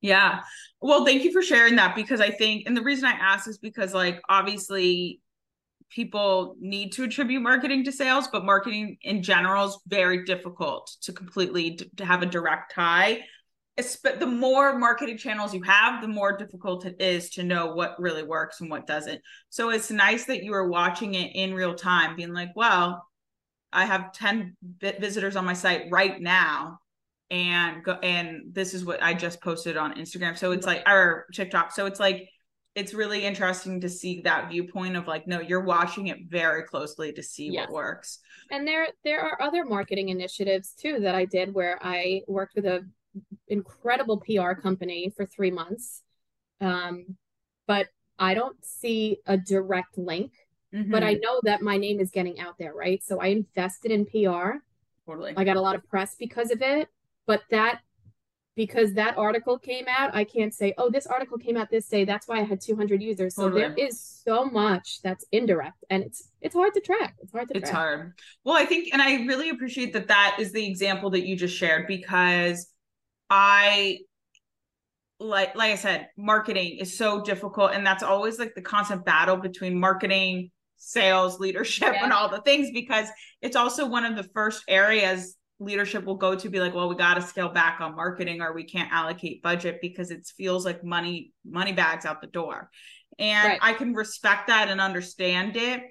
yeah. 0.00 0.40
Well, 0.80 1.04
thank 1.04 1.22
you 1.24 1.32
for 1.32 1.42
sharing 1.42 1.76
that 1.76 1.94
because 1.94 2.20
I 2.20 2.30
think, 2.30 2.64
and 2.66 2.76
the 2.76 2.82
reason 2.82 3.04
I 3.04 3.12
ask 3.12 3.48
is 3.48 3.58
because, 3.58 3.94
like, 3.94 4.20
obviously, 4.28 5.20
people 5.90 6.56
need 6.58 6.92
to 6.92 7.04
attribute 7.04 7.42
marketing 7.42 7.84
to 7.84 7.92
sales, 7.92 8.26
but 8.28 8.44
marketing 8.44 8.96
in 9.02 9.22
general 9.22 9.66
is 9.66 9.78
very 9.86 10.24
difficult 10.24 10.90
to 11.02 11.12
completely 11.12 11.78
to 11.96 12.04
have 12.04 12.22
a 12.22 12.26
direct 12.26 12.74
tie 12.74 13.20
the 13.82 14.26
more 14.26 14.78
marketing 14.78 15.18
channels 15.18 15.54
you 15.54 15.62
have, 15.62 16.00
the 16.00 16.08
more 16.08 16.36
difficult 16.36 16.86
it 16.86 17.00
is 17.00 17.30
to 17.30 17.42
know 17.42 17.74
what 17.74 18.00
really 18.00 18.22
works 18.22 18.60
and 18.60 18.70
what 18.70 18.86
doesn't. 18.86 19.20
So 19.48 19.70
it's 19.70 19.90
nice 19.90 20.24
that 20.24 20.42
you 20.42 20.54
are 20.54 20.68
watching 20.68 21.14
it 21.14 21.32
in 21.34 21.54
real 21.54 21.74
time, 21.74 22.16
being 22.16 22.32
like, 22.32 22.50
well, 22.54 23.06
I 23.72 23.84
have 23.84 24.12
10 24.12 24.56
visitors 24.80 25.36
on 25.36 25.44
my 25.44 25.54
site 25.54 25.86
right 25.90 26.20
now. 26.20 26.78
And 27.30 27.84
go 27.84 27.92
and 27.92 28.52
this 28.52 28.74
is 28.74 28.84
what 28.84 29.00
I 29.00 29.14
just 29.14 29.40
posted 29.40 29.76
on 29.76 29.94
Instagram. 29.94 30.36
So 30.36 30.50
it's 30.50 30.66
like 30.66 30.82
or 30.88 31.26
TikTok. 31.32 31.70
So 31.70 31.86
it's 31.86 32.00
like 32.00 32.28
it's 32.74 32.92
really 32.92 33.24
interesting 33.24 33.80
to 33.80 33.88
see 33.88 34.22
that 34.22 34.50
viewpoint 34.50 34.96
of 34.96 35.06
like, 35.06 35.26
no, 35.26 35.40
you're 35.40 35.64
watching 35.64 36.08
it 36.08 36.18
very 36.28 36.64
closely 36.64 37.12
to 37.12 37.22
see 37.22 37.50
yes. 37.50 37.68
what 37.68 37.74
works. 37.74 38.18
And 38.50 38.66
there 38.66 38.88
there 39.04 39.20
are 39.20 39.40
other 39.40 39.64
marketing 39.64 40.08
initiatives 40.08 40.72
too 40.72 40.98
that 41.00 41.14
I 41.14 41.24
did 41.24 41.54
where 41.54 41.78
I 41.82 42.22
worked 42.26 42.56
with 42.56 42.66
a 42.66 42.84
incredible 43.48 44.20
PR 44.20 44.52
company 44.52 45.12
for 45.16 45.26
three 45.26 45.50
months. 45.50 46.02
Um, 46.60 47.16
but 47.66 47.88
I 48.18 48.34
don't 48.34 48.56
see 48.64 49.18
a 49.26 49.36
direct 49.36 49.96
link. 49.96 50.32
Mm-hmm. 50.74 50.92
But 50.92 51.02
I 51.02 51.14
know 51.14 51.40
that 51.42 51.62
my 51.62 51.76
name 51.76 51.98
is 51.98 52.10
getting 52.10 52.38
out 52.38 52.54
there, 52.58 52.72
right? 52.72 53.02
So 53.02 53.20
I 53.20 53.28
invested 53.28 53.90
in 53.90 54.06
PR. 54.06 54.58
Totally. 55.06 55.34
I 55.36 55.44
got 55.44 55.56
a 55.56 55.60
lot 55.60 55.74
of 55.74 55.86
press 55.88 56.14
because 56.18 56.52
of 56.52 56.62
it. 56.62 56.88
But 57.26 57.42
that 57.50 57.80
because 58.56 58.92
that 58.94 59.16
article 59.16 59.58
came 59.58 59.86
out, 59.88 60.14
I 60.14 60.24
can't 60.24 60.52
say, 60.52 60.74
oh, 60.76 60.90
this 60.90 61.06
article 61.06 61.38
came 61.38 61.56
out 61.56 61.70
this 61.70 61.88
day. 61.88 62.04
That's 62.04 62.28
why 62.28 62.40
I 62.40 62.42
had 62.42 62.60
200 62.60 63.02
users. 63.02 63.34
So 63.34 63.44
totally. 63.44 63.62
there 63.62 63.74
is 63.74 63.98
so 63.98 64.44
much 64.44 65.00
that's 65.02 65.24
indirect, 65.32 65.84
and 65.88 66.02
it's 66.02 66.28
it's 66.40 66.54
hard 66.54 66.74
to 66.74 66.80
track. 66.80 67.16
It's 67.22 67.32
hard 67.32 67.48
to. 67.48 67.56
It's 67.56 67.70
track. 67.70 67.80
hard. 67.80 68.12
Well, 68.44 68.56
I 68.56 68.66
think, 68.66 68.92
and 68.92 69.00
I 69.00 69.24
really 69.24 69.50
appreciate 69.50 69.92
that 69.94 70.08
that 70.08 70.36
is 70.38 70.52
the 70.52 70.66
example 70.66 71.10
that 71.10 71.26
you 71.26 71.36
just 71.36 71.56
shared 71.56 71.86
because 71.86 72.66
I 73.30 74.00
like 75.20 75.54
like 75.54 75.72
I 75.72 75.76
said, 75.76 76.08
marketing 76.16 76.78
is 76.80 76.96
so 76.98 77.22
difficult, 77.22 77.72
and 77.72 77.86
that's 77.86 78.02
always 78.02 78.38
like 78.38 78.54
the 78.54 78.62
constant 78.62 79.04
battle 79.04 79.36
between 79.36 79.78
marketing, 79.78 80.50
sales, 80.76 81.38
leadership, 81.38 81.92
yeah. 81.94 82.04
and 82.04 82.12
all 82.12 82.28
the 82.28 82.40
things 82.40 82.70
because 82.72 83.08
it's 83.40 83.56
also 83.56 83.86
one 83.86 84.04
of 84.04 84.16
the 84.16 84.28
first 84.34 84.64
areas 84.66 85.36
leadership 85.60 86.04
will 86.04 86.16
go 86.16 86.34
to 86.34 86.48
be 86.48 86.58
like 86.58 86.74
well 86.74 86.88
we 86.88 86.96
got 86.96 87.14
to 87.14 87.22
scale 87.22 87.50
back 87.50 87.80
on 87.80 87.94
marketing 87.94 88.40
or 88.40 88.54
we 88.54 88.64
can't 88.64 88.90
allocate 88.90 89.42
budget 89.42 89.78
because 89.82 90.10
it 90.10 90.26
feels 90.36 90.64
like 90.64 90.82
money 90.82 91.32
money 91.44 91.72
bags 91.72 92.06
out 92.06 92.22
the 92.22 92.26
door 92.26 92.70
and 93.18 93.46
right. 93.46 93.58
i 93.60 93.74
can 93.74 93.92
respect 93.92 94.46
that 94.46 94.68
and 94.68 94.80
understand 94.80 95.56
it 95.58 95.82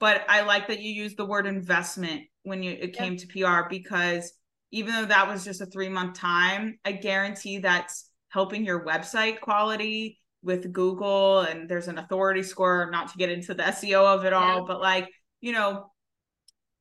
but 0.00 0.24
i 0.28 0.40
like 0.40 0.68
that 0.68 0.80
you 0.80 0.90
use 0.90 1.14
the 1.16 1.24
word 1.24 1.46
investment 1.46 2.22
when 2.44 2.62
you 2.62 2.70
it 2.72 2.96
came 2.96 3.14
to 3.14 3.26
pr 3.26 3.68
because 3.68 4.32
even 4.70 4.94
though 4.94 5.06
that 5.06 5.28
was 5.28 5.44
just 5.44 5.60
a 5.60 5.66
three 5.66 5.88
month 5.88 6.18
time, 6.18 6.78
I 6.84 6.92
guarantee 6.92 7.58
that's 7.58 8.10
helping 8.28 8.64
your 8.64 8.84
website 8.84 9.40
quality 9.40 10.18
with 10.42 10.72
Google. 10.72 11.40
And 11.40 11.68
there's 11.68 11.88
an 11.88 11.98
authority 11.98 12.42
score, 12.42 12.90
not 12.90 13.12
to 13.12 13.18
get 13.18 13.30
into 13.30 13.54
the 13.54 13.62
SEO 13.62 14.04
of 14.04 14.24
it 14.24 14.32
all, 14.32 14.58
yeah. 14.58 14.64
but 14.66 14.80
like, 14.80 15.08
you 15.40 15.52
know, 15.52 15.90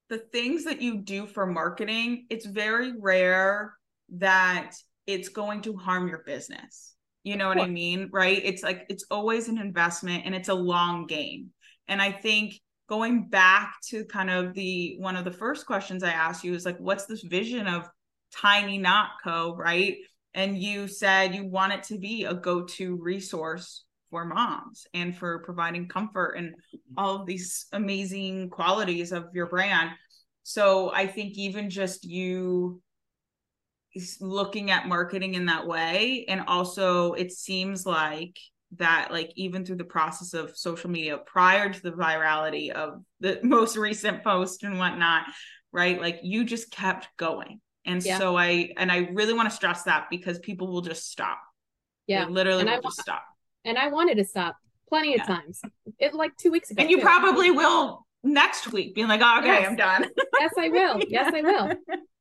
the 0.09 0.17
things 0.17 0.65
that 0.65 0.81
you 0.81 0.97
do 0.97 1.25
for 1.25 1.45
marketing, 1.45 2.25
it's 2.29 2.45
very 2.45 2.93
rare 2.99 3.73
that 4.17 4.73
it's 5.07 5.29
going 5.29 5.61
to 5.61 5.77
harm 5.77 6.07
your 6.07 6.23
business. 6.25 6.93
You 7.23 7.37
know 7.37 7.47
what 7.47 7.59
I 7.59 7.67
mean? 7.67 8.09
Right? 8.11 8.41
It's 8.43 8.63
like 8.63 8.85
it's 8.89 9.05
always 9.09 9.47
an 9.47 9.57
investment 9.57 10.23
and 10.25 10.35
it's 10.35 10.49
a 10.49 10.53
long 10.53 11.07
game. 11.07 11.51
And 11.87 12.01
I 12.01 12.11
think 12.11 12.59
going 12.87 13.29
back 13.29 13.75
to 13.89 14.05
kind 14.05 14.29
of 14.29 14.53
the 14.53 14.95
one 14.99 15.15
of 15.15 15.25
the 15.25 15.31
first 15.31 15.65
questions 15.65 16.03
I 16.03 16.11
asked 16.11 16.43
you 16.43 16.53
is 16.53 16.65
like, 16.65 16.77
what's 16.77 17.05
this 17.05 17.23
vision 17.23 17.67
of 17.67 17.87
Tiny 18.35 18.77
Knot 18.77 19.11
Co. 19.23 19.55
Right? 19.55 19.97
And 20.33 20.57
you 20.57 20.87
said 20.87 21.35
you 21.35 21.45
want 21.45 21.73
it 21.73 21.83
to 21.83 21.99
be 21.99 22.25
a 22.25 22.33
go-to 22.33 22.95
resource 22.95 23.85
for 24.09 24.25
moms 24.25 24.85
and 24.93 25.15
for 25.15 25.39
providing 25.39 25.87
comfort 25.87 26.33
and 26.33 26.55
all 26.97 27.15
of 27.15 27.25
these 27.25 27.67
amazing 27.73 28.49
qualities 28.49 29.11
of 29.11 29.25
your 29.33 29.47
brand. 29.47 29.91
So 30.43 30.91
I 30.93 31.07
think 31.07 31.33
even 31.37 31.69
just 31.69 32.03
you 32.03 32.81
looking 34.19 34.71
at 34.71 34.87
marketing 34.87 35.35
in 35.35 35.45
that 35.45 35.67
way 35.67 36.25
and 36.27 36.41
also 36.47 37.13
it 37.13 37.31
seems 37.31 37.85
like 37.85 38.37
that 38.77 39.09
like 39.11 39.31
even 39.35 39.65
through 39.65 39.75
the 39.77 39.83
process 39.83 40.33
of 40.33 40.57
social 40.57 40.89
media 40.89 41.17
prior 41.17 41.71
to 41.71 41.81
the 41.81 41.91
virality 41.91 42.69
of 42.69 43.03
the 43.19 43.39
most 43.43 43.77
recent 43.77 44.23
post 44.23 44.63
and 44.63 44.77
whatnot 44.77 45.25
right? 45.73 45.99
Like 45.99 46.19
you 46.23 46.45
just 46.45 46.71
kept 46.71 47.09
going. 47.17 47.59
And 47.85 48.01
yeah. 48.05 48.17
so 48.17 48.37
i 48.37 48.69
and 48.77 48.89
i 48.89 49.09
really 49.11 49.33
want 49.33 49.49
to 49.49 49.55
stress 49.55 49.83
that 49.83 50.05
because 50.09 50.39
people 50.39 50.67
will 50.71 50.79
just 50.81 51.11
stop. 51.11 51.39
Yeah. 52.07 52.23
they 52.23 52.31
literally 52.31 52.61
and 52.61 52.69
will 52.69 52.77
I, 52.77 52.81
just 52.81 53.01
stop. 53.01 53.23
and 53.65 53.77
i 53.77 53.87
wanted 53.87 54.15
to 54.15 54.25
stop 54.25 54.55
plenty 54.87 55.15
of 55.15 55.21
yeah. 55.27 55.35
times. 55.35 55.61
It 55.99 56.13
like 56.13 56.31
two 56.37 56.49
weeks 56.49 56.71
ago 56.71 56.81
and 56.81 56.89
you 56.89 56.97
too. 56.97 57.03
probably 57.03 57.51
will 57.51 58.05
next 58.23 58.71
week 58.71 58.95
being 58.95 59.09
like 59.09 59.19
oh, 59.21 59.39
okay 59.39 59.47
yes. 59.47 59.67
i'm 59.67 59.75
done. 59.75 60.05
Yes 60.39 60.53
i 60.57 60.69
will. 60.69 61.01
Yes 61.09 61.33
i 61.33 61.41
will 61.41 61.73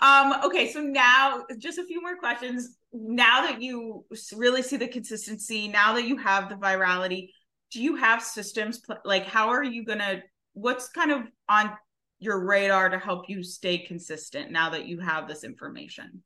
um 0.00 0.34
okay 0.44 0.70
so 0.72 0.80
now 0.80 1.44
just 1.58 1.78
a 1.78 1.84
few 1.84 2.00
more 2.00 2.16
questions 2.16 2.76
now 2.92 3.46
that 3.46 3.62
you 3.62 4.04
really 4.36 4.62
see 4.62 4.76
the 4.76 4.88
consistency, 4.88 5.68
now 5.68 5.94
that 5.94 6.06
you 6.06 6.16
have 6.18 6.48
the 6.48 6.56
virality, 6.56 7.30
do 7.70 7.82
you 7.82 7.96
have 7.96 8.22
systems 8.22 8.82
like 9.04 9.24
how 9.24 9.48
are 9.48 9.64
you 9.64 9.84
going 9.84 9.98
to 9.98 10.22
what's 10.52 10.88
kind 10.88 11.10
of 11.10 11.22
on 11.48 11.72
your 12.18 12.44
radar 12.44 12.90
to 12.90 12.98
help 12.98 13.28
you 13.28 13.42
stay 13.42 13.78
consistent 13.78 14.50
now 14.50 14.68
that 14.70 14.86
you 14.86 15.00
have 15.00 15.26
this 15.26 15.42
information? 15.42 16.22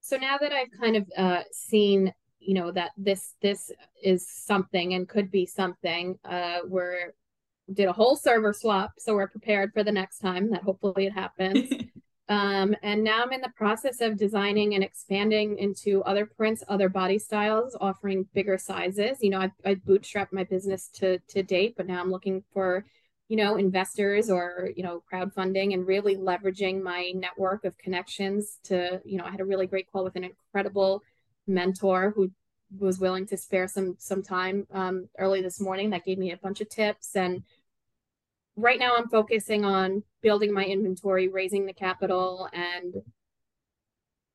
So 0.00 0.16
now 0.16 0.38
that 0.40 0.52
I've 0.52 0.70
kind 0.80 0.96
of 0.96 1.06
uh, 1.16 1.42
seen, 1.52 2.12
you 2.40 2.54
know, 2.54 2.72
that 2.72 2.92
this 2.96 3.34
this 3.42 3.70
is 4.02 4.26
something 4.26 4.94
and 4.94 5.08
could 5.08 5.30
be 5.30 5.44
something, 5.44 6.18
uh, 6.24 6.60
we're 6.66 7.12
did 7.72 7.86
a 7.86 7.92
whole 7.92 8.16
server 8.16 8.52
swap, 8.52 8.92
so 8.98 9.14
we're 9.14 9.28
prepared 9.28 9.72
for 9.72 9.84
the 9.84 9.92
next 9.92 10.18
time 10.18 10.50
that 10.50 10.62
hopefully 10.62 11.06
it 11.06 11.12
happens. 11.12 11.70
Um, 12.32 12.74
and 12.82 13.04
now 13.04 13.22
I'm 13.22 13.32
in 13.32 13.42
the 13.42 13.52
process 13.54 14.00
of 14.00 14.16
designing 14.16 14.74
and 14.74 14.82
expanding 14.82 15.58
into 15.58 16.02
other 16.04 16.24
prints, 16.24 16.64
other 16.66 16.88
body 16.88 17.18
styles, 17.18 17.76
offering 17.78 18.26
bigger 18.32 18.56
sizes. 18.56 19.18
You 19.20 19.28
know, 19.28 19.40
I've, 19.40 19.50
I've 19.66 19.80
bootstrapped 19.80 20.32
my 20.32 20.44
business 20.44 20.88
to 20.94 21.18
to 21.28 21.42
date, 21.42 21.74
but 21.76 21.86
now 21.86 22.00
I'm 22.00 22.10
looking 22.10 22.42
for, 22.54 22.86
you 23.28 23.36
know, 23.36 23.56
investors 23.56 24.30
or 24.30 24.70
you 24.74 24.82
know, 24.82 25.02
crowdfunding 25.12 25.74
and 25.74 25.86
really 25.86 26.16
leveraging 26.16 26.82
my 26.82 27.12
network 27.14 27.66
of 27.66 27.76
connections. 27.76 28.58
To 28.64 29.02
you 29.04 29.18
know, 29.18 29.24
I 29.24 29.30
had 29.30 29.40
a 29.40 29.44
really 29.44 29.66
great 29.66 29.92
call 29.92 30.02
with 30.02 30.16
an 30.16 30.24
incredible 30.24 31.02
mentor 31.46 32.14
who 32.16 32.30
was 32.78 32.98
willing 32.98 33.26
to 33.26 33.36
spare 33.36 33.68
some 33.68 33.96
some 33.98 34.22
time 34.22 34.66
um, 34.72 35.06
early 35.18 35.42
this 35.42 35.60
morning 35.60 35.90
that 35.90 36.06
gave 36.06 36.16
me 36.16 36.32
a 36.32 36.38
bunch 36.38 36.62
of 36.62 36.70
tips 36.70 37.14
and 37.14 37.42
right 38.56 38.78
now 38.78 38.96
i'm 38.96 39.08
focusing 39.08 39.64
on 39.64 40.02
building 40.22 40.52
my 40.52 40.64
inventory 40.64 41.28
raising 41.28 41.66
the 41.66 41.72
capital 41.72 42.48
and 42.52 42.94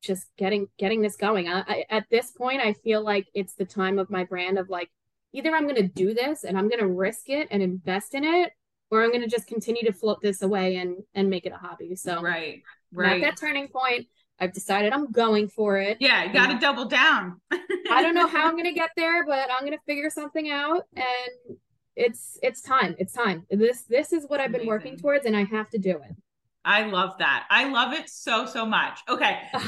just 0.00 0.28
getting 0.36 0.68
getting 0.78 1.02
this 1.02 1.16
going. 1.16 1.48
I, 1.48 1.64
I, 1.66 1.84
at 1.90 2.06
this 2.10 2.30
point 2.30 2.60
i 2.60 2.72
feel 2.72 3.02
like 3.02 3.26
it's 3.34 3.54
the 3.54 3.64
time 3.64 3.98
of 3.98 4.10
my 4.10 4.24
brand 4.24 4.58
of 4.58 4.68
like 4.68 4.90
either 5.32 5.54
i'm 5.54 5.64
going 5.64 5.76
to 5.76 5.88
do 5.88 6.14
this 6.14 6.44
and 6.44 6.56
i'm 6.56 6.68
going 6.68 6.80
to 6.80 6.88
risk 6.88 7.28
it 7.28 7.48
and 7.50 7.62
invest 7.62 8.14
in 8.14 8.24
it 8.24 8.52
or 8.90 9.02
i'm 9.02 9.10
going 9.10 9.22
to 9.22 9.28
just 9.28 9.46
continue 9.46 9.82
to 9.82 9.92
float 9.92 10.20
this 10.20 10.42
away 10.42 10.76
and 10.76 10.96
and 11.14 11.28
make 11.28 11.46
it 11.46 11.52
a 11.52 11.56
hobby. 11.56 11.94
So 11.96 12.20
right 12.22 12.62
right 12.92 13.22
at 13.22 13.30
that 13.30 13.40
turning 13.40 13.68
point. 13.68 14.06
I've 14.40 14.52
decided 14.52 14.92
I'm 14.92 15.10
going 15.10 15.48
for 15.48 15.78
it. 15.78 15.96
Yeah, 15.98 16.24
you 16.24 16.32
got 16.32 16.52
to 16.52 16.58
double 16.60 16.84
down. 16.84 17.40
I 17.50 18.02
don't 18.02 18.14
know 18.14 18.28
how 18.28 18.46
I'm 18.46 18.52
going 18.52 18.66
to 18.66 18.72
get 18.72 18.90
there, 18.96 19.26
but 19.26 19.48
I'm 19.50 19.66
going 19.66 19.76
to 19.76 19.84
figure 19.84 20.10
something 20.10 20.48
out 20.48 20.84
and 20.94 21.56
it's 21.98 22.38
it's 22.42 22.62
time. 22.62 22.94
It's 22.98 23.12
time. 23.12 23.44
This 23.50 23.82
this 23.82 24.12
is 24.12 24.24
what 24.28 24.40
I've 24.40 24.52
been 24.52 24.66
working 24.66 24.96
towards 24.96 25.26
and 25.26 25.36
I 25.36 25.44
have 25.44 25.68
to 25.70 25.78
do 25.78 25.90
it. 25.90 26.16
I 26.64 26.84
love 26.84 27.18
that. 27.18 27.46
I 27.50 27.68
love 27.68 27.92
it 27.92 28.08
so 28.08 28.46
so 28.46 28.64
much. 28.64 29.00
Okay. 29.08 29.40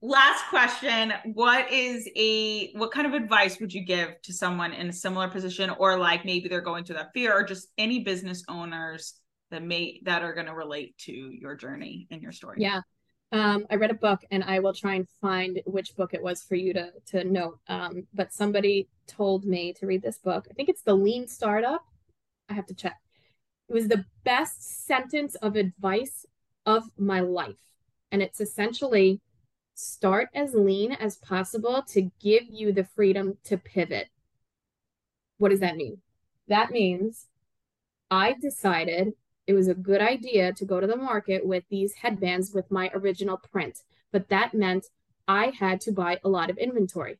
Last 0.00 0.44
question, 0.48 1.12
what 1.34 1.72
is 1.72 2.08
a 2.14 2.70
what 2.74 2.92
kind 2.92 3.06
of 3.06 3.14
advice 3.14 3.58
would 3.58 3.72
you 3.72 3.84
give 3.84 4.20
to 4.22 4.32
someone 4.32 4.72
in 4.72 4.88
a 4.88 4.92
similar 4.92 5.28
position 5.28 5.70
or 5.70 5.98
like 5.98 6.24
maybe 6.24 6.48
they're 6.48 6.60
going 6.60 6.84
through 6.84 6.96
that 6.96 7.10
fear 7.14 7.32
or 7.36 7.42
just 7.42 7.68
any 7.78 8.04
business 8.04 8.44
owners 8.48 9.14
that 9.50 9.64
may 9.64 10.00
that 10.04 10.22
are 10.22 10.34
going 10.34 10.46
to 10.46 10.54
relate 10.54 10.96
to 10.98 11.12
your 11.12 11.56
journey 11.56 12.06
and 12.12 12.22
your 12.22 12.32
story? 12.32 12.58
Yeah. 12.60 12.82
Um, 13.30 13.66
I 13.70 13.74
read 13.74 13.90
a 13.90 13.94
book 13.94 14.24
and 14.30 14.42
I 14.42 14.58
will 14.60 14.72
try 14.72 14.94
and 14.94 15.06
find 15.20 15.60
which 15.66 15.94
book 15.96 16.14
it 16.14 16.22
was 16.22 16.42
for 16.42 16.54
you 16.54 16.72
to 16.72 16.92
to 17.08 17.24
note. 17.24 17.58
Um, 17.68 18.06
but 18.14 18.32
somebody 18.32 18.88
told 19.06 19.44
me 19.44 19.74
to 19.74 19.86
read 19.86 20.02
this 20.02 20.18
book. 20.18 20.46
I 20.50 20.54
think 20.54 20.68
it's 20.68 20.82
The 20.82 20.94
Lean 20.94 21.28
Startup. 21.28 21.84
I 22.48 22.54
have 22.54 22.66
to 22.66 22.74
check. 22.74 22.96
It 23.68 23.74
was 23.74 23.88
the 23.88 24.04
best 24.24 24.86
sentence 24.86 25.34
of 25.36 25.56
advice 25.56 26.24
of 26.64 26.84
my 26.96 27.20
life. 27.20 27.56
And 28.10 28.22
it's 28.22 28.40
essentially 28.40 29.20
start 29.74 30.28
as 30.34 30.54
lean 30.54 30.92
as 30.92 31.16
possible 31.16 31.82
to 31.88 32.10
give 32.20 32.44
you 32.48 32.72
the 32.72 32.84
freedom 32.84 33.36
to 33.44 33.58
pivot. 33.58 34.08
What 35.36 35.50
does 35.50 35.60
that 35.60 35.76
mean? 35.76 35.98
That 36.48 36.70
means 36.70 37.26
I 38.10 38.34
decided 38.40 39.12
it 39.48 39.54
was 39.54 39.66
a 39.66 39.74
good 39.74 40.02
idea 40.02 40.52
to 40.52 40.64
go 40.66 40.78
to 40.78 40.86
the 40.86 40.94
market 40.94 41.44
with 41.44 41.64
these 41.70 41.94
headbands 41.94 42.52
with 42.52 42.70
my 42.70 42.90
original 42.92 43.38
print, 43.38 43.78
but 44.12 44.28
that 44.28 44.52
meant 44.52 44.84
I 45.26 45.52
had 45.58 45.80
to 45.82 45.92
buy 45.92 46.20
a 46.22 46.28
lot 46.28 46.50
of 46.50 46.58
inventory. 46.58 47.18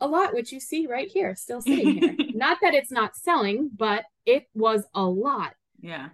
A 0.00 0.08
lot, 0.08 0.34
which 0.34 0.50
you 0.50 0.58
see 0.58 0.88
right 0.88 1.08
here, 1.08 1.36
still 1.36 1.62
sitting 1.62 1.98
here. 1.98 2.16
not 2.34 2.58
that 2.60 2.74
it's 2.74 2.90
not 2.90 3.14
selling, 3.14 3.70
but 3.76 4.04
it 4.26 4.48
was 4.52 4.84
a 4.94 5.04
lot. 5.04 5.54
Yeah. 5.80 6.08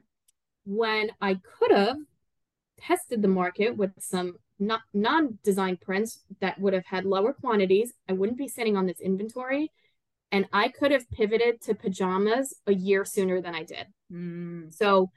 When 0.67 1.11
I 1.23 1.41
could 1.59 1.71
have 1.71 1.97
tested 2.79 3.23
the 3.23 3.29
market 3.29 3.79
with 3.79 3.93
some 3.99 4.37
non 4.59 5.39
design 5.43 5.79
prints 5.79 6.21
that 6.41 6.61
would 6.61 6.75
have 6.75 6.85
had 6.85 7.07
lower 7.07 7.33
quantities, 7.33 7.95
I 8.11 8.13
wouldn't 8.13 8.39
be 8.39 8.49
sitting 8.49 8.77
on 8.77 8.87
this 8.87 9.01
inventory. 9.01 9.73
And 10.33 10.47
I 10.53 10.69
could 10.69 10.91
have 10.91 11.09
pivoted 11.11 11.63
to 11.63 11.75
pajamas 11.75 12.53
a 12.67 12.75
year 12.75 13.07
sooner 13.07 13.41
than 13.41 13.55
I 13.55 13.63
did. 13.63 13.87
Mm. 14.13 14.75
So 14.75 15.11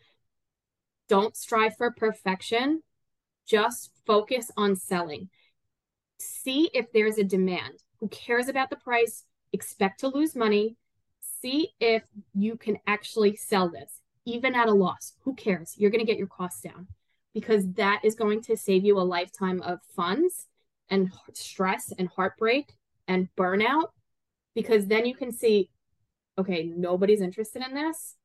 don't 1.09 1.35
strive 1.35 1.75
for 1.75 1.91
perfection. 1.91 2.83
Just 3.45 3.91
focus 4.05 4.51
on 4.55 4.75
selling. 4.75 5.29
See 6.19 6.69
if 6.73 6.91
there's 6.93 7.17
a 7.17 7.23
demand. 7.23 7.83
Who 7.99 8.07
cares 8.07 8.47
about 8.47 8.69
the 8.69 8.77
price? 8.77 9.25
Expect 9.51 9.99
to 10.01 10.07
lose 10.07 10.35
money. 10.35 10.77
See 11.41 11.69
if 11.79 12.03
you 12.33 12.55
can 12.55 12.77
actually 12.87 13.35
sell 13.35 13.69
this, 13.69 14.01
even 14.25 14.55
at 14.55 14.67
a 14.67 14.73
loss. 14.73 15.13
Who 15.23 15.33
cares? 15.33 15.73
You're 15.77 15.91
going 15.91 16.05
to 16.05 16.09
get 16.09 16.17
your 16.17 16.27
costs 16.27 16.61
down 16.61 16.87
because 17.33 17.71
that 17.73 18.01
is 18.03 18.15
going 18.15 18.41
to 18.43 18.55
save 18.55 18.85
you 18.85 18.97
a 18.97 19.01
lifetime 19.01 19.61
of 19.61 19.79
funds 19.95 20.47
and 20.89 21.11
stress 21.33 21.93
and 21.97 22.07
heartbreak 22.09 22.73
and 23.07 23.27
burnout 23.37 23.89
because 24.55 24.87
then 24.87 25.05
you 25.05 25.15
can 25.15 25.31
see 25.31 25.69
okay 26.37 26.71
nobody's 26.75 27.21
interested 27.21 27.61
in 27.65 27.73
this 27.73 28.15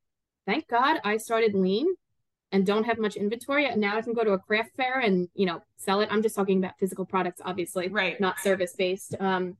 thank 0.46 0.66
god 0.68 0.98
i 1.04 1.16
started 1.16 1.54
lean 1.54 1.86
and 2.54 2.64
don't 2.64 2.84
have 2.84 2.98
much 2.98 3.16
inventory 3.16 3.66
and 3.66 3.80
now 3.80 3.96
i 3.96 4.00
can 4.00 4.14
go 4.14 4.24
to 4.24 4.32
a 4.32 4.38
craft 4.38 4.70
fair 4.76 5.00
and 5.00 5.28
you 5.34 5.44
know 5.44 5.60
sell 5.76 6.00
it. 6.00 6.08
I'm 6.10 6.22
just 6.22 6.34
talking 6.34 6.58
about 6.58 6.78
physical 6.78 7.04
products 7.04 7.40
obviously 7.44 7.88
right. 7.88 8.18
not 8.20 8.38
service 8.38 8.74
based 8.78 9.14
um 9.20 9.56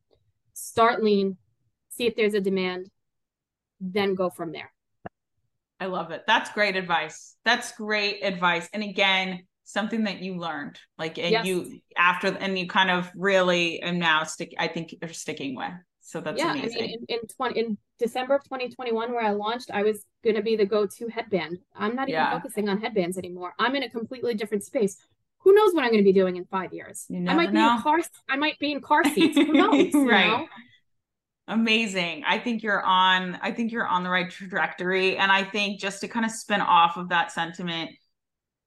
start 0.54 1.02
lean 1.02 1.36
see 1.90 2.06
if 2.06 2.16
there's 2.16 2.34
a 2.34 2.40
demand 2.40 2.88
then 3.80 4.14
go 4.14 4.30
from 4.30 4.52
there. 4.52 4.72
I 5.80 5.86
love 5.86 6.10
it. 6.12 6.22
That's 6.26 6.50
great 6.52 6.76
advice. 6.76 7.36
That's 7.44 7.72
great 7.72 8.24
advice. 8.24 8.68
And 8.72 8.82
again 8.82 9.42
something 9.64 10.04
that 10.04 10.20
you 10.20 10.36
learned 10.36 10.78
like 10.98 11.18
and 11.18 11.30
yes. 11.32 11.46
you 11.46 11.80
after 11.96 12.28
and 12.28 12.58
you 12.58 12.68
kind 12.68 12.90
of 12.90 13.10
really 13.16 13.80
and 13.80 13.98
now 13.98 14.22
stick 14.22 14.52
i 14.58 14.68
think 14.68 14.94
you're 15.00 15.10
sticking 15.10 15.56
with 15.56 15.72
so 16.06 16.20
that's 16.20 16.38
yeah, 16.38 16.52
amazing. 16.52 16.78
I 16.78 16.86
mean, 16.86 17.04
in, 17.08 17.18
in 17.20 17.26
20 17.26 17.58
in 17.58 17.78
December 17.98 18.34
of 18.34 18.44
2021, 18.44 19.10
where 19.10 19.24
I 19.24 19.30
launched, 19.30 19.70
I 19.72 19.82
was 19.82 20.04
gonna 20.22 20.42
be 20.42 20.54
the 20.54 20.66
go-to 20.66 21.08
headband. 21.08 21.58
I'm 21.74 21.96
not 21.96 22.10
even 22.10 22.20
yeah. 22.20 22.30
focusing 22.30 22.68
on 22.68 22.78
headbands 22.78 23.16
anymore. 23.16 23.54
I'm 23.58 23.74
in 23.74 23.84
a 23.84 23.88
completely 23.88 24.34
different 24.34 24.64
space. 24.64 24.98
Who 25.38 25.54
knows 25.54 25.72
what 25.72 25.82
I'm 25.82 25.90
gonna 25.90 26.02
be 26.02 26.12
doing 26.12 26.36
in 26.36 26.44
five 26.44 26.74
years? 26.74 27.06
You 27.08 27.24
I 27.26 27.34
might 27.34 27.54
know. 27.54 27.70
be 27.70 27.76
in 27.76 27.82
car. 27.82 28.00
I 28.28 28.36
might 28.36 28.58
be 28.58 28.72
in 28.72 28.82
car 28.82 29.02
seats. 29.14 29.34
Who 29.34 29.54
knows? 29.54 29.94
right. 29.94 30.26
Know? 30.26 30.46
Amazing. 31.48 32.24
I 32.26 32.38
think 32.38 32.62
you're 32.62 32.82
on. 32.82 33.38
I 33.40 33.50
think 33.52 33.72
you're 33.72 33.86
on 33.86 34.04
the 34.04 34.10
right 34.10 34.30
trajectory, 34.30 35.16
and 35.16 35.32
I 35.32 35.42
think 35.42 35.80
just 35.80 36.02
to 36.02 36.08
kind 36.08 36.26
of 36.26 36.32
spin 36.32 36.60
off 36.60 36.98
of 36.98 37.08
that 37.08 37.32
sentiment. 37.32 37.90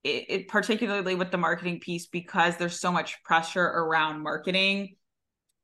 It, 0.03 0.25
it 0.29 0.47
particularly 0.47 1.15
with 1.15 1.31
the 1.31 1.37
marketing 1.37 1.81
piece 1.81 2.07
because 2.07 2.55
there's 2.55 2.79
so 2.79 2.91
much 2.91 3.21
pressure 3.23 3.63
around 3.63 4.21
marketing 4.21 4.95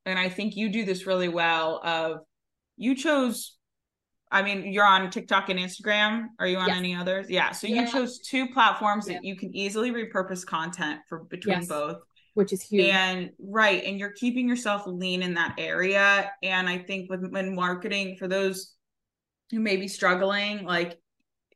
and 0.06 0.18
I 0.18 0.28
think 0.28 0.56
you 0.56 0.68
do 0.70 0.84
this 0.84 1.06
really 1.06 1.28
well 1.28 1.80
of 1.84 2.18
you 2.76 2.94
chose 2.94 3.56
I 4.34 4.42
mean, 4.42 4.72
you're 4.72 4.84
on 4.84 5.08
TikTok 5.10 5.48
and 5.48 5.60
Instagram. 5.60 6.26
Are 6.40 6.46
you 6.48 6.56
on 6.58 6.66
yes. 6.66 6.76
any 6.76 6.96
others? 6.96 7.30
Yeah. 7.30 7.52
So 7.52 7.68
yeah. 7.68 7.82
you 7.82 7.92
chose 7.92 8.18
two 8.18 8.48
platforms 8.48 9.06
yeah. 9.06 9.14
that 9.14 9.24
you 9.24 9.36
can 9.36 9.54
easily 9.54 9.92
repurpose 9.92 10.44
content 10.44 11.00
for 11.08 11.20
between 11.24 11.58
yes. 11.58 11.68
both. 11.68 11.98
Which 12.32 12.52
is 12.52 12.60
huge. 12.60 12.86
And 12.86 13.30
right. 13.38 13.84
And 13.84 13.96
you're 13.96 14.12
keeping 14.14 14.48
yourself 14.48 14.82
lean 14.86 15.22
in 15.22 15.34
that 15.34 15.54
area. 15.56 16.32
And 16.42 16.68
I 16.68 16.78
think 16.78 17.08
with 17.08 17.24
when 17.30 17.54
marketing 17.54 18.16
for 18.16 18.26
those 18.26 18.74
who 19.52 19.60
may 19.60 19.76
be 19.76 19.86
struggling, 19.86 20.64
like 20.64 20.98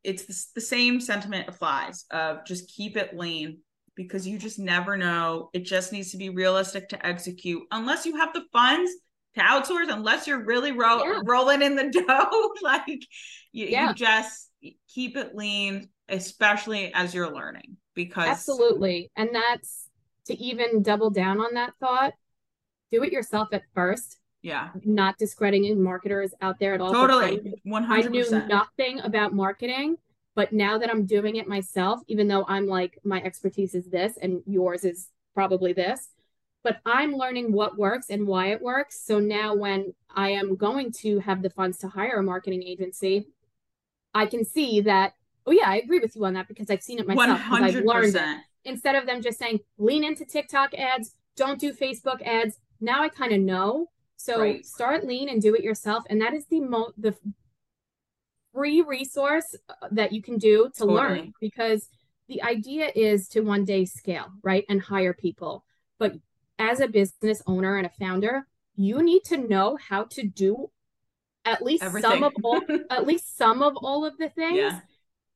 it's 0.05 0.27
the, 0.27 0.61
the 0.61 0.65
same 0.65 1.01
sentiment 1.01 1.49
applies 1.49 2.05
of 2.13 2.45
just 2.47 2.73
keep 2.73 2.97
it 2.97 3.17
lean 3.17 3.59
because 3.99 4.25
you 4.27 4.39
just 4.39 4.61
never 4.61 4.97
know. 4.97 5.51
It 5.53 5.65
just 5.65 5.93
needs 5.93 6.13
to 6.13 6.17
be 6.17 6.31
realistic 6.31 6.89
to 6.91 7.07
execute 7.07 7.65
unless 7.73 8.07
you 8.07 8.17
have 8.17 8.33
the 8.33 8.45
funds 8.53 8.93
to 9.35 9.41
outsource, 9.41 9.93
unless 9.93 10.29
you're 10.29 10.45
really 10.45 10.71
ro- 10.71 11.03
yeah. 11.03 11.21
rolling 11.25 11.63
in 11.63 11.75
the 11.75 11.91
dough. 12.07 12.53
like 12.63 12.87
you, 13.53 13.67
yeah. 13.67 13.89
you 13.89 13.95
just 13.95 14.51
keep 14.95 15.17
it 15.17 15.35
lean, 15.35 15.89
especially 16.09 16.95
as 16.95 17.13
you're 17.13 17.35
learning 17.35 17.77
because 17.95 18.29
absolutely. 18.29 19.11
And 19.17 19.31
that's 19.33 19.89
to 20.27 20.39
even 20.39 20.83
double 20.83 21.11
down 21.11 21.41
on 21.41 21.55
that 21.55 21.73
thought, 21.81 22.13
do 22.93 23.03
it 23.03 23.13
yourself 23.13 23.49
at 23.53 23.63
first. 23.75 24.17
Yeah. 24.43 24.69
Not 24.85 25.19
discrediting 25.19 25.83
marketers 25.83 26.33
out 26.41 26.61
there 26.61 26.75
at 26.75 26.81
all. 26.81 26.93
Totally. 26.93 27.61
100%. 27.67 27.89
I 27.91 28.03
knew 28.03 28.47
nothing 28.47 29.01
about 29.01 29.35
marketing 29.35 29.97
but 30.39 30.53
now 30.53 30.79
that 30.79 30.89
I'm 30.89 31.05
doing 31.05 31.35
it 31.35 31.49
myself, 31.49 32.01
even 32.07 32.29
though 32.29 32.45
I'm 32.47 32.69
like, 32.69 33.01
my 33.03 33.21
expertise 33.21 33.75
is 33.75 33.87
this 33.87 34.17
and 34.23 34.41
yours 34.47 34.85
is 34.85 35.09
probably 35.35 35.73
this, 35.73 36.11
but 36.63 36.77
I'm 36.87 37.13
learning 37.13 37.51
what 37.51 37.77
works 37.77 38.07
and 38.09 38.25
why 38.25 38.53
it 38.53 38.63
works. 38.63 39.03
So 39.05 39.19
now 39.19 39.57
when 39.57 39.95
I 40.15 40.31
am 40.31 40.55
going 40.55 40.93
to 41.01 41.19
have 41.19 41.43
the 41.43 41.51
funds 41.51 41.79
to 41.79 41.89
hire 41.89 42.21
a 42.21 42.23
marketing 42.23 42.63
agency, 42.63 43.27
I 44.15 44.27
can 44.27 44.45
see 44.45 44.81
that, 44.83 45.15
oh, 45.45 45.51
yeah, 45.51 45.67
I 45.67 45.79
agree 45.79 45.99
with 45.99 46.15
you 46.15 46.25
on 46.25 46.35
that 46.35 46.47
because 46.47 46.71
I've 46.71 46.85
seen 46.85 47.01
it 47.01 47.09
myself. 47.09 47.41
100%. 47.41 47.61
I've 47.61 47.85
learned 47.85 48.15
it. 48.15 48.39
Instead 48.65 48.95
of 48.95 49.07
them 49.07 49.21
just 49.21 49.41
saying, 49.41 49.59
lean 49.77 50.05
into 50.05 50.25
TikTok 50.25 50.73
ads, 50.75 51.17
don't 51.35 51.59
do 51.59 51.73
Facebook 51.73 52.23
ads. 52.25 52.61
Now 52.81 53.03
I 53.03 53.09
kind 53.09 53.33
of 53.33 53.41
know. 53.41 53.89
So 54.17 54.39
right. 54.43 54.65
start 54.65 55.05
lean 55.05 55.31
and 55.31 55.43
do 55.43 55.57
it 55.57 55.65
yourself. 55.65 56.05
And 56.09 56.21
that 56.21 56.33
is 56.33 56.47
the 56.47 56.61
mo 56.61 56.93
the 56.97 57.17
free 58.59 58.83
resource 58.83 59.55
uh, 59.69 59.75
that 59.93 60.13
you 60.13 60.21
can 60.21 60.37
do 60.37 60.69
to 60.75 60.81
totally. 60.81 60.97
learn 60.97 61.33
because 61.41 61.89
the 62.29 62.43
idea 62.43 62.91
is 62.95 63.29
to 63.29 63.41
one 63.41 63.65
day 63.65 63.85
scale, 63.85 64.27
right? 64.43 64.65
And 64.69 64.81
hire 64.83 65.15
people. 65.15 65.65
But 65.99 66.15
as 66.59 66.81
a 66.81 66.89
business 66.89 67.41
owner 67.47 67.77
and 67.77 67.87
a 67.87 67.91
founder, 68.01 68.47
you 68.75 69.01
need 69.03 69.23
to 69.27 69.37
know 69.37 69.79
how 69.89 70.05
to 70.05 70.27
do 70.27 70.71
at 71.45 71.63
least 71.63 71.85
Everything. 71.85 72.11
some 72.11 72.23
of 72.25 72.33
all 72.43 72.61
at 72.91 73.07
least 73.07 73.37
some 73.39 73.63
of 73.63 73.77
all 73.77 74.05
of 74.05 74.19
the 74.19 74.29
things 74.29 74.59
yeah. 74.59 74.81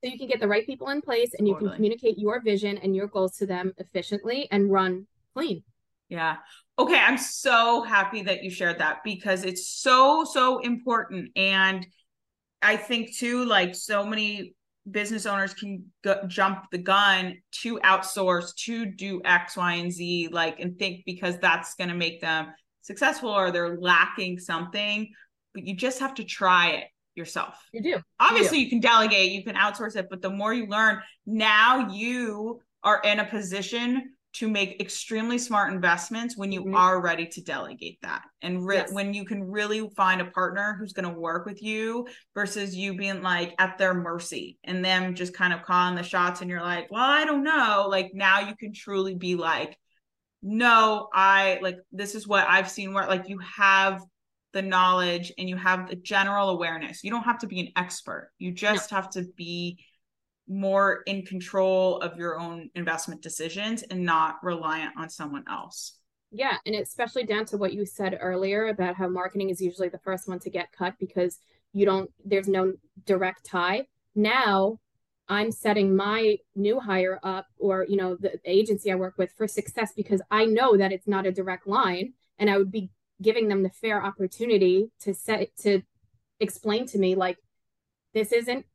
so 0.02 0.10
you 0.10 0.18
can 0.18 0.26
get 0.28 0.40
the 0.40 0.48
right 0.48 0.66
people 0.66 0.88
in 0.88 1.00
place 1.00 1.30
and 1.38 1.46
you 1.46 1.54
totally. 1.54 1.70
can 1.70 1.76
communicate 1.76 2.18
your 2.18 2.40
vision 2.40 2.76
and 2.78 2.94
your 2.94 3.06
goals 3.06 3.36
to 3.36 3.46
them 3.46 3.72
efficiently 3.78 4.46
and 4.50 4.70
run 4.70 5.06
clean 5.34 5.62
Yeah. 6.08 6.36
Okay. 6.78 6.98
I'm 6.98 7.18
so 7.18 7.82
happy 7.82 8.22
that 8.22 8.42
you 8.42 8.50
shared 8.50 8.78
that 8.78 9.02
because 9.04 9.44
it's 9.44 9.66
so, 9.66 10.24
so 10.24 10.58
important. 10.58 11.30
And 11.36 11.86
I 12.62 12.76
think 12.76 13.16
too, 13.16 13.44
like 13.44 13.74
so 13.74 14.04
many 14.04 14.54
business 14.90 15.26
owners 15.26 15.54
can 15.54 15.84
go, 16.02 16.20
jump 16.26 16.64
the 16.70 16.78
gun 16.78 17.38
to 17.62 17.78
outsource 17.80 18.54
to 18.56 18.86
do 18.86 19.20
X, 19.24 19.56
Y, 19.56 19.74
and 19.74 19.92
Z, 19.92 20.28
like, 20.32 20.60
and 20.60 20.78
think 20.78 21.04
because 21.06 21.38
that's 21.38 21.74
going 21.74 21.90
to 21.90 21.94
make 21.94 22.20
them 22.20 22.48
successful 22.82 23.30
or 23.30 23.50
they're 23.50 23.78
lacking 23.78 24.38
something, 24.38 25.08
but 25.54 25.64
you 25.64 25.76
just 25.76 26.00
have 26.00 26.14
to 26.14 26.24
try 26.24 26.70
it 26.70 26.84
yourself. 27.14 27.54
You 27.72 27.82
do. 27.82 28.00
Obviously, 28.18 28.58
you, 28.58 28.64
do. 28.64 28.76
you 28.76 28.80
can 28.80 28.90
delegate, 28.90 29.32
you 29.32 29.44
can 29.44 29.54
outsource 29.54 29.96
it, 29.96 30.08
but 30.10 30.22
the 30.22 30.30
more 30.30 30.52
you 30.52 30.66
learn, 30.66 31.00
now 31.26 31.90
you 31.90 32.60
are 32.82 33.00
in 33.04 33.20
a 33.20 33.24
position 33.24 34.14
to 34.34 34.48
make 34.48 34.80
extremely 34.80 35.36
smart 35.36 35.72
investments 35.72 36.36
when 36.36 36.50
you 36.50 36.62
mm-hmm. 36.62 36.74
are 36.74 37.00
ready 37.00 37.26
to 37.26 37.42
delegate 37.42 37.98
that 38.02 38.22
and 38.40 38.66
re- 38.66 38.76
yes. 38.76 38.92
when 38.92 39.12
you 39.12 39.24
can 39.24 39.44
really 39.44 39.88
find 39.94 40.20
a 40.20 40.26
partner 40.26 40.76
who's 40.78 40.92
going 40.92 41.08
to 41.08 41.18
work 41.18 41.44
with 41.44 41.62
you 41.62 42.06
versus 42.34 42.74
you 42.74 42.96
being 42.96 43.22
like 43.22 43.54
at 43.58 43.76
their 43.76 43.94
mercy 43.94 44.58
and 44.64 44.84
them 44.84 45.14
just 45.14 45.34
kind 45.34 45.52
of 45.52 45.62
calling 45.62 45.94
the 45.94 46.02
shots 46.02 46.40
and 46.40 46.48
you're 46.48 46.62
like 46.62 46.90
well 46.90 47.04
i 47.04 47.24
don't 47.24 47.44
know 47.44 47.86
like 47.90 48.10
now 48.14 48.40
you 48.40 48.56
can 48.56 48.72
truly 48.72 49.14
be 49.14 49.34
like 49.34 49.76
no 50.42 51.08
i 51.12 51.58
like 51.62 51.76
this 51.92 52.14
is 52.14 52.26
what 52.26 52.46
i've 52.48 52.70
seen 52.70 52.92
where 52.92 53.06
like 53.06 53.28
you 53.28 53.38
have 53.38 54.02
the 54.52 54.62
knowledge 54.62 55.32
and 55.38 55.48
you 55.48 55.56
have 55.56 55.88
the 55.88 55.96
general 55.96 56.50
awareness 56.50 57.04
you 57.04 57.10
don't 57.10 57.24
have 57.24 57.38
to 57.38 57.46
be 57.46 57.60
an 57.60 57.68
expert 57.76 58.30
you 58.38 58.52
just 58.52 58.90
no. 58.90 58.96
have 58.96 59.10
to 59.10 59.24
be 59.36 59.78
more 60.48 61.02
in 61.06 61.24
control 61.24 61.98
of 61.98 62.16
your 62.16 62.38
own 62.38 62.68
investment 62.74 63.22
decisions 63.22 63.82
and 63.82 64.04
not 64.04 64.36
reliant 64.42 64.92
on 64.98 65.08
someone 65.08 65.44
else. 65.48 65.98
Yeah, 66.30 66.56
and 66.64 66.74
especially 66.74 67.24
down 67.24 67.44
to 67.46 67.58
what 67.58 67.74
you 67.74 67.84
said 67.84 68.18
earlier 68.20 68.68
about 68.68 68.96
how 68.96 69.08
marketing 69.08 69.50
is 69.50 69.60
usually 69.60 69.88
the 69.88 69.98
first 69.98 70.28
one 70.28 70.38
to 70.40 70.50
get 70.50 70.72
cut 70.72 70.94
because 70.98 71.38
you 71.72 71.84
don't 71.84 72.10
there's 72.24 72.48
no 72.48 72.72
direct 73.04 73.44
tie. 73.44 73.86
Now, 74.14 74.78
I'm 75.28 75.52
setting 75.52 75.94
my 75.94 76.36
new 76.54 76.80
hire 76.80 77.20
up 77.22 77.46
or 77.58 77.86
you 77.88 77.96
know 77.96 78.16
the 78.18 78.40
agency 78.44 78.90
I 78.90 78.96
work 78.96 79.14
with 79.18 79.32
for 79.36 79.46
success 79.46 79.92
because 79.94 80.22
I 80.30 80.46
know 80.46 80.76
that 80.76 80.92
it's 80.92 81.06
not 81.06 81.26
a 81.26 81.32
direct 81.32 81.66
line 81.66 82.14
and 82.38 82.50
I 82.50 82.58
would 82.58 82.72
be 82.72 82.90
giving 83.20 83.48
them 83.48 83.62
the 83.62 83.70
fair 83.70 84.04
opportunity 84.04 84.90
to 85.00 85.14
set 85.14 85.56
to 85.60 85.82
explain 86.40 86.86
to 86.86 86.98
me 86.98 87.14
like 87.14 87.38
this 88.14 88.32
isn't 88.32 88.66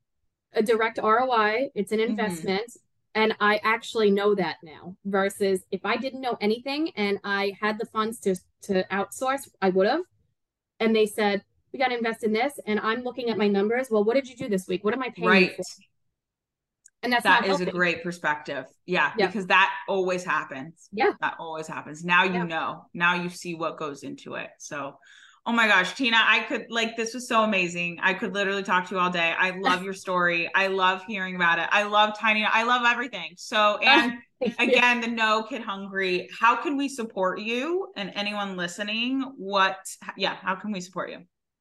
a 0.53 0.63
direct 0.63 0.99
ROI, 1.01 1.69
it's 1.75 1.91
an 1.91 1.99
mm-hmm. 1.99 2.11
investment. 2.11 2.61
Mm-hmm. 2.61 2.81
And 3.15 3.35
I 3.39 3.59
actually 3.63 4.11
know 4.11 4.35
that 4.35 4.57
now 4.61 4.95
versus 5.03 5.63
if 5.71 5.81
I 5.83 5.97
didn't 5.97 6.21
know 6.21 6.37
anything 6.39 6.91
and 6.95 7.19
I 7.23 7.53
had 7.59 7.79
the 7.79 7.85
funds 7.87 8.19
to, 8.19 8.35
to 8.63 8.83
outsource, 8.91 9.49
I 9.59 9.69
would 9.69 9.87
have. 9.87 10.01
And 10.79 10.95
they 10.95 11.07
said, 11.07 11.43
we 11.73 11.79
got 11.79 11.87
to 11.87 11.97
invest 11.97 12.23
in 12.23 12.31
this. 12.31 12.59
And 12.67 12.79
I'm 12.79 13.03
looking 13.03 13.31
at 13.31 13.37
my 13.37 13.47
numbers. 13.47 13.87
Well, 13.89 14.03
what 14.03 14.13
did 14.13 14.29
you 14.29 14.35
do 14.35 14.47
this 14.47 14.67
week? 14.67 14.83
What 14.83 14.93
am 14.93 15.01
I 15.01 15.09
paying 15.09 15.27
right. 15.27 15.55
for? 15.55 15.63
And 17.03 17.13
that's 17.13 17.23
that 17.23 17.45
is 17.45 17.61
a 17.61 17.65
great 17.65 18.03
perspective. 18.03 18.65
Yeah, 18.85 19.13
yeah, 19.17 19.27
because 19.27 19.45
that 19.47 19.71
always 19.87 20.23
happens. 20.23 20.89
Yeah. 20.91 21.11
That 21.21 21.35
always 21.39 21.67
happens. 21.67 22.03
Now 22.03 22.23
you 22.23 22.33
yeah. 22.33 22.43
know. 22.43 22.85
Now 22.93 23.15
you 23.15 23.29
see 23.29 23.53
what 23.53 23.77
goes 23.77 24.03
into 24.03 24.33
it. 24.33 24.49
So 24.57 24.97
Oh 25.47 25.53
my 25.53 25.65
gosh, 25.65 25.93
Tina, 25.93 26.17
I 26.21 26.41
could 26.41 26.65
like 26.69 26.97
this 26.97 27.13
was 27.13 27.25
so 27.25 27.43
amazing. 27.43 27.99
I 28.01 28.13
could 28.13 28.33
literally 28.33 28.63
talk 28.63 28.89
to 28.89 28.95
you 28.95 28.99
all 28.99 29.09
day. 29.09 29.33
I 29.39 29.51
love 29.51 29.81
your 29.81 29.93
story. 29.93 30.51
I 30.53 30.67
love 30.67 31.05
hearing 31.07 31.37
about 31.37 31.57
it. 31.57 31.69
I 31.71 31.83
love 31.83 32.19
Tiny. 32.19 32.43
I 32.43 32.63
love 32.63 32.81
everything. 32.85 33.31
So, 33.37 33.77
and 33.81 34.11
again, 34.59 34.99
the 34.99 35.07
No 35.07 35.43
Kid 35.43 35.61
Hungry. 35.61 36.27
How 36.37 36.57
can 36.57 36.75
we 36.75 36.89
support 36.89 37.39
you 37.39 37.93
and 37.95 38.11
anyone 38.13 38.57
listening? 38.57 39.21
What, 39.37 39.77
yeah, 40.17 40.35
how 40.35 40.55
can 40.55 40.73
we 40.73 40.81
support 40.81 41.11
you? 41.11 41.19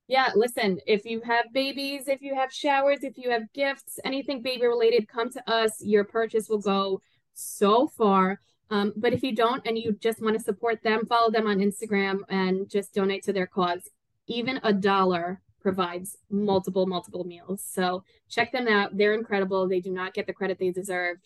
Yeah, 0.08 0.32
listen, 0.34 0.80
if 0.88 1.04
you 1.04 1.20
have 1.20 1.44
babies, 1.52 2.08
if 2.08 2.22
you 2.22 2.34
have 2.34 2.52
showers, 2.52 3.04
if 3.04 3.16
you 3.16 3.30
have 3.30 3.52
gifts, 3.52 4.00
anything 4.04 4.42
baby 4.42 4.66
related, 4.66 5.06
come 5.06 5.30
to 5.30 5.48
us. 5.48 5.80
Your 5.80 6.02
purchase 6.02 6.48
will 6.48 6.58
go 6.58 7.00
so 7.34 7.86
far. 7.86 8.40
Um, 8.70 8.92
but 8.96 9.12
if 9.12 9.22
you 9.22 9.34
don't 9.34 9.66
and 9.66 9.78
you 9.78 9.92
just 10.00 10.20
want 10.20 10.36
to 10.36 10.42
support 10.42 10.82
them, 10.82 11.06
follow 11.06 11.30
them 11.30 11.46
on 11.46 11.58
Instagram 11.58 12.20
and 12.28 12.68
just 12.68 12.94
donate 12.94 13.22
to 13.24 13.32
their 13.32 13.46
cause. 13.46 13.88
Even 14.26 14.60
a 14.62 14.72
dollar 14.72 15.40
provides 15.60 16.16
multiple, 16.30 16.86
multiple 16.86 17.24
meals. 17.24 17.62
So 17.64 18.04
check 18.28 18.52
them 18.52 18.68
out. 18.68 18.96
They're 18.96 19.14
incredible. 19.14 19.68
They 19.68 19.80
do 19.80 19.90
not 19.90 20.14
get 20.14 20.26
the 20.26 20.32
credit 20.32 20.58
they 20.58 20.70
deserve. 20.70 21.18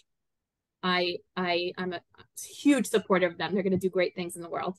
I 0.82 1.18
I 1.36 1.72
I'm 1.76 1.92
a 1.92 2.00
huge 2.42 2.86
supporter 2.86 3.26
of 3.26 3.36
them. 3.36 3.52
They're 3.52 3.62
going 3.62 3.72
to 3.72 3.78
do 3.78 3.90
great 3.90 4.14
things 4.14 4.36
in 4.36 4.42
the 4.42 4.48
world. 4.48 4.76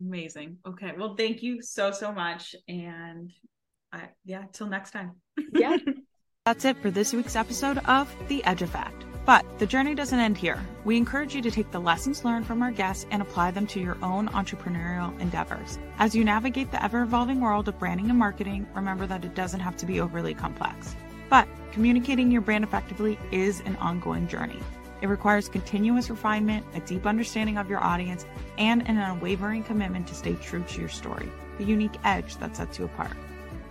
Amazing. 0.00 0.58
Okay. 0.66 0.92
Well, 0.96 1.14
thank 1.14 1.42
you 1.42 1.62
so 1.62 1.92
so 1.92 2.12
much 2.12 2.56
and 2.66 3.32
I 3.92 4.08
yeah, 4.24 4.44
till 4.52 4.66
next 4.66 4.90
time. 4.90 5.12
Yeah. 5.52 5.76
That's 6.44 6.64
it 6.64 6.76
for 6.78 6.90
this 6.90 7.12
week's 7.14 7.36
episode 7.36 7.78
of 7.86 8.14
The 8.28 8.44
Edge 8.44 8.62
Effect. 8.62 9.06
But 9.26 9.46
the 9.58 9.66
journey 9.66 9.94
doesn't 9.94 10.18
end 10.18 10.36
here. 10.36 10.60
We 10.84 10.98
encourage 10.98 11.34
you 11.34 11.40
to 11.40 11.50
take 11.50 11.70
the 11.70 11.78
lessons 11.78 12.26
learned 12.26 12.46
from 12.46 12.62
our 12.62 12.70
guests 12.70 13.06
and 13.10 13.22
apply 13.22 13.52
them 13.52 13.66
to 13.68 13.80
your 13.80 13.96
own 14.02 14.28
entrepreneurial 14.28 15.18
endeavors. 15.18 15.78
As 15.98 16.14
you 16.14 16.24
navigate 16.24 16.70
the 16.70 16.82
ever 16.84 17.02
evolving 17.02 17.40
world 17.40 17.66
of 17.68 17.78
branding 17.78 18.10
and 18.10 18.18
marketing, 18.18 18.66
remember 18.74 19.06
that 19.06 19.24
it 19.24 19.34
doesn't 19.34 19.60
have 19.60 19.78
to 19.78 19.86
be 19.86 19.98
overly 19.98 20.34
complex. 20.34 20.94
But 21.30 21.48
communicating 21.72 22.30
your 22.30 22.42
brand 22.42 22.64
effectively 22.64 23.18
is 23.32 23.60
an 23.60 23.76
ongoing 23.76 24.28
journey. 24.28 24.60
It 25.00 25.06
requires 25.06 25.48
continuous 25.48 26.10
refinement, 26.10 26.66
a 26.74 26.80
deep 26.80 27.06
understanding 27.06 27.56
of 27.56 27.70
your 27.70 27.82
audience, 27.82 28.26
and 28.58 28.86
an 28.86 28.98
unwavering 28.98 29.64
commitment 29.64 30.06
to 30.08 30.14
stay 30.14 30.34
true 30.34 30.64
to 30.64 30.80
your 30.80 30.90
story, 30.90 31.30
the 31.56 31.64
unique 31.64 31.96
edge 32.04 32.36
that 32.36 32.56
sets 32.56 32.78
you 32.78 32.84
apart. 32.84 33.16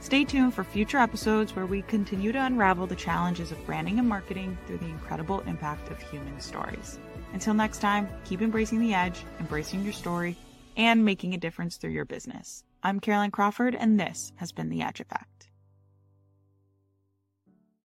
Stay 0.03 0.25
tuned 0.25 0.53
for 0.53 0.65
future 0.65 0.97
episodes 0.97 1.55
where 1.55 1.65
we 1.65 1.81
continue 1.83 2.33
to 2.33 2.45
unravel 2.45 2.85
the 2.85 2.93
challenges 2.93 3.53
of 3.53 3.65
branding 3.65 3.99
and 3.99 4.07
marketing 4.07 4.57
through 4.67 4.77
the 4.79 4.89
incredible 4.89 5.39
impact 5.47 5.89
of 5.89 5.97
human 5.97 6.41
stories. 6.41 6.99
Until 7.31 7.53
next 7.53 7.77
time, 7.79 8.09
keep 8.25 8.41
embracing 8.41 8.81
the 8.81 8.93
edge, 8.93 9.23
embracing 9.39 9.81
your 9.81 9.93
story, 9.93 10.35
and 10.75 11.05
making 11.05 11.33
a 11.33 11.37
difference 11.37 11.77
through 11.77 11.91
your 11.91 12.03
business. 12.03 12.65
I'm 12.83 12.99
Caroline 12.99 13.31
Crawford, 13.31 13.75
and 13.75 13.97
this 13.97 14.33
has 14.35 14.51
been 14.51 14.67
The 14.67 14.81
Edge 14.81 14.99
Effect. 14.99 15.32